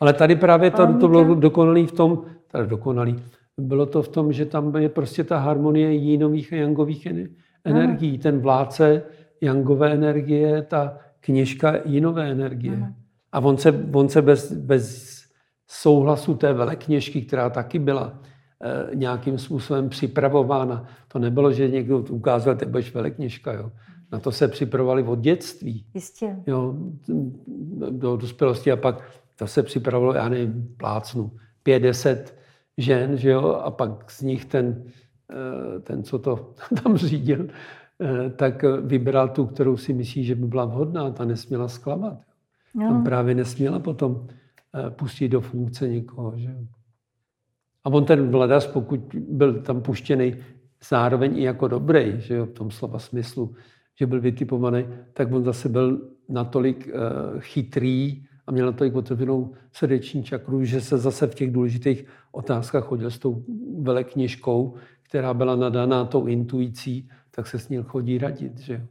Ale 0.00 0.12
tady 0.12 0.36
právě 0.36 0.70
to, 0.70 0.98
to 0.98 1.08
bylo 1.08 1.34
dokonalý 1.34 1.86
v 1.86 1.92
tom, 1.92 2.24
tady 2.50 2.66
dokonalý, 2.66 3.24
bylo 3.58 3.86
to 3.86 4.02
v 4.02 4.08
tom, 4.08 4.32
že 4.32 4.46
tam 4.46 4.76
je 4.76 4.88
prostě 4.88 5.24
ta 5.24 5.38
harmonie 5.38 5.92
jínových 5.92 6.52
a 6.52 6.56
jangových 6.56 7.08
energií. 7.64 8.18
Ten 8.18 8.40
vládce 8.40 9.02
jangové 9.40 9.92
energie, 9.92 10.62
ta 10.62 10.98
kněžka 11.20 11.74
jinové 11.84 12.30
energie. 12.30 12.76
Aha. 12.76 12.92
A 13.32 13.40
on 13.40 13.56
se, 13.56 13.84
on 13.92 14.08
se 14.08 14.22
bez, 14.22 14.52
bez 14.52 15.18
souhlasu 15.68 16.34
té 16.34 16.52
velekněžky, 16.52 17.22
která 17.22 17.50
taky 17.50 17.78
byla 17.78 18.18
e, 18.92 18.96
nějakým 18.96 19.38
způsobem 19.38 19.88
připravována, 19.88 20.84
to 21.08 21.18
nebylo, 21.18 21.52
že 21.52 21.68
někdo 21.68 21.98
ukázal, 21.98 22.56
že 22.60 22.66
budeš 22.66 22.94
velekněžka. 22.94 23.52
Jo. 23.52 23.72
Na 24.12 24.18
to 24.18 24.32
se 24.32 24.48
připravovali 24.48 25.02
od 25.02 25.18
dětství. 25.18 25.86
Jistě. 25.94 26.36
Jo, 26.46 26.74
do 27.90 28.16
dospělosti 28.16 28.72
a 28.72 28.76
pak 28.76 29.10
to 29.36 29.46
se 29.46 29.62
připravovalo, 29.62 30.14
já 30.14 30.28
nevím, 30.28 30.74
plácnu, 30.76 31.32
pět, 31.62 31.80
deset 31.80 32.38
žen, 32.78 33.16
že 33.16 33.30
jo, 33.30 33.46
a 33.46 33.70
pak 33.70 34.10
z 34.10 34.22
nich 34.22 34.44
ten, 34.44 34.84
eh, 35.30 35.80
ten 35.80 36.02
co 36.02 36.18
to 36.18 36.54
tam 36.82 36.96
řídil, 36.96 37.46
tak 38.36 38.64
vybral 38.82 39.28
tu, 39.28 39.46
kterou 39.46 39.76
si 39.76 39.92
myslí, 39.92 40.24
že 40.24 40.34
by 40.34 40.46
byla 40.46 40.64
vhodná, 40.64 41.10
ta 41.10 41.24
nesměla 41.24 41.68
zklamat. 41.68 42.18
No. 42.74 42.88
Tam 42.88 43.04
právě 43.04 43.34
nesměla 43.34 43.78
potom 43.78 44.26
eh, 44.74 44.90
pustit 44.90 45.28
do 45.28 45.40
funkce 45.40 45.88
někoho. 45.88 46.32
Že? 46.36 46.56
A 47.84 47.90
on 47.90 48.04
ten 48.04 48.30
vladař, 48.30 48.66
pokud 48.66 49.00
byl 49.14 49.62
tam 49.62 49.82
puštěný 49.82 50.36
zároveň 50.88 51.38
i 51.38 51.42
jako 51.42 51.68
dobrý, 51.68 52.20
že 52.20 52.34
jo, 52.34 52.46
v 52.46 52.52
tom 52.52 52.70
slova 52.70 52.98
smyslu, 52.98 53.54
že 53.98 54.06
byl 54.06 54.20
vytipovaný, 54.20 54.84
tak 55.12 55.32
on 55.32 55.44
zase 55.44 55.68
byl 55.68 56.08
natolik 56.28 56.86
uh, 56.86 57.40
chytrý 57.40 58.24
a 58.46 58.52
měl 58.52 58.66
natolik 58.66 58.94
otevřenou 58.94 59.52
srdeční 59.72 60.24
čakru, 60.24 60.64
že 60.64 60.80
se 60.80 60.98
zase 60.98 61.26
v 61.26 61.34
těch 61.34 61.52
důležitých 61.52 62.06
otázkách 62.32 62.84
chodil 62.84 63.10
s 63.10 63.18
tou 63.18 63.44
velekněžkou, 63.78 64.74
která 65.02 65.34
byla 65.34 65.56
nadaná 65.56 66.04
tou 66.04 66.26
intuicí, 66.26 67.08
tak 67.38 67.46
se 67.46 67.58
s 67.58 67.68
ním 67.68 67.82
chodí 67.82 68.18
radit. 68.18 68.58
Že? 68.58 68.86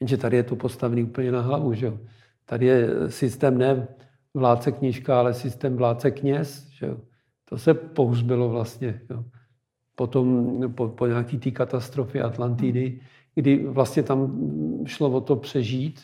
Jenže 0.00 0.16
tady 0.16 0.36
je 0.36 0.42
to 0.42 0.56
postavený 0.56 1.04
úplně 1.04 1.32
na 1.32 1.40
hlavu. 1.40 1.74
Že? 1.74 1.98
Tady 2.44 2.66
je 2.66 3.10
systém 3.10 3.58
ne 3.58 3.88
vládce 4.34 4.72
knížka, 4.72 5.18
ale 5.18 5.34
systém 5.34 5.76
vládce 5.76 6.10
kněz. 6.10 6.68
Že? 6.70 6.96
To 7.44 7.58
se 7.58 7.74
pohřbilo 7.74 8.48
vlastně. 8.48 9.00
Jo. 9.10 9.24
Potom 9.94 10.58
po, 10.74 10.88
po 10.88 11.06
nějaký 11.06 11.38
té 11.38 11.50
katastrofě 11.50 12.22
Atlantidy, 12.22 13.00
kdy 13.34 13.66
vlastně 13.66 14.02
tam 14.02 14.38
šlo 14.86 15.10
o 15.10 15.20
to 15.20 15.36
přežít, 15.36 16.00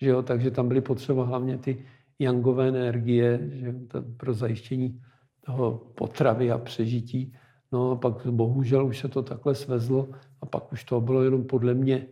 že 0.00 0.10
jo, 0.10 0.22
takže 0.22 0.50
tam 0.50 0.68
byly 0.68 0.80
potřeba 0.80 1.24
hlavně 1.24 1.58
ty 1.58 1.84
jangové 2.18 2.68
energie 2.68 3.40
že, 3.52 3.74
pro 4.16 4.34
zajištění 4.34 5.00
toho 5.40 5.80
potravy 5.94 6.50
a 6.50 6.58
přežití. 6.58 7.32
No 7.72 7.90
a 7.90 7.96
pak 7.96 8.26
bohužel 8.26 8.86
už 8.86 8.98
se 8.98 9.08
to 9.08 9.22
takhle 9.22 9.54
svezlo 9.54 10.08
a 10.40 10.46
pak 10.46 10.72
už 10.72 10.84
to 10.84 11.00
bylo 11.00 11.22
jenom 11.22 11.44
podle 11.44 11.74
mě 11.74 11.96
e, 11.96 12.06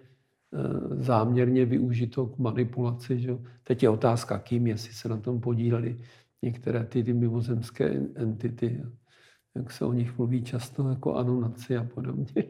záměrně 1.02 1.64
využito 1.64 2.26
k 2.26 2.38
manipulaci. 2.38 3.20
Že? 3.20 3.38
Teď 3.64 3.82
je 3.82 3.88
otázka, 3.88 4.38
kým, 4.38 4.66
jestli 4.66 4.92
se 4.92 5.08
na 5.08 5.16
tom 5.16 5.40
podíleli 5.40 5.98
některé 6.42 6.84
ty, 6.84 7.04
ty 7.04 7.12
mimozemské 7.12 7.84
entity, 8.14 8.82
jak 9.54 9.70
se 9.70 9.84
o 9.84 9.92
nich 9.92 10.18
mluví 10.18 10.42
často, 10.42 10.88
jako 10.88 11.14
anonaci 11.14 11.76
a 11.76 11.84
podobně. 11.84 12.44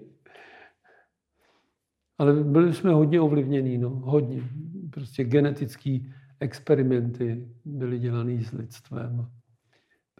Ale 2.19 2.45
byli 2.45 2.75
jsme 2.75 2.91
hodně 2.93 3.21
ovlivnění, 3.21 3.79
no, 3.79 3.91
hodně. 3.91 4.43
Prostě 4.91 5.25
genetické 5.25 5.99
experimenty 6.41 7.49
byly 7.65 7.99
dělané 7.99 8.45
s 8.45 8.53
lidstvem. 8.53 9.27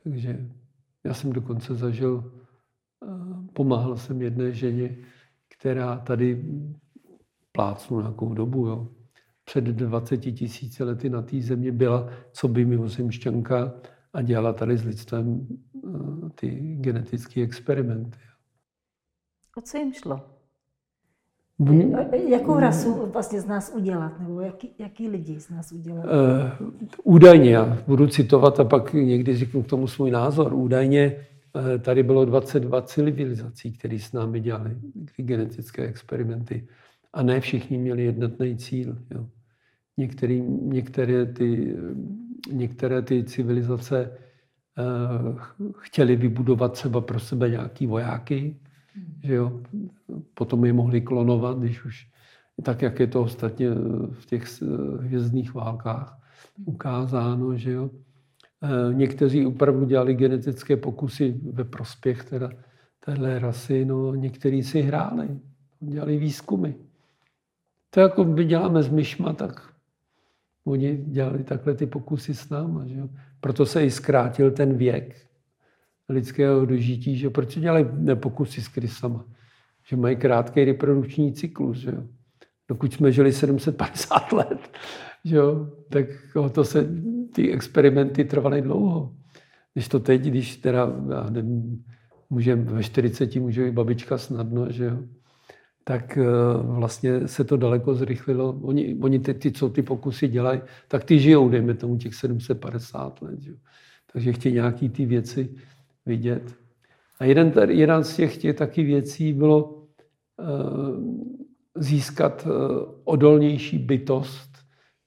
Takže 0.05 0.49
já 1.05 1.15
jsem 1.15 1.33
dokonce 1.33 1.75
zažil, 1.75 2.33
pomáhal 3.53 3.97
jsem 3.97 4.23
jedné 4.23 4.53
ženě, 4.53 4.97
která 5.49 5.99
tady 5.99 6.45
plácnu 7.53 8.01
nějakou 8.01 8.35
dobu, 8.35 8.67
jo. 8.67 8.89
Před 9.45 9.65
20 9.65 10.17
tisíci 10.17 10.85
lety 10.85 11.11
na 11.11 11.23
té 11.23 11.43
země 11.43 11.73
byla, 11.73 12.09
co 12.33 12.49
by 12.49 12.65
mimozemšťanka 12.65 13.73
a 14.13 14.23
dělala 14.23 14.53
tady 14.53 14.79
s 14.79 14.85
lidstvem 14.85 15.47
ty 16.35 16.49
genetické 16.81 17.43
experimenty. 17.43 18.19
O 19.57 19.61
co 19.61 19.79
jim 19.79 19.93
šlo? 19.93 20.21
Jakou 22.29 22.59
rasu 22.59 23.07
vlastně 23.13 23.41
z 23.41 23.47
nás 23.47 23.73
udělat, 23.75 24.21
nebo 24.21 24.41
jaký, 24.41 24.71
jaký 24.79 25.09
lidi 25.09 25.41
z 25.41 25.51
nás 25.51 25.73
udělat? 25.73 26.05
Uh, 26.05 26.71
údajně, 27.05 27.51
já 27.51 27.79
budu 27.87 28.07
citovat 28.07 28.61
a 28.61 28.65
pak 28.65 28.93
někdy 28.93 29.37
řeknu 29.37 29.63
k 29.63 29.67
tomu 29.67 29.87
svůj 29.87 30.11
názor, 30.11 30.55
údajně 30.55 31.01
eh, 31.01 31.27
tady 31.79 32.03
bylo 32.03 32.25
22 32.25 32.83
civilizací, 32.83 33.73
které 33.73 33.99
s 33.99 34.13
námi 34.13 34.41
dělali 34.41 34.77
genetické 35.17 35.87
experimenty. 35.87 36.69
A 37.13 37.23
ne 37.23 37.41
všichni 37.41 37.79
měli 37.79 38.05
jednotný 38.05 38.57
cíl. 38.57 38.99
Jo. 39.11 39.27
Některý, 39.97 40.41
některé, 40.63 41.27
ty, 41.27 41.77
některé 42.53 43.03
ty 43.03 43.25
civilizace 43.25 44.11
uh, 44.79 45.41
chtěli 45.79 46.17
vybudovat 46.17 46.73
třeba 46.73 47.01
pro 47.01 47.21
sebe 47.21 47.51
nějaký 47.51 47.87
vojáky, 47.87 48.57
že 49.23 49.35
jo. 49.35 49.63
Potom 50.35 50.65
je 50.65 50.73
mohli 50.73 51.01
klonovat, 51.01 51.59
když 51.59 51.85
už 51.85 52.09
tak, 52.63 52.83
jak 52.83 53.01
je 53.01 53.07
to 53.07 53.23
ostatně 53.23 53.71
v 54.13 54.27
těch 54.27 54.63
hvězdných 55.01 55.55
válkách 55.55 56.21
ukázáno, 56.65 57.57
že 57.57 57.71
jo. 57.71 57.91
Eh, 58.63 58.95
někteří 58.95 59.47
opravdu 59.47 59.85
dělali 59.85 60.15
genetické 60.15 60.77
pokusy 60.77 61.41
ve 61.53 61.65
prospěch 61.65 62.25
teda 62.25 62.51
téhle 63.05 63.39
rasy, 63.39 63.85
no 63.85 64.15
někteří 64.15 64.63
si 64.63 64.81
hráli, 64.83 65.29
dělali 65.81 66.17
výzkumy. 66.17 66.71
To 67.91 68.01
jako 68.01 68.25
my 68.25 68.45
děláme 68.45 68.83
s 68.83 68.89
myšma, 68.89 69.33
tak 69.33 69.75
oni 70.65 70.97
dělali 70.97 71.45
takhle 71.45 71.75
ty 71.75 71.87
pokusy 71.87 72.35
s 72.35 72.49
náma. 72.49 72.87
Že? 72.87 73.01
Proto 73.41 73.67
se 73.67 73.85
i 73.85 73.91
zkrátil 73.91 74.51
ten 74.51 74.77
věk 74.77 75.27
lidského 76.09 76.67
dožití, 76.67 77.17
že 77.17 77.31
proč 77.31 77.59
dělají 77.59 77.87
pokusy 78.15 78.63
s 78.63 78.69
krysama? 78.69 79.25
Že 79.87 79.97
mají 79.97 80.17
krátký 80.17 80.65
reprodukční 80.65 81.33
cyklus, 81.33 81.79
že? 81.79 81.93
Dokud 82.69 82.93
jsme 82.93 83.13
žili 83.13 83.33
750 83.33 84.33
let, 84.33 84.71
jo? 85.25 85.69
tak 85.89 86.07
to 86.53 86.65
se, 86.65 86.89
ty 87.35 87.53
experimenty 87.53 88.25
trvaly 88.25 88.63
dlouho. 88.63 89.15
Když 89.75 89.89
to 89.89 90.01
teď, 90.01 90.23
když 90.23 90.57
teda, 90.57 90.93
já 91.11 91.31
nevím, 91.31 91.85
může, 92.31 92.57
ve 92.57 92.83
40 92.83 93.37
může 93.37 93.69
i 93.69 93.71
babička 93.71 94.19
snadno, 94.19 94.73
že 94.73 94.85
jo? 94.85 94.99
tak 95.85 96.19
eh, 96.19 96.25
vlastně 96.63 97.29
se 97.29 97.45
to 97.45 97.57
daleko 97.57 97.95
zrychlilo. 97.95 98.59
Oni, 98.63 98.97
oni 99.03 99.19
ty, 99.19 99.35
ty, 99.35 99.53
co 99.53 99.69
ty 99.69 99.83
pokusy 99.83 100.29
dělají, 100.29 100.61
tak 100.89 101.05
ty 101.05 101.19
žijou, 101.19 101.49
dejme 101.49 101.75
tomu, 101.75 101.97
těch 101.97 102.15
750 102.15 103.23
let. 103.23 103.41
Že? 103.41 103.53
Takže 104.13 104.33
chtějí 104.33 104.55
nějaký 104.55 104.89
ty 104.89 105.07
věci 105.07 105.55
vidět. 106.07 106.55
A 107.19 107.25
jeden, 107.25 107.53
jeden 107.69 108.05
z 108.05 108.17
těch, 108.17 108.37
těch 108.37 108.57
taky 108.57 108.83
věcí 108.83 109.33
bylo 109.33 109.65
uh, 109.65 109.85
získat 111.77 112.47
uh, 112.47 112.53
odolnější 113.05 113.79
bytost, 113.79 114.50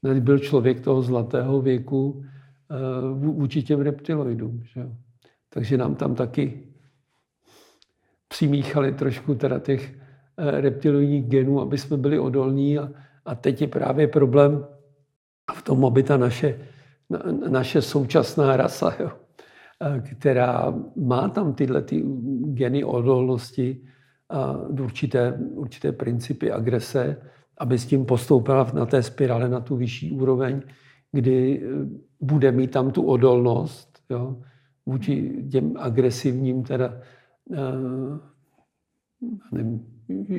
byl 0.03 0.39
člověk 0.39 0.79
toho 0.79 1.01
zlatého 1.01 1.61
věku 1.61 2.11
uh, 2.11 3.35
vůči 3.35 3.63
těm 3.63 3.81
reptiloidům. 3.81 4.61
Že? 4.63 4.89
Takže 5.49 5.77
nám 5.77 5.95
tam 5.95 6.15
taky 6.15 6.67
přimíchali 8.27 8.93
trošku 8.93 9.35
teda 9.35 9.59
těch 9.59 10.03
Eh, 10.37 10.61
reptiloidních 10.61 11.25
genů, 11.25 11.61
aby 11.61 11.77
jsme 11.77 11.97
byli 11.97 12.19
odolní. 12.19 12.79
A, 12.79 12.91
a 13.25 13.35
teď 13.35 13.61
je 13.61 13.67
právě 13.67 14.07
problém 14.07 14.65
v 15.53 15.61
tom, 15.61 15.85
aby 15.85 16.03
ta 16.03 16.17
naše, 16.17 16.59
naše 17.49 17.81
současná 17.81 18.57
rasa, 18.57 18.95
jo, 18.99 19.11
eh, 19.81 20.01
která 20.01 20.73
má 20.95 21.29
tam 21.29 21.53
tyhle 21.53 21.81
ty 21.81 22.03
geny 22.53 22.83
odolnosti 22.83 23.81
a 24.29 24.57
určité, 24.57 25.37
určité 25.53 25.91
principy 25.91 26.51
agrese, 26.51 27.21
aby 27.57 27.79
s 27.79 27.85
tím 27.85 28.05
postoupila 28.05 28.71
na 28.73 28.85
té 28.85 29.03
spirále 29.03 29.49
na 29.49 29.59
tu 29.59 29.75
vyšší 29.75 30.11
úroveň, 30.11 30.61
kdy 31.11 31.63
eh, 31.63 31.89
bude 32.21 32.51
mít 32.51 32.71
tam 32.71 32.91
tu 32.91 33.05
odolnost 33.05 33.99
jo, 34.09 34.41
vůči 34.85 35.43
těm 35.51 35.73
agresivním 35.77 36.63
teda, 36.63 36.99
nevím, 39.51 39.93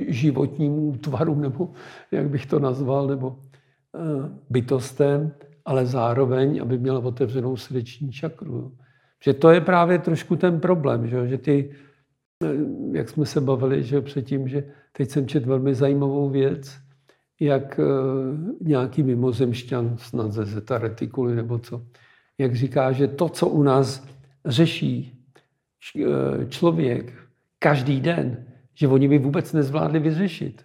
životnímu 0.09 0.89
útvaru, 0.89 1.35
nebo 1.35 1.73
jak 2.11 2.29
bych 2.29 2.47
to 2.47 2.59
nazval, 2.59 3.07
nebo 3.07 3.39
eh, 3.95 4.31
bytostem, 4.51 5.33
ale 5.65 5.87
zároveň, 5.87 6.63
aby 6.63 6.79
měla 6.79 6.99
otevřenou 6.99 7.57
srdeční 7.57 8.13
čakru. 8.13 8.77
Že 9.25 9.35
to 9.35 9.51
je 9.51 9.61
právě 9.61 9.99
trošku 9.99 10.37
ten 10.37 10.61
problém, 10.61 11.07
že, 11.07 11.29
že 11.29 11.39
ty, 11.39 11.71
eh, 12.45 12.49
jak 12.93 13.09
jsme 13.09 13.27
se 13.27 13.41
bavili 13.41 13.83
že 13.83 14.01
předtím, 14.01 14.49
že 14.49 14.65
teď 14.93 15.11
jsem 15.11 15.27
četl 15.27 15.49
velmi 15.49 15.75
zajímavou 15.75 16.31
věc, 16.31 16.77
jak 17.41 17.81
eh, 17.81 17.85
nějaký 18.61 19.03
mimozemšťan, 19.03 19.97
snad 19.97 20.33
ze 20.33 20.45
Zeta 20.45 20.79
Reticuli 20.79 21.37
nebo 21.37 21.59
co, 21.59 21.83
jak 22.39 22.55
říká, 22.55 22.93
že 22.93 23.09
to, 23.09 23.29
co 23.29 23.49
u 23.49 23.63
nás 23.63 24.07
řeší 24.45 25.11
člověk 26.49 27.13
každý 27.59 28.01
den, 28.01 28.45
že 28.75 28.89
oni 28.89 29.09
by 29.09 29.19
vůbec 29.19 29.53
nezvládli 29.53 29.99
vyřešit. 29.99 30.65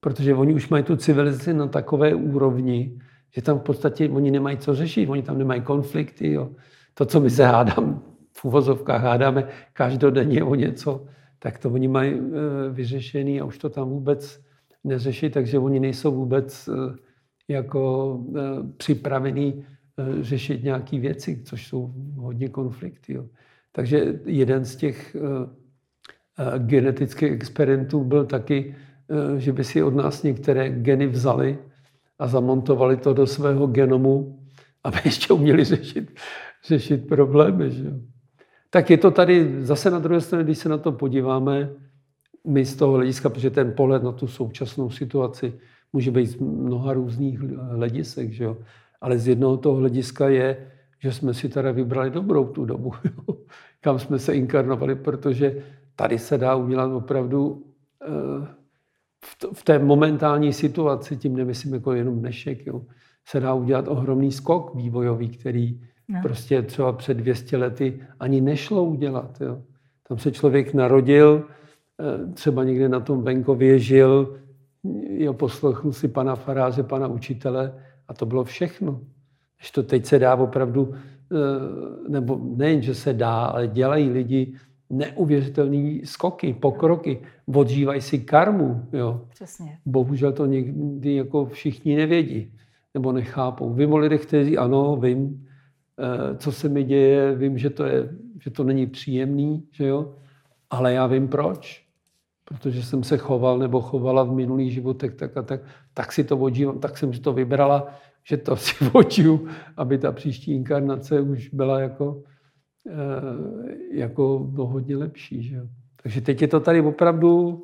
Protože 0.00 0.34
oni 0.34 0.54
už 0.54 0.68
mají 0.68 0.84
tu 0.84 0.96
civilizaci 0.96 1.54
na 1.54 1.66
takové 1.66 2.14
úrovni, 2.14 3.00
že 3.30 3.42
tam 3.42 3.58
v 3.58 3.62
podstatě 3.62 4.08
oni 4.08 4.30
nemají 4.30 4.56
co 4.56 4.74
řešit, 4.74 5.08
oni 5.08 5.22
tam 5.22 5.38
nemají 5.38 5.60
konflikty. 5.60 6.32
Jo. 6.32 6.50
To, 6.94 7.04
co 7.04 7.20
my 7.20 7.30
se 7.30 7.44
hádám, 7.44 8.02
v 8.32 8.44
uvozovkách 8.44 9.02
hádáme 9.02 9.48
každodenně 9.72 10.44
o 10.44 10.54
něco, 10.54 11.04
tak 11.38 11.58
to 11.58 11.70
oni 11.70 11.88
mají 11.88 12.12
e, 12.12 12.20
vyřešený 12.70 13.40
a 13.40 13.44
už 13.44 13.58
to 13.58 13.68
tam 13.68 13.88
vůbec 13.88 14.43
neřeší, 14.84 15.30
takže 15.30 15.58
oni 15.58 15.80
nejsou 15.80 16.14
vůbec 16.14 16.68
e, 16.68 16.72
jako 17.48 18.20
e, 18.36 18.40
připravení 18.76 19.64
řešit 20.20 20.64
nějaké 20.64 20.98
věci, 20.98 21.42
což 21.44 21.66
jsou 21.66 21.94
hodně 22.16 22.48
konflikty. 22.48 23.12
Jo. 23.12 23.26
Takže 23.72 24.20
jeden 24.24 24.64
z 24.64 24.76
těch 24.76 25.16
genetických 26.58 27.32
experimentů 27.32 28.04
byl 28.04 28.26
taky, 28.26 28.74
eh, 29.10 29.40
že 29.40 29.52
by 29.52 29.64
si 29.64 29.82
od 29.82 29.94
nás 29.94 30.22
některé 30.22 30.70
geny 30.70 31.06
vzali 31.06 31.58
a 32.18 32.26
zamontovali 32.28 32.96
to 32.96 33.14
do 33.14 33.26
svého 33.26 33.66
genomu, 33.66 34.38
aby 34.84 34.98
ještě 35.04 35.32
uměli 35.32 35.64
řešit, 35.64 36.18
řešit 36.66 37.08
problémy. 37.08 37.70
Že? 37.70 37.90
Tak 38.70 38.90
je 38.90 38.98
to 38.98 39.10
tady 39.10 39.64
zase 39.64 39.90
na 39.90 39.98
druhé 39.98 40.20
straně, 40.20 40.44
když 40.44 40.58
se 40.58 40.68
na 40.68 40.78
to 40.78 40.92
podíváme, 40.92 41.70
my 42.46 42.64
z 42.64 42.76
toho 42.76 42.92
hlediska, 42.92 43.28
protože 43.28 43.50
ten 43.50 43.72
pohled 43.72 44.02
na 44.02 44.12
tu 44.12 44.26
současnou 44.26 44.90
situaci 44.90 45.52
může 45.92 46.10
být 46.10 46.26
z 46.26 46.36
mnoha 46.36 46.92
různých 46.92 47.40
hledisek, 47.40 48.32
že 48.32 48.44
jo? 48.44 48.56
ale 49.00 49.18
z 49.18 49.28
jednoho 49.28 49.56
toho 49.56 49.76
hlediska 49.76 50.28
je, 50.28 50.70
že 50.98 51.12
jsme 51.12 51.34
si 51.34 51.48
teda 51.48 51.72
vybrali 51.72 52.10
dobrou 52.10 52.46
tu 52.46 52.64
dobu, 52.64 52.92
jo? 53.04 53.36
kam 53.80 53.98
jsme 53.98 54.18
se 54.18 54.34
inkarnovali, 54.34 54.94
protože 54.94 55.62
tady 55.96 56.18
se 56.18 56.38
dá 56.38 56.54
udělat 56.54 56.92
opravdu 56.92 57.64
eh, 58.02 58.64
v 59.52 59.62
té 59.64 59.78
momentální 59.78 60.52
situaci, 60.52 61.16
tím 61.16 61.36
nemyslím 61.36 61.74
jako 61.74 61.92
jenom 61.92 62.18
dnešek, 62.18 62.66
jo, 62.66 62.82
se 63.26 63.40
dá 63.40 63.54
udělat 63.54 63.88
ohromný 63.88 64.32
skok 64.32 64.74
vývojový, 64.74 65.28
který 65.28 65.80
no. 66.08 66.20
prostě 66.22 66.62
třeba 66.62 66.92
před 66.92 67.16
200 67.16 67.56
lety 67.56 68.00
ani 68.20 68.40
nešlo 68.40 68.84
udělat. 68.84 69.40
Jo. 69.40 69.62
Tam 70.08 70.18
se 70.18 70.32
člověk 70.32 70.74
narodil, 70.74 71.44
třeba 72.34 72.64
někde 72.64 72.88
na 72.88 73.00
tom 73.00 73.22
venkově 73.22 73.78
žil, 73.78 74.40
jo, 75.08 75.32
poslechl 75.32 75.92
si 75.92 76.08
pana 76.08 76.36
faráře, 76.36 76.82
pana 76.82 77.06
učitele 77.06 77.74
a 78.08 78.14
to 78.14 78.26
bylo 78.26 78.44
všechno. 78.44 79.00
Když 79.58 79.70
to 79.70 79.82
teď 79.82 80.06
se 80.06 80.18
dá 80.18 80.34
opravdu, 80.34 80.94
eh, 80.94 82.08
nebo 82.08 82.40
nejen, 82.56 82.82
že 82.82 82.94
se 82.94 83.12
dá, 83.12 83.44
ale 83.44 83.68
dělají 83.68 84.10
lidi 84.10 84.54
neuvěřitelné 84.90 86.00
skoky, 86.04 86.52
pokroky, 86.52 87.22
odžívají 87.54 88.00
si 88.00 88.18
karmu. 88.18 88.86
Jo. 88.92 89.20
Přesně. 89.30 89.78
Bohužel 89.86 90.32
to 90.32 90.46
někdy 90.46 91.14
jako 91.14 91.46
všichni 91.46 91.96
nevědí 91.96 92.52
nebo 92.94 93.12
nechápou. 93.12 93.74
Vím 93.74 93.92
o 93.92 93.96
lidech, 93.96 94.26
kteří 94.26 94.58
ano, 94.58 94.96
vím, 94.96 95.46
eh, 95.98 96.36
co 96.36 96.52
se 96.52 96.68
mi 96.68 96.84
děje, 96.84 97.34
vím, 97.34 97.58
že 97.58 97.70
to, 97.70 97.84
je, 97.84 98.08
že 98.40 98.50
to 98.50 98.64
není 98.64 98.86
příjemný, 98.86 99.64
že 99.72 99.86
jo? 99.86 100.14
ale 100.70 100.92
já 100.92 101.06
vím 101.06 101.28
proč. 101.28 101.83
Protože 102.44 102.82
jsem 102.82 103.04
se 103.04 103.16
choval 103.16 103.58
nebo 103.58 103.80
chovala 103.80 104.22
v 104.22 104.32
minulých 104.32 104.72
životech 104.72 105.14
tak 105.14 105.36
a 105.36 105.42
tak, 105.42 105.60
tak 105.94 106.12
si 106.12 106.24
to 106.24 106.38
odžívám, 106.38 106.78
tak 106.78 106.98
jsem 106.98 107.14
si 107.14 107.20
to 107.20 107.32
vybrala, 107.32 107.88
že 108.24 108.36
to 108.36 108.56
si 108.56 108.74
odžiju, 108.92 109.48
aby 109.76 109.98
ta 109.98 110.12
příští 110.12 110.52
inkarnace 110.52 111.20
už 111.20 111.48
byla 111.48 111.80
jako 111.80 112.22
Eh, 112.86 113.76
jako 113.90 114.38
bylo 114.38 114.66
hodně 114.66 114.96
lepší. 114.96 115.42
Že? 115.42 115.68
Takže 116.02 116.20
teď 116.20 116.42
je 116.42 116.48
to 116.48 116.60
tady 116.60 116.80
opravdu, 116.80 117.62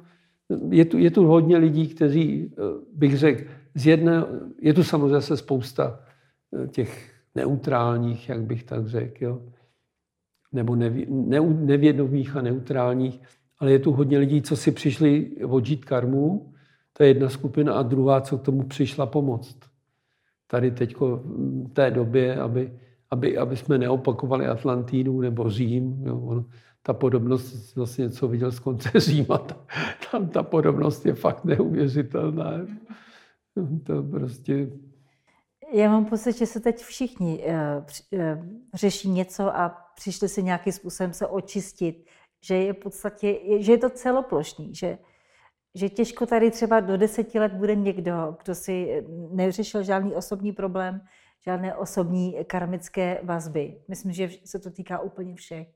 je 0.71 0.85
tu, 0.85 0.99
je 0.99 1.11
tu 1.11 1.27
hodně 1.27 1.57
lidí, 1.57 1.89
kteří, 1.89 2.53
eh, 2.53 2.63
bych 2.93 3.19
řekl, 3.19 3.51
z 3.75 3.87
jedné, 3.87 4.25
je 4.63 4.75
tu 4.75 4.85
samozřejmě 4.85 5.21
se 5.21 5.37
spousta 5.37 6.01
eh, 6.53 6.69
těch 6.69 7.15
neutrálních, 7.35 8.29
jak 8.29 8.43
bych 8.43 8.65
tak 8.65 8.87
řekl, 8.87 9.25
jo? 9.25 9.43
nebo 10.53 10.77
nevě, 10.77 11.07
ne, 11.09 11.41
nevědomých 11.41 12.37
a 12.37 12.43
neutrálních, 12.43 13.21
ale 13.61 13.73
je 13.73 13.79
tu 13.79 13.93
hodně 13.93 14.19
lidí, 14.19 14.43
co 14.43 14.57
si 14.57 14.73
přišli 14.73 15.31
odžít 15.45 15.85
karmu, 15.85 16.53
to 16.93 17.03
je 17.03 17.09
jedna 17.09 17.29
skupina, 17.29 17.75
a 17.75 17.83
druhá, 17.83 18.21
co 18.21 18.39
k 18.39 18.43
tomu 18.43 18.63
přišla 18.63 19.07
pomoct. 19.07 19.59
Tady 20.47 20.71
teď 20.71 20.97
v 20.97 21.69
té 21.73 21.91
době, 21.91 22.37
aby 22.37 22.73
aby, 23.11 23.39
aby 23.39 23.57
jsme 23.57 23.79
neopakovali 23.79 24.47
Atlantídu 24.47 25.21
nebo 25.21 25.51
Řím. 25.51 26.03
Jo. 26.07 26.45
ta 26.83 26.93
podobnost, 26.93 27.77
vlastně 27.77 28.03
něco 28.03 28.29
viděl 28.29 28.53
z 28.53 28.59
konce 28.59 28.91
Říma, 29.01 29.39
ta, 29.39 29.57
tam 30.11 30.29
ta 30.29 30.43
podobnost 30.43 31.07
je 31.07 31.15
fakt 31.15 31.45
neuvěřitelná. 31.45 32.53
To 33.87 34.03
prostě... 34.03 34.71
Já 35.73 35.91
mám 35.91 36.05
pocit, 36.05 36.39
že 36.39 36.47
se 36.47 36.61
teď 36.61 36.79
všichni 36.79 37.45
uh, 37.45 38.23
řeší 38.75 39.11
něco 39.11 39.57
a 39.57 39.77
přišli 39.97 40.29
si 40.29 40.43
nějakým 40.43 40.73
způsobem 40.73 41.13
se 41.13 41.27
očistit, 41.27 42.07
že 42.41 42.55
je 42.55 42.73
v 42.73 42.77
podstatě, 42.77 43.39
že 43.59 43.73
je 43.73 43.79
to 43.79 43.91
celoplošný, 43.91 44.75
že, 44.75 44.99
že 45.75 45.89
těžko 45.89 46.27
tady 46.27 46.51
třeba 46.51 46.81
do 46.81 46.97
deseti 46.97 47.39
let 47.39 47.53
bude 47.53 47.75
někdo, 47.75 48.37
kdo 48.43 48.55
si 48.55 49.05
neřešil 49.31 49.83
žádný 49.83 50.15
osobní 50.15 50.53
problém, 50.53 51.01
žádné 51.45 51.75
osobní 51.75 52.37
karmické 52.45 53.21
vazby. 53.23 53.81
Myslím, 53.89 54.13
že 54.13 54.31
se 54.45 54.59
to 54.59 54.71
týká 54.71 55.01
úplně 55.01 55.35
všech. 55.35 55.69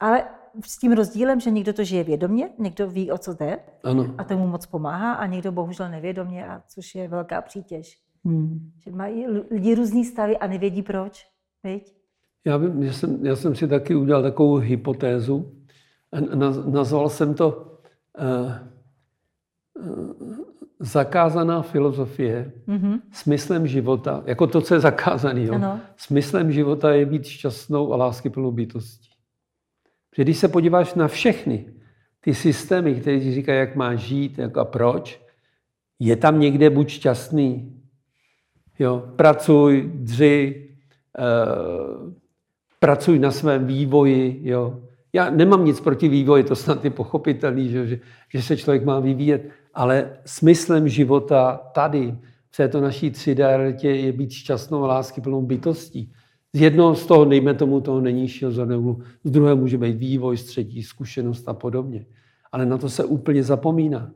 Ale 0.00 0.28
s 0.64 0.78
tím 0.78 0.92
rozdílem, 0.92 1.40
že 1.40 1.50
někdo 1.50 1.72
to 1.72 1.84
žije 1.84 2.04
vědomě, 2.04 2.50
někdo 2.58 2.90
ví, 2.90 3.12
o 3.12 3.18
co 3.18 3.34
jde 3.34 3.58
ano. 3.84 4.14
a 4.18 4.24
tomu 4.24 4.46
moc 4.46 4.66
pomáhá 4.66 5.12
a 5.12 5.26
někdo 5.26 5.52
bohužel 5.52 5.88
nevědomě, 5.88 6.46
a 6.46 6.62
což 6.68 6.94
je 6.94 7.08
velká 7.08 7.42
přítěž. 7.42 8.04
Hmm. 8.24 8.72
Že 8.78 8.90
mají 8.90 9.26
lidi 9.50 9.74
různý 9.74 10.04
stavy 10.04 10.38
a 10.38 10.46
nevědí 10.46 10.82
proč. 10.82 11.26
Viď? 11.62 12.03
Já, 12.44 12.56
vím, 12.56 12.82
já, 12.82 12.92
jsem, 12.92 13.26
já 13.26 13.36
jsem 13.36 13.54
si 13.54 13.68
taky 13.68 13.94
udělal 13.94 14.22
takovou 14.22 14.56
hypotézu. 14.56 15.52
Nazval 16.66 17.08
jsem 17.08 17.34
to 17.34 17.78
uh, 18.20 18.52
uh, 19.86 20.44
zakázaná 20.80 21.62
filozofie 21.62 22.52
mm-hmm. 22.68 23.00
smyslem 23.12 23.66
života, 23.66 24.22
jako 24.26 24.46
to, 24.46 24.60
co 24.60 24.74
je 24.74 24.80
zakázané. 24.80 25.48
Smyslem 25.96 26.52
života 26.52 26.92
je 26.92 27.06
být 27.06 27.24
šťastnou 27.24 27.92
a 27.92 27.96
láskyplnou 27.96 28.52
bytostí. 28.52 29.10
Protože 30.10 30.24
když 30.24 30.38
se 30.38 30.48
podíváš 30.48 30.94
na 30.94 31.08
všechny 31.08 31.74
ty 32.20 32.34
systémy, 32.34 32.94
které 32.94 33.20
ti 33.20 33.34
říkají, 33.34 33.58
jak 33.58 33.76
máš 33.76 34.00
žít 34.00 34.38
jak 34.38 34.58
a 34.58 34.64
proč, 34.64 35.20
je 35.98 36.16
tam 36.16 36.40
někde 36.40 36.70
buď 36.70 36.88
šťastný, 36.88 37.80
jo, 38.78 39.12
pracuj, 39.16 39.90
dři, 39.94 40.70
uh, 41.18 42.12
pracuj 42.84 43.18
na 43.18 43.30
svém 43.30 43.66
vývoji, 43.66 44.40
jo. 44.42 44.80
Já 45.12 45.30
nemám 45.30 45.64
nic 45.64 45.80
proti 45.80 46.08
vývoji, 46.08 46.44
to 46.44 46.56
snad 46.56 46.84
je 46.84 46.90
pochopitelný, 46.90 47.68
že, 47.68 47.86
že, 47.86 48.00
že 48.28 48.42
se 48.42 48.56
člověk 48.56 48.84
má 48.84 49.00
vyvíjet, 49.00 49.48
ale 49.74 50.10
smyslem 50.24 50.88
života 50.88 51.60
tady, 51.74 52.14
v 52.50 52.56
této 52.56 52.80
naší 52.80 53.10
3D 53.10 53.74
je 53.80 54.12
být 54.12 54.32
šťastnou 54.32 54.84
a 54.84 54.86
lásky 54.86 55.20
plnou 55.20 55.42
bytostí. 55.42 56.12
Z 56.52 56.60
jednoho 56.60 56.94
z 56.94 57.06
toho, 57.06 57.24
dejme 57.24 57.54
tomu, 57.54 57.80
toho 57.80 58.00
nejnižšího 58.00 58.50
zorného 58.50 58.96
z 59.24 59.30
druhého 59.30 59.56
může 59.56 59.78
být 59.78 59.96
vývoj, 59.96 60.36
z 60.36 60.58
zkušenost 60.82 61.48
a 61.48 61.54
podobně. 61.54 62.06
Ale 62.52 62.66
na 62.66 62.78
to 62.78 62.88
se 62.88 63.04
úplně 63.04 63.42
zapomíná. 63.42 64.10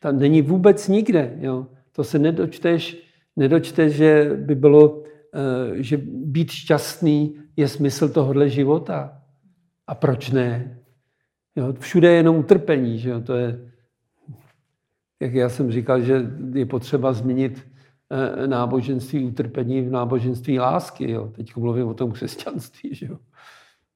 Tam 0.00 0.18
není 0.18 0.42
vůbec 0.42 0.88
nikde. 0.88 1.36
Jo. 1.40 1.66
To 1.92 2.04
se 2.04 2.18
nedočteš, 2.18 2.96
nedočteš, 3.36 3.92
že 3.92 4.30
by 4.40 4.54
bylo, 4.54 5.02
eh, 5.34 5.82
že 5.82 6.00
být 6.06 6.50
šťastný 6.50 7.45
je 7.56 7.68
smysl 7.68 8.08
tohohle 8.08 8.48
života. 8.48 9.22
A 9.86 9.94
proč 9.94 10.30
ne? 10.30 10.78
Jo, 11.56 11.72
všude 11.78 12.08
je 12.08 12.14
jenom 12.16 12.36
utrpení. 12.36 12.98
Že 12.98 13.10
jo? 13.10 13.20
To 13.20 13.34
je, 13.34 13.72
jak 15.22 15.34
já 15.34 15.48
jsem 15.48 15.72
říkal, 15.72 16.00
že 16.00 16.30
je 16.52 16.66
potřeba 16.66 17.12
změnit 17.12 17.66
eh, 18.10 18.46
náboženství 18.46 19.24
utrpení 19.24 19.82
v 19.82 19.90
náboženství 19.90 20.58
lásky. 20.58 21.10
Jo. 21.10 21.32
Teď 21.36 21.56
mluvím 21.56 21.88
o 21.88 21.94
tom 21.94 22.12
křesťanství. 22.12 22.94
Že 22.94 23.06
jo. 23.06 23.18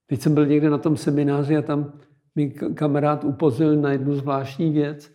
Teď 0.06 0.20
jsem 0.20 0.34
byl 0.34 0.46
někde 0.46 0.70
na 0.70 0.78
tom 0.78 0.96
semináři 0.96 1.56
a 1.56 1.62
tam 1.62 1.92
mi 2.34 2.50
kamarád 2.50 3.24
upozornil 3.24 3.80
na 3.80 3.92
jednu 3.92 4.14
zvláštní 4.14 4.72
věc, 4.72 5.12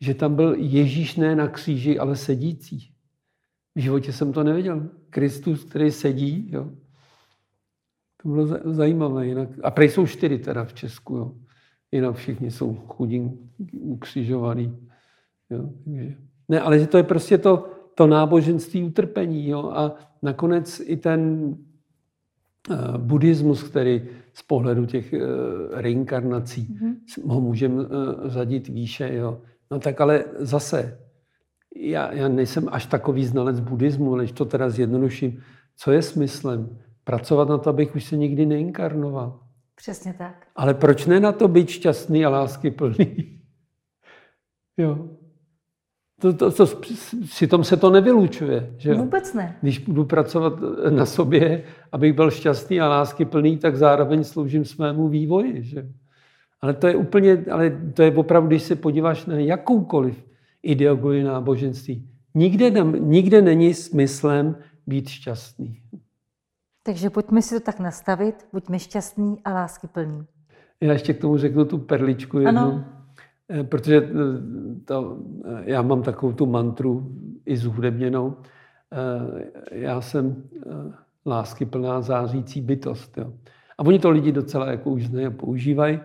že 0.00 0.14
tam 0.14 0.34
byl 0.34 0.54
Ježíš 0.54 1.16
ne 1.16 1.36
na 1.36 1.48
kříži, 1.48 1.98
ale 1.98 2.16
sedící. 2.16 2.92
V 3.74 3.80
životě 3.80 4.12
jsem 4.12 4.32
to 4.32 4.44
neviděl. 4.44 4.88
Kristus, 5.10 5.64
který 5.64 5.90
sedí. 5.90 6.50
Jo. 6.52 6.70
To 8.22 8.28
bylo 8.28 8.46
zajímavé. 8.64 9.26
Jinak. 9.26 9.48
A 9.62 9.70
prej 9.70 9.88
jsou 9.88 10.06
čtyři 10.06 10.38
teda 10.38 10.64
v 10.64 10.72
Česku. 10.72 11.16
Jo. 11.16 11.32
Jinak 11.92 12.16
všichni 12.16 12.50
jsou 12.50 12.74
chudí, 12.74 13.30
ukřižovaní. 13.72 14.88
Jo, 15.50 15.70
takže. 15.84 16.14
Ne, 16.48 16.60
ale 16.60 16.78
že 16.78 16.86
to 16.86 16.96
je 16.96 17.02
prostě 17.02 17.38
to, 17.38 17.70
to 17.94 18.06
náboženství 18.06 18.84
utrpení. 18.84 19.48
Jo? 19.48 19.70
A 19.74 19.94
nakonec 20.22 20.82
i 20.84 20.96
ten 20.96 21.44
uh, 22.70 22.96
buddhismus, 22.96 23.62
který 23.62 24.02
z 24.34 24.42
pohledu 24.42 24.86
těch 24.86 25.12
uh, 25.12 25.20
reinkarnací 25.70 26.62
mm-hmm. 26.62 27.28
ho 27.30 27.40
můžeme 27.40 27.74
uh, 27.74 27.88
zadit 28.24 28.68
výše. 28.68 29.14
Jo? 29.14 29.40
No 29.70 29.78
tak 29.78 30.00
ale 30.00 30.24
zase, 30.38 30.98
já, 31.76 32.12
já 32.12 32.28
nejsem 32.28 32.68
až 32.70 32.86
takový 32.86 33.24
znalec 33.24 33.60
buddhismu, 33.60 34.14
ale 34.14 34.24
když 34.24 34.32
to 34.32 34.44
teda 34.44 34.70
zjednoduším, 34.70 35.42
co 35.76 35.92
je 35.92 36.02
smyslem? 36.02 36.78
Pracovat 37.08 37.48
na 37.48 37.58
to, 37.58 37.70
abych 37.70 37.94
už 37.94 38.04
se 38.04 38.16
nikdy 38.16 38.46
neinkarnoval. 38.46 39.40
Přesně 39.74 40.14
tak. 40.18 40.46
Ale 40.56 40.74
proč 40.74 41.06
ne 41.06 41.20
na 41.20 41.32
to 41.32 41.48
být 41.48 41.68
šťastný 41.68 42.24
a 42.24 42.28
láskyplný? 42.28 43.40
jo. 44.76 45.08
To, 46.20 46.32
to, 46.32 46.52
to, 46.52 46.66
tom 47.48 47.64
se 47.64 47.76
to 47.76 47.90
nevylučuje. 47.90 48.74
Že 48.76 48.94
Vůbec 48.94 49.34
ne. 49.34 49.56
Když 49.62 49.78
budu 49.78 50.04
pracovat 50.04 50.52
na 50.90 51.06
sobě, 51.06 51.64
abych 51.92 52.12
byl 52.12 52.30
šťastný 52.30 52.80
a 52.80 52.88
lásky 52.88 53.24
plný, 53.24 53.56
tak 53.56 53.76
zároveň 53.76 54.24
sloužím 54.24 54.64
svému 54.64 55.08
vývoji. 55.08 55.62
Že? 55.62 55.88
Ale 56.60 56.74
to 56.74 56.86
je 56.86 56.96
úplně, 56.96 57.44
ale 57.50 57.80
to 57.94 58.02
je 58.02 58.12
opravdu, 58.12 58.48
když 58.48 58.62
se 58.62 58.76
podíváš 58.76 59.26
na 59.26 59.34
jakoukoliv 59.34 60.24
ideologii 60.62 61.22
náboženství, 61.22 62.08
nikde, 62.34 62.70
nikde 62.98 63.42
není 63.42 63.74
smyslem 63.74 64.56
být 64.86 65.08
šťastný. 65.08 65.82
Takže 66.88 67.10
pojďme 67.10 67.42
si 67.42 67.54
to 67.54 67.60
tak 67.60 67.80
nastavit, 67.80 68.46
buďme 68.52 68.78
šťastní 68.78 69.36
a 69.44 69.52
lásky 69.52 69.86
plní. 69.86 70.26
Já 70.80 70.92
ještě 70.92 71.14
k 71.14 71.20
tomu 71.20 71.36
řeknu 71.36 71.64
tu 71.64 71.78
perličku 71.78 72.38
jednu. 72.38 72.60
Ano. 72.60 72.84
Eh, 73.48 73.64
protože 73.64 73.96
eh, 73.96 74.10
to, 74.84 75.18
eh, 75.44 75.62
já 75.64 75.82
mám 75.82 76.02
takovou 76.02 76.32
tu 76.32 76.46
mantru 76.46 77.12
i 77.46 77.56
zhudebněnou. 77.56 78.36
Já 79.70 80.00
jsem 80.00 80.42
lásky 81.26 81.66
plná 81.66 82.00
zářící 82.00 82.60
bytost. 82.60 83.18
Jo. 83.18 83.32
A 83.78 83.86
oni 83.86 83.98
to 83.98 84.10
lidi 84.10 84.32
docela 84.32 84.70
jako 84.70 84.90
už 84.90 85.06
znají 85.06 85.26
a 85.26 85.30
používají. 85.30 86.00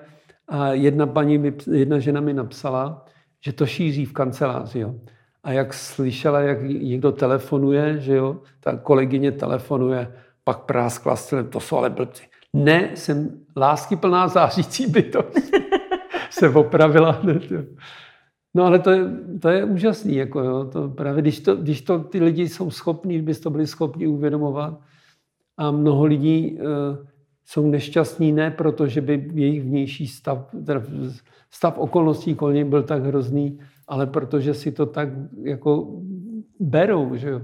A 0.48 0.68
jedna, 0.68 1.08
paní 1.08 1.38
mi, 1.38 1.54
jedna 1.72 2.00
žena 2.00 2.22
mi 2.22 2.34
napsala, 2.34 3.06
že 3.42 3.54
to 3.54 3.66
šíří 3.66 4.06
v 4.06 4.14
kanceláři. 4.14 4.80
Jo. 4.80 4.96
A 5.44 5.52
jak 5.52 5.74
slyšela, 5.74 6.40
jak 6.40 6.64
někdo 6.64 7.12
telefonuje, 7.12 8.00
že 8.00 8.16
jo, 8.16 8.38
ta 8.60 8.78
kolegyně 8.78 9.32
telefonuje, 9.32 10.12
pak 10.44 10.60
práskla 10.60 11.16
stylem, 11.16 11.48
to 11.48 11.60
jsou 11.60 11.78
ale 11.78 11.90
blbci. 11.90 12.24
Ne, 12.54 12.92
jsem 12.96 13.40
lásky 13.58 13.96
plná 13.96 14.28
zářící 14.28 14.88
bytost. 14.88 15.40
se 16.30 16.50
opravila 16.50 17.12
hned. 17.12 17.52
Jo. 17.52 17.64
No 18.54 18.64
ale 18.64 18.80
to 18.80 18.92
je, 18.92 19.04
to 19.42 19.50
je 19.50 19.66
úžasný. 19.66 20.16
Jako, 20.16 20.40
jo. 20.40 20.66
To 20.66 20.90
právě 20.90 21.22
když 21.22 21.40
to, 21.40 21.56
když 21.56 21.82
to 21.82 22.00
ty 22.00 22.20
lidi 22.20 22.50
jsou 22.50 22.72
schopní, 22.72 23.16
kdyby 23.16 23.36
to 23.36 23.50
byli 23.50 23.68
schopni 23.68 24.08
uvědomovat 24.08 24.82
a 25.58 25.72
mnoho 25.72 26.06
lidí 26.06 26.58
uh, 26.60 27.06
jsou 27.46 27.68
nešťastní 27.68 28.32
ne 28.32 28.52
proto, 28.52 28.88
že 28.88 29.02
by 29.02 29.30
jejich 29.34 29.64
vnější 29.64 30.08
stav, 30.08 30.56
stav 31.52 31.78
okolností 31.78 32.36
kolem 32.36 32.70
byl 32.70 32.84
tak 32.84 33.04
hrozný, 33.04 33.60
ale 33.88 34.08
protože 34.08 34.54
si 34.54 34.72
to 34.72 34.86
tak 34.86 35.10
jako 35.44 36.02
berou, 36.60 37.16
že 37.16 37.30
jo. 37.30 37.42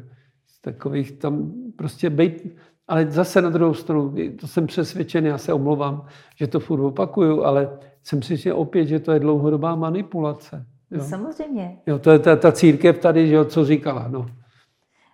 Z 0.48 0.62
takových 0.62 1.12
tam 1.12 1.54
prostě 1.76 2.10
bejt, 2.10 2.56
ale 2.90 3.12
zase 3.12 3.42
na 3.42 3.50
druhou 3.50 3.74
stranu, 3.74 4.16
to 4.40 4.48
jsem 4.48 4.68
přesvědčen, 4.68 5.26
já 5.26 5.38
se 5.38 5.54
omlouvám, 5.54 6.06
že 6.36 6.48
to 6.48 6.60
furt 6.60 6.82
opakuju, 6.82 7.44
ale 7.44 7.80
jsem 8.04 8.20
přesvědčen 8.20 8.54
opět, 8.54 8.86
že 8.86 9.00
to 9.00 9.12
je 9.12 9.20
dlouhodobá 9.20 9.76
manipulace. 9.76 10.66
Jo? 10.92 11.04
Samozřejmě. 11.04 11.78
Jo, 11.88 12.00
to 12.00 12.12
je 12.12 12.20
ta, 12.20 12.36
ta 12.36 12.52
církev 12.52 13.00
tady, 13.00 13.28
že 13.28 13.36
jo, 13.36 13.46
co 13.46 13.66
říkala. 13.66 14.08
No. 14.08 14.28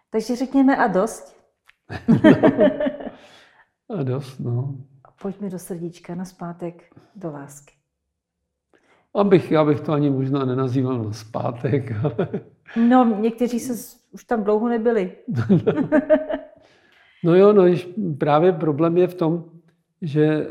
Takže 0.10 0.36
řekněme 0.36 0.78
a 0.78 0.88
dost. 0.88 1.36
a 3.90 4.04
dost, 4.04 4.40
no. 4.40 4.76
Pojďme 5.22 5.50
do 5.50 5.60
srdíčka 5.60 6.16
na 6.16 6.26
zpátek, 6.26 6.84
do 7.16 7.32
lásky. 7.32 7.74
Abych, 9.14 9.52
já 9.52 9.66
bych 9.66 9.82
to 9.82 9.92
ani 9.92 10.10
možná 10.10 10.46
nenazýval 10.46 11.04
na 11.04 11.14
zpátek. 11.14 11.92
Ale... 12.04 12.28
No, 12.90 13.18
někteří 13.20 13.60
se 13.60 13.98
už 14.12 14.24
tam 14.24 14.44
dlouho 14.44 14.70
nebyli. 14.70 15.12
no 17.26 17.36
jo, 17.36 17.54
no, 17.54 17.64
právě 18.18 18.52
problém 18.54 18.98
je 18.98 19.08
v 19.08 19.14
tom, 19.14 19.44
že 20.02 20.26
eh, 20.26 20.48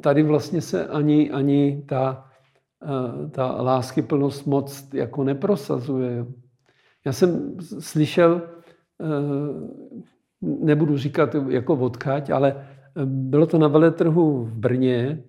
tady 0.00 0.22
vlastně 0.22 0.60
se 0.60 0.86
ani, 0.86 1.30
ani 1.30 1.82
ta, 1.86 2.28
eh, 2.82 3.30
ta 3.30 3.62
láskyplnost 3.62 4.46
moc 4.46 4.88
jako 4.92 5.24
neprosazuje. 5.24 6.26
Já 7.04 7.12
jsem 7.12 7.56
slyšel, 7.80 8.42
eh, 9.00 9.06
nebudu 10.40 10.98
říkat 10.98 11.36
jako 11.48 11.74
odkaď, 11.74 12.30
ale 12.30 12.68
bylo 13.04 13.46
to 13.46 13.58
na 13.58 13.68
veletrhu 13.68 14.44
v 14.44 14.52
Brně 14.52 15.24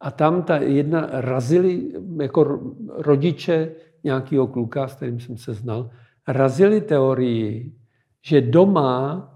a 0.00 0.10
tam 0.10 0.42
ta 0.42 0.56
jedna 0.56 1.08
razili 1.10 1.92
jako 2.22 2.60
rodiče 2.88 3.74
nějakého 4.04 4.46
kluka, 4.46 4.88
s 4.88 4.94
kterým 4.94 5.20
jsem 5.20 5.36
se 5.36 5.54
znal, 5.54 5.90
razili 6.28 6.80
teorii, 6.80 7.72
že 8.22 8.40
doma 8.40 9.26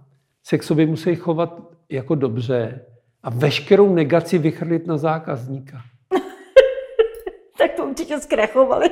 se 0.44 0.58
k 0.58 0.62
sobě 0.62 0.86
musí 0.86 1.16
chovat 1.16 1.60
jako 1.88 2.14
dobře 2.14 2.80
a 3.22 3.30
veškerou 3.30 3.94
negaci 3.94 4.38
vychrlit 4.38 4.86
na 4.86 4.96
zákazníka. 4.96 5.80
tak 7.58 7.72
to 7.72 7.84
určitě 7.84 8.20
zkrachovali. 8.20 8.90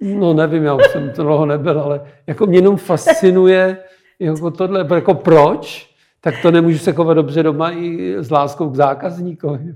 No 0.00 0.34
nevím, 0.34 0.64
já 0.64 0.74
už 0.74 0.86
jsem 0.86 1.12
toho 1.12 1.46
nebyl, 1.46 1.80
ale 1.80 2.06
jako 2.26 2.46
mě 2.46 2.58
jenom 2.58 2.76
fascinuje 2.76 3.78
jako 4.18 4.50
tohle, 4.50 4.86
jako 4.94 5.14
proč, 5.14 5.94
tak 6.20 6.34
to 6.42 6.50
nemůžu 6.50 6.78
se 6.78 6.92
chovat 6.92 7.14
dobře 7.14 7.42
doma 7.42 7.70
i 7.70 8.14
s 8.18 8.30
láskou 8.30 8.70
k 8.70 8.74
zákazníkovi. 8.74 9.74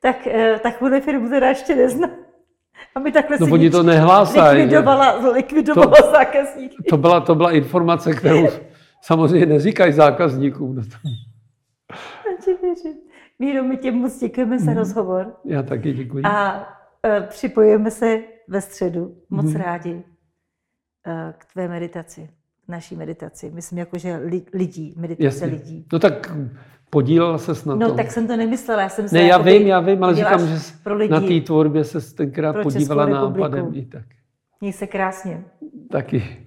Tak, 0.00 0.26
eh, 0.26 0.60
tak 0.62 0.72
takovou 0.72 1.00
firmu 1.00 1.28
teda 1.28 1.48
ještě 1.48 1.76
neznám. 1.76 2.10
Aby 2.94 3.12
takhle 3.12 3.36
no, 3.40 3.46
oni 3.52 3.70
to 3.70 3.82
nehlásají. 3.82 4.58
Likvidovala, 4.58 5.30
likvidovala 5.32 5.96
to, 6.02 6.10
zákazníky. 6.10 6.76
To 6.88 6.96
byla, 6.96 7.20
to 7.20 7.34
byla 7.34 7.50
informace, 7.50 8.14
kterou 8.14 8.48
samozřejmě 9.04 9.46
neříkají 9.46 9.92
zákazníkům. 9.92 10.82
Míro, 13.38 13.64
my 13.64 13.76
tě 13.76 13.92
moc 13.92 14.20
děkujeme 14.20 14.58
za 14.58 14.70
mhm. 14.70 14.78
rozhovor. 14.78 15.36
Já 15.44 15.62
taky 15.62 15.92
děkuji. 15.92 16.24
A 16.24 16.58
uh, 16.58 16.64
připojujeme 17.26 17.90
se 17.90 18.20
ve 18.48 18.60
středu. 18.60 19.16
Moc 19.30 19.46
hmm. 19.46 19.56
rádi 19.56 19.94
uh, 19.94 20.02
k 21.38 21.44
tvé 21.52 21.68
meditaci, 21.68 22.30
k 22.66 22.68
naší 22.68 22.96
meditaci. 22.96 23.50
Myslím, 23.54 23.78
jako, 23.78 23.98
že 23.98 24.16
li, 24.16 24.42
lidí, 24.54 24.94
meditace 24.96 25.24
Jasně. 25.24 25.46
lidí. 25.46 25.86
No 25.92 25.98
tak 25.98 26.36
podílela 26.90 27.38
se 27.38 27.68
na 27.68 27.74
No 27.74 27.94
tak 27.94 28.12
jsem 28.12 28.26
to 28.26 28.36
nemyslela, 28.36 28.82
já 28.82 28.88
jsem 28.88 29.08
se... 29.08 29.14
Ne, 29.16 29.22
já 29.22 29.38
vím, 29.38 29.66
já 29.66 29.80
vím, 29.80 30.04
ale 30.04 30.14
říkám, 30.14 30.46
že 30.46 30.54
na 31.08 31.20
té 31.20 31.40
tvorbě 31.40 31.84
se 31.84 32.14
tenkrát 32.14 32.56
podívala 32.62 33.06
nápadem 33.06 33.70
i 33.74 33.86
tak. 33.86 34.04
Měj 34.60 34.72
se 34.72 34.86
krásně. 34.86 35.44
Taky. 35.90 36.46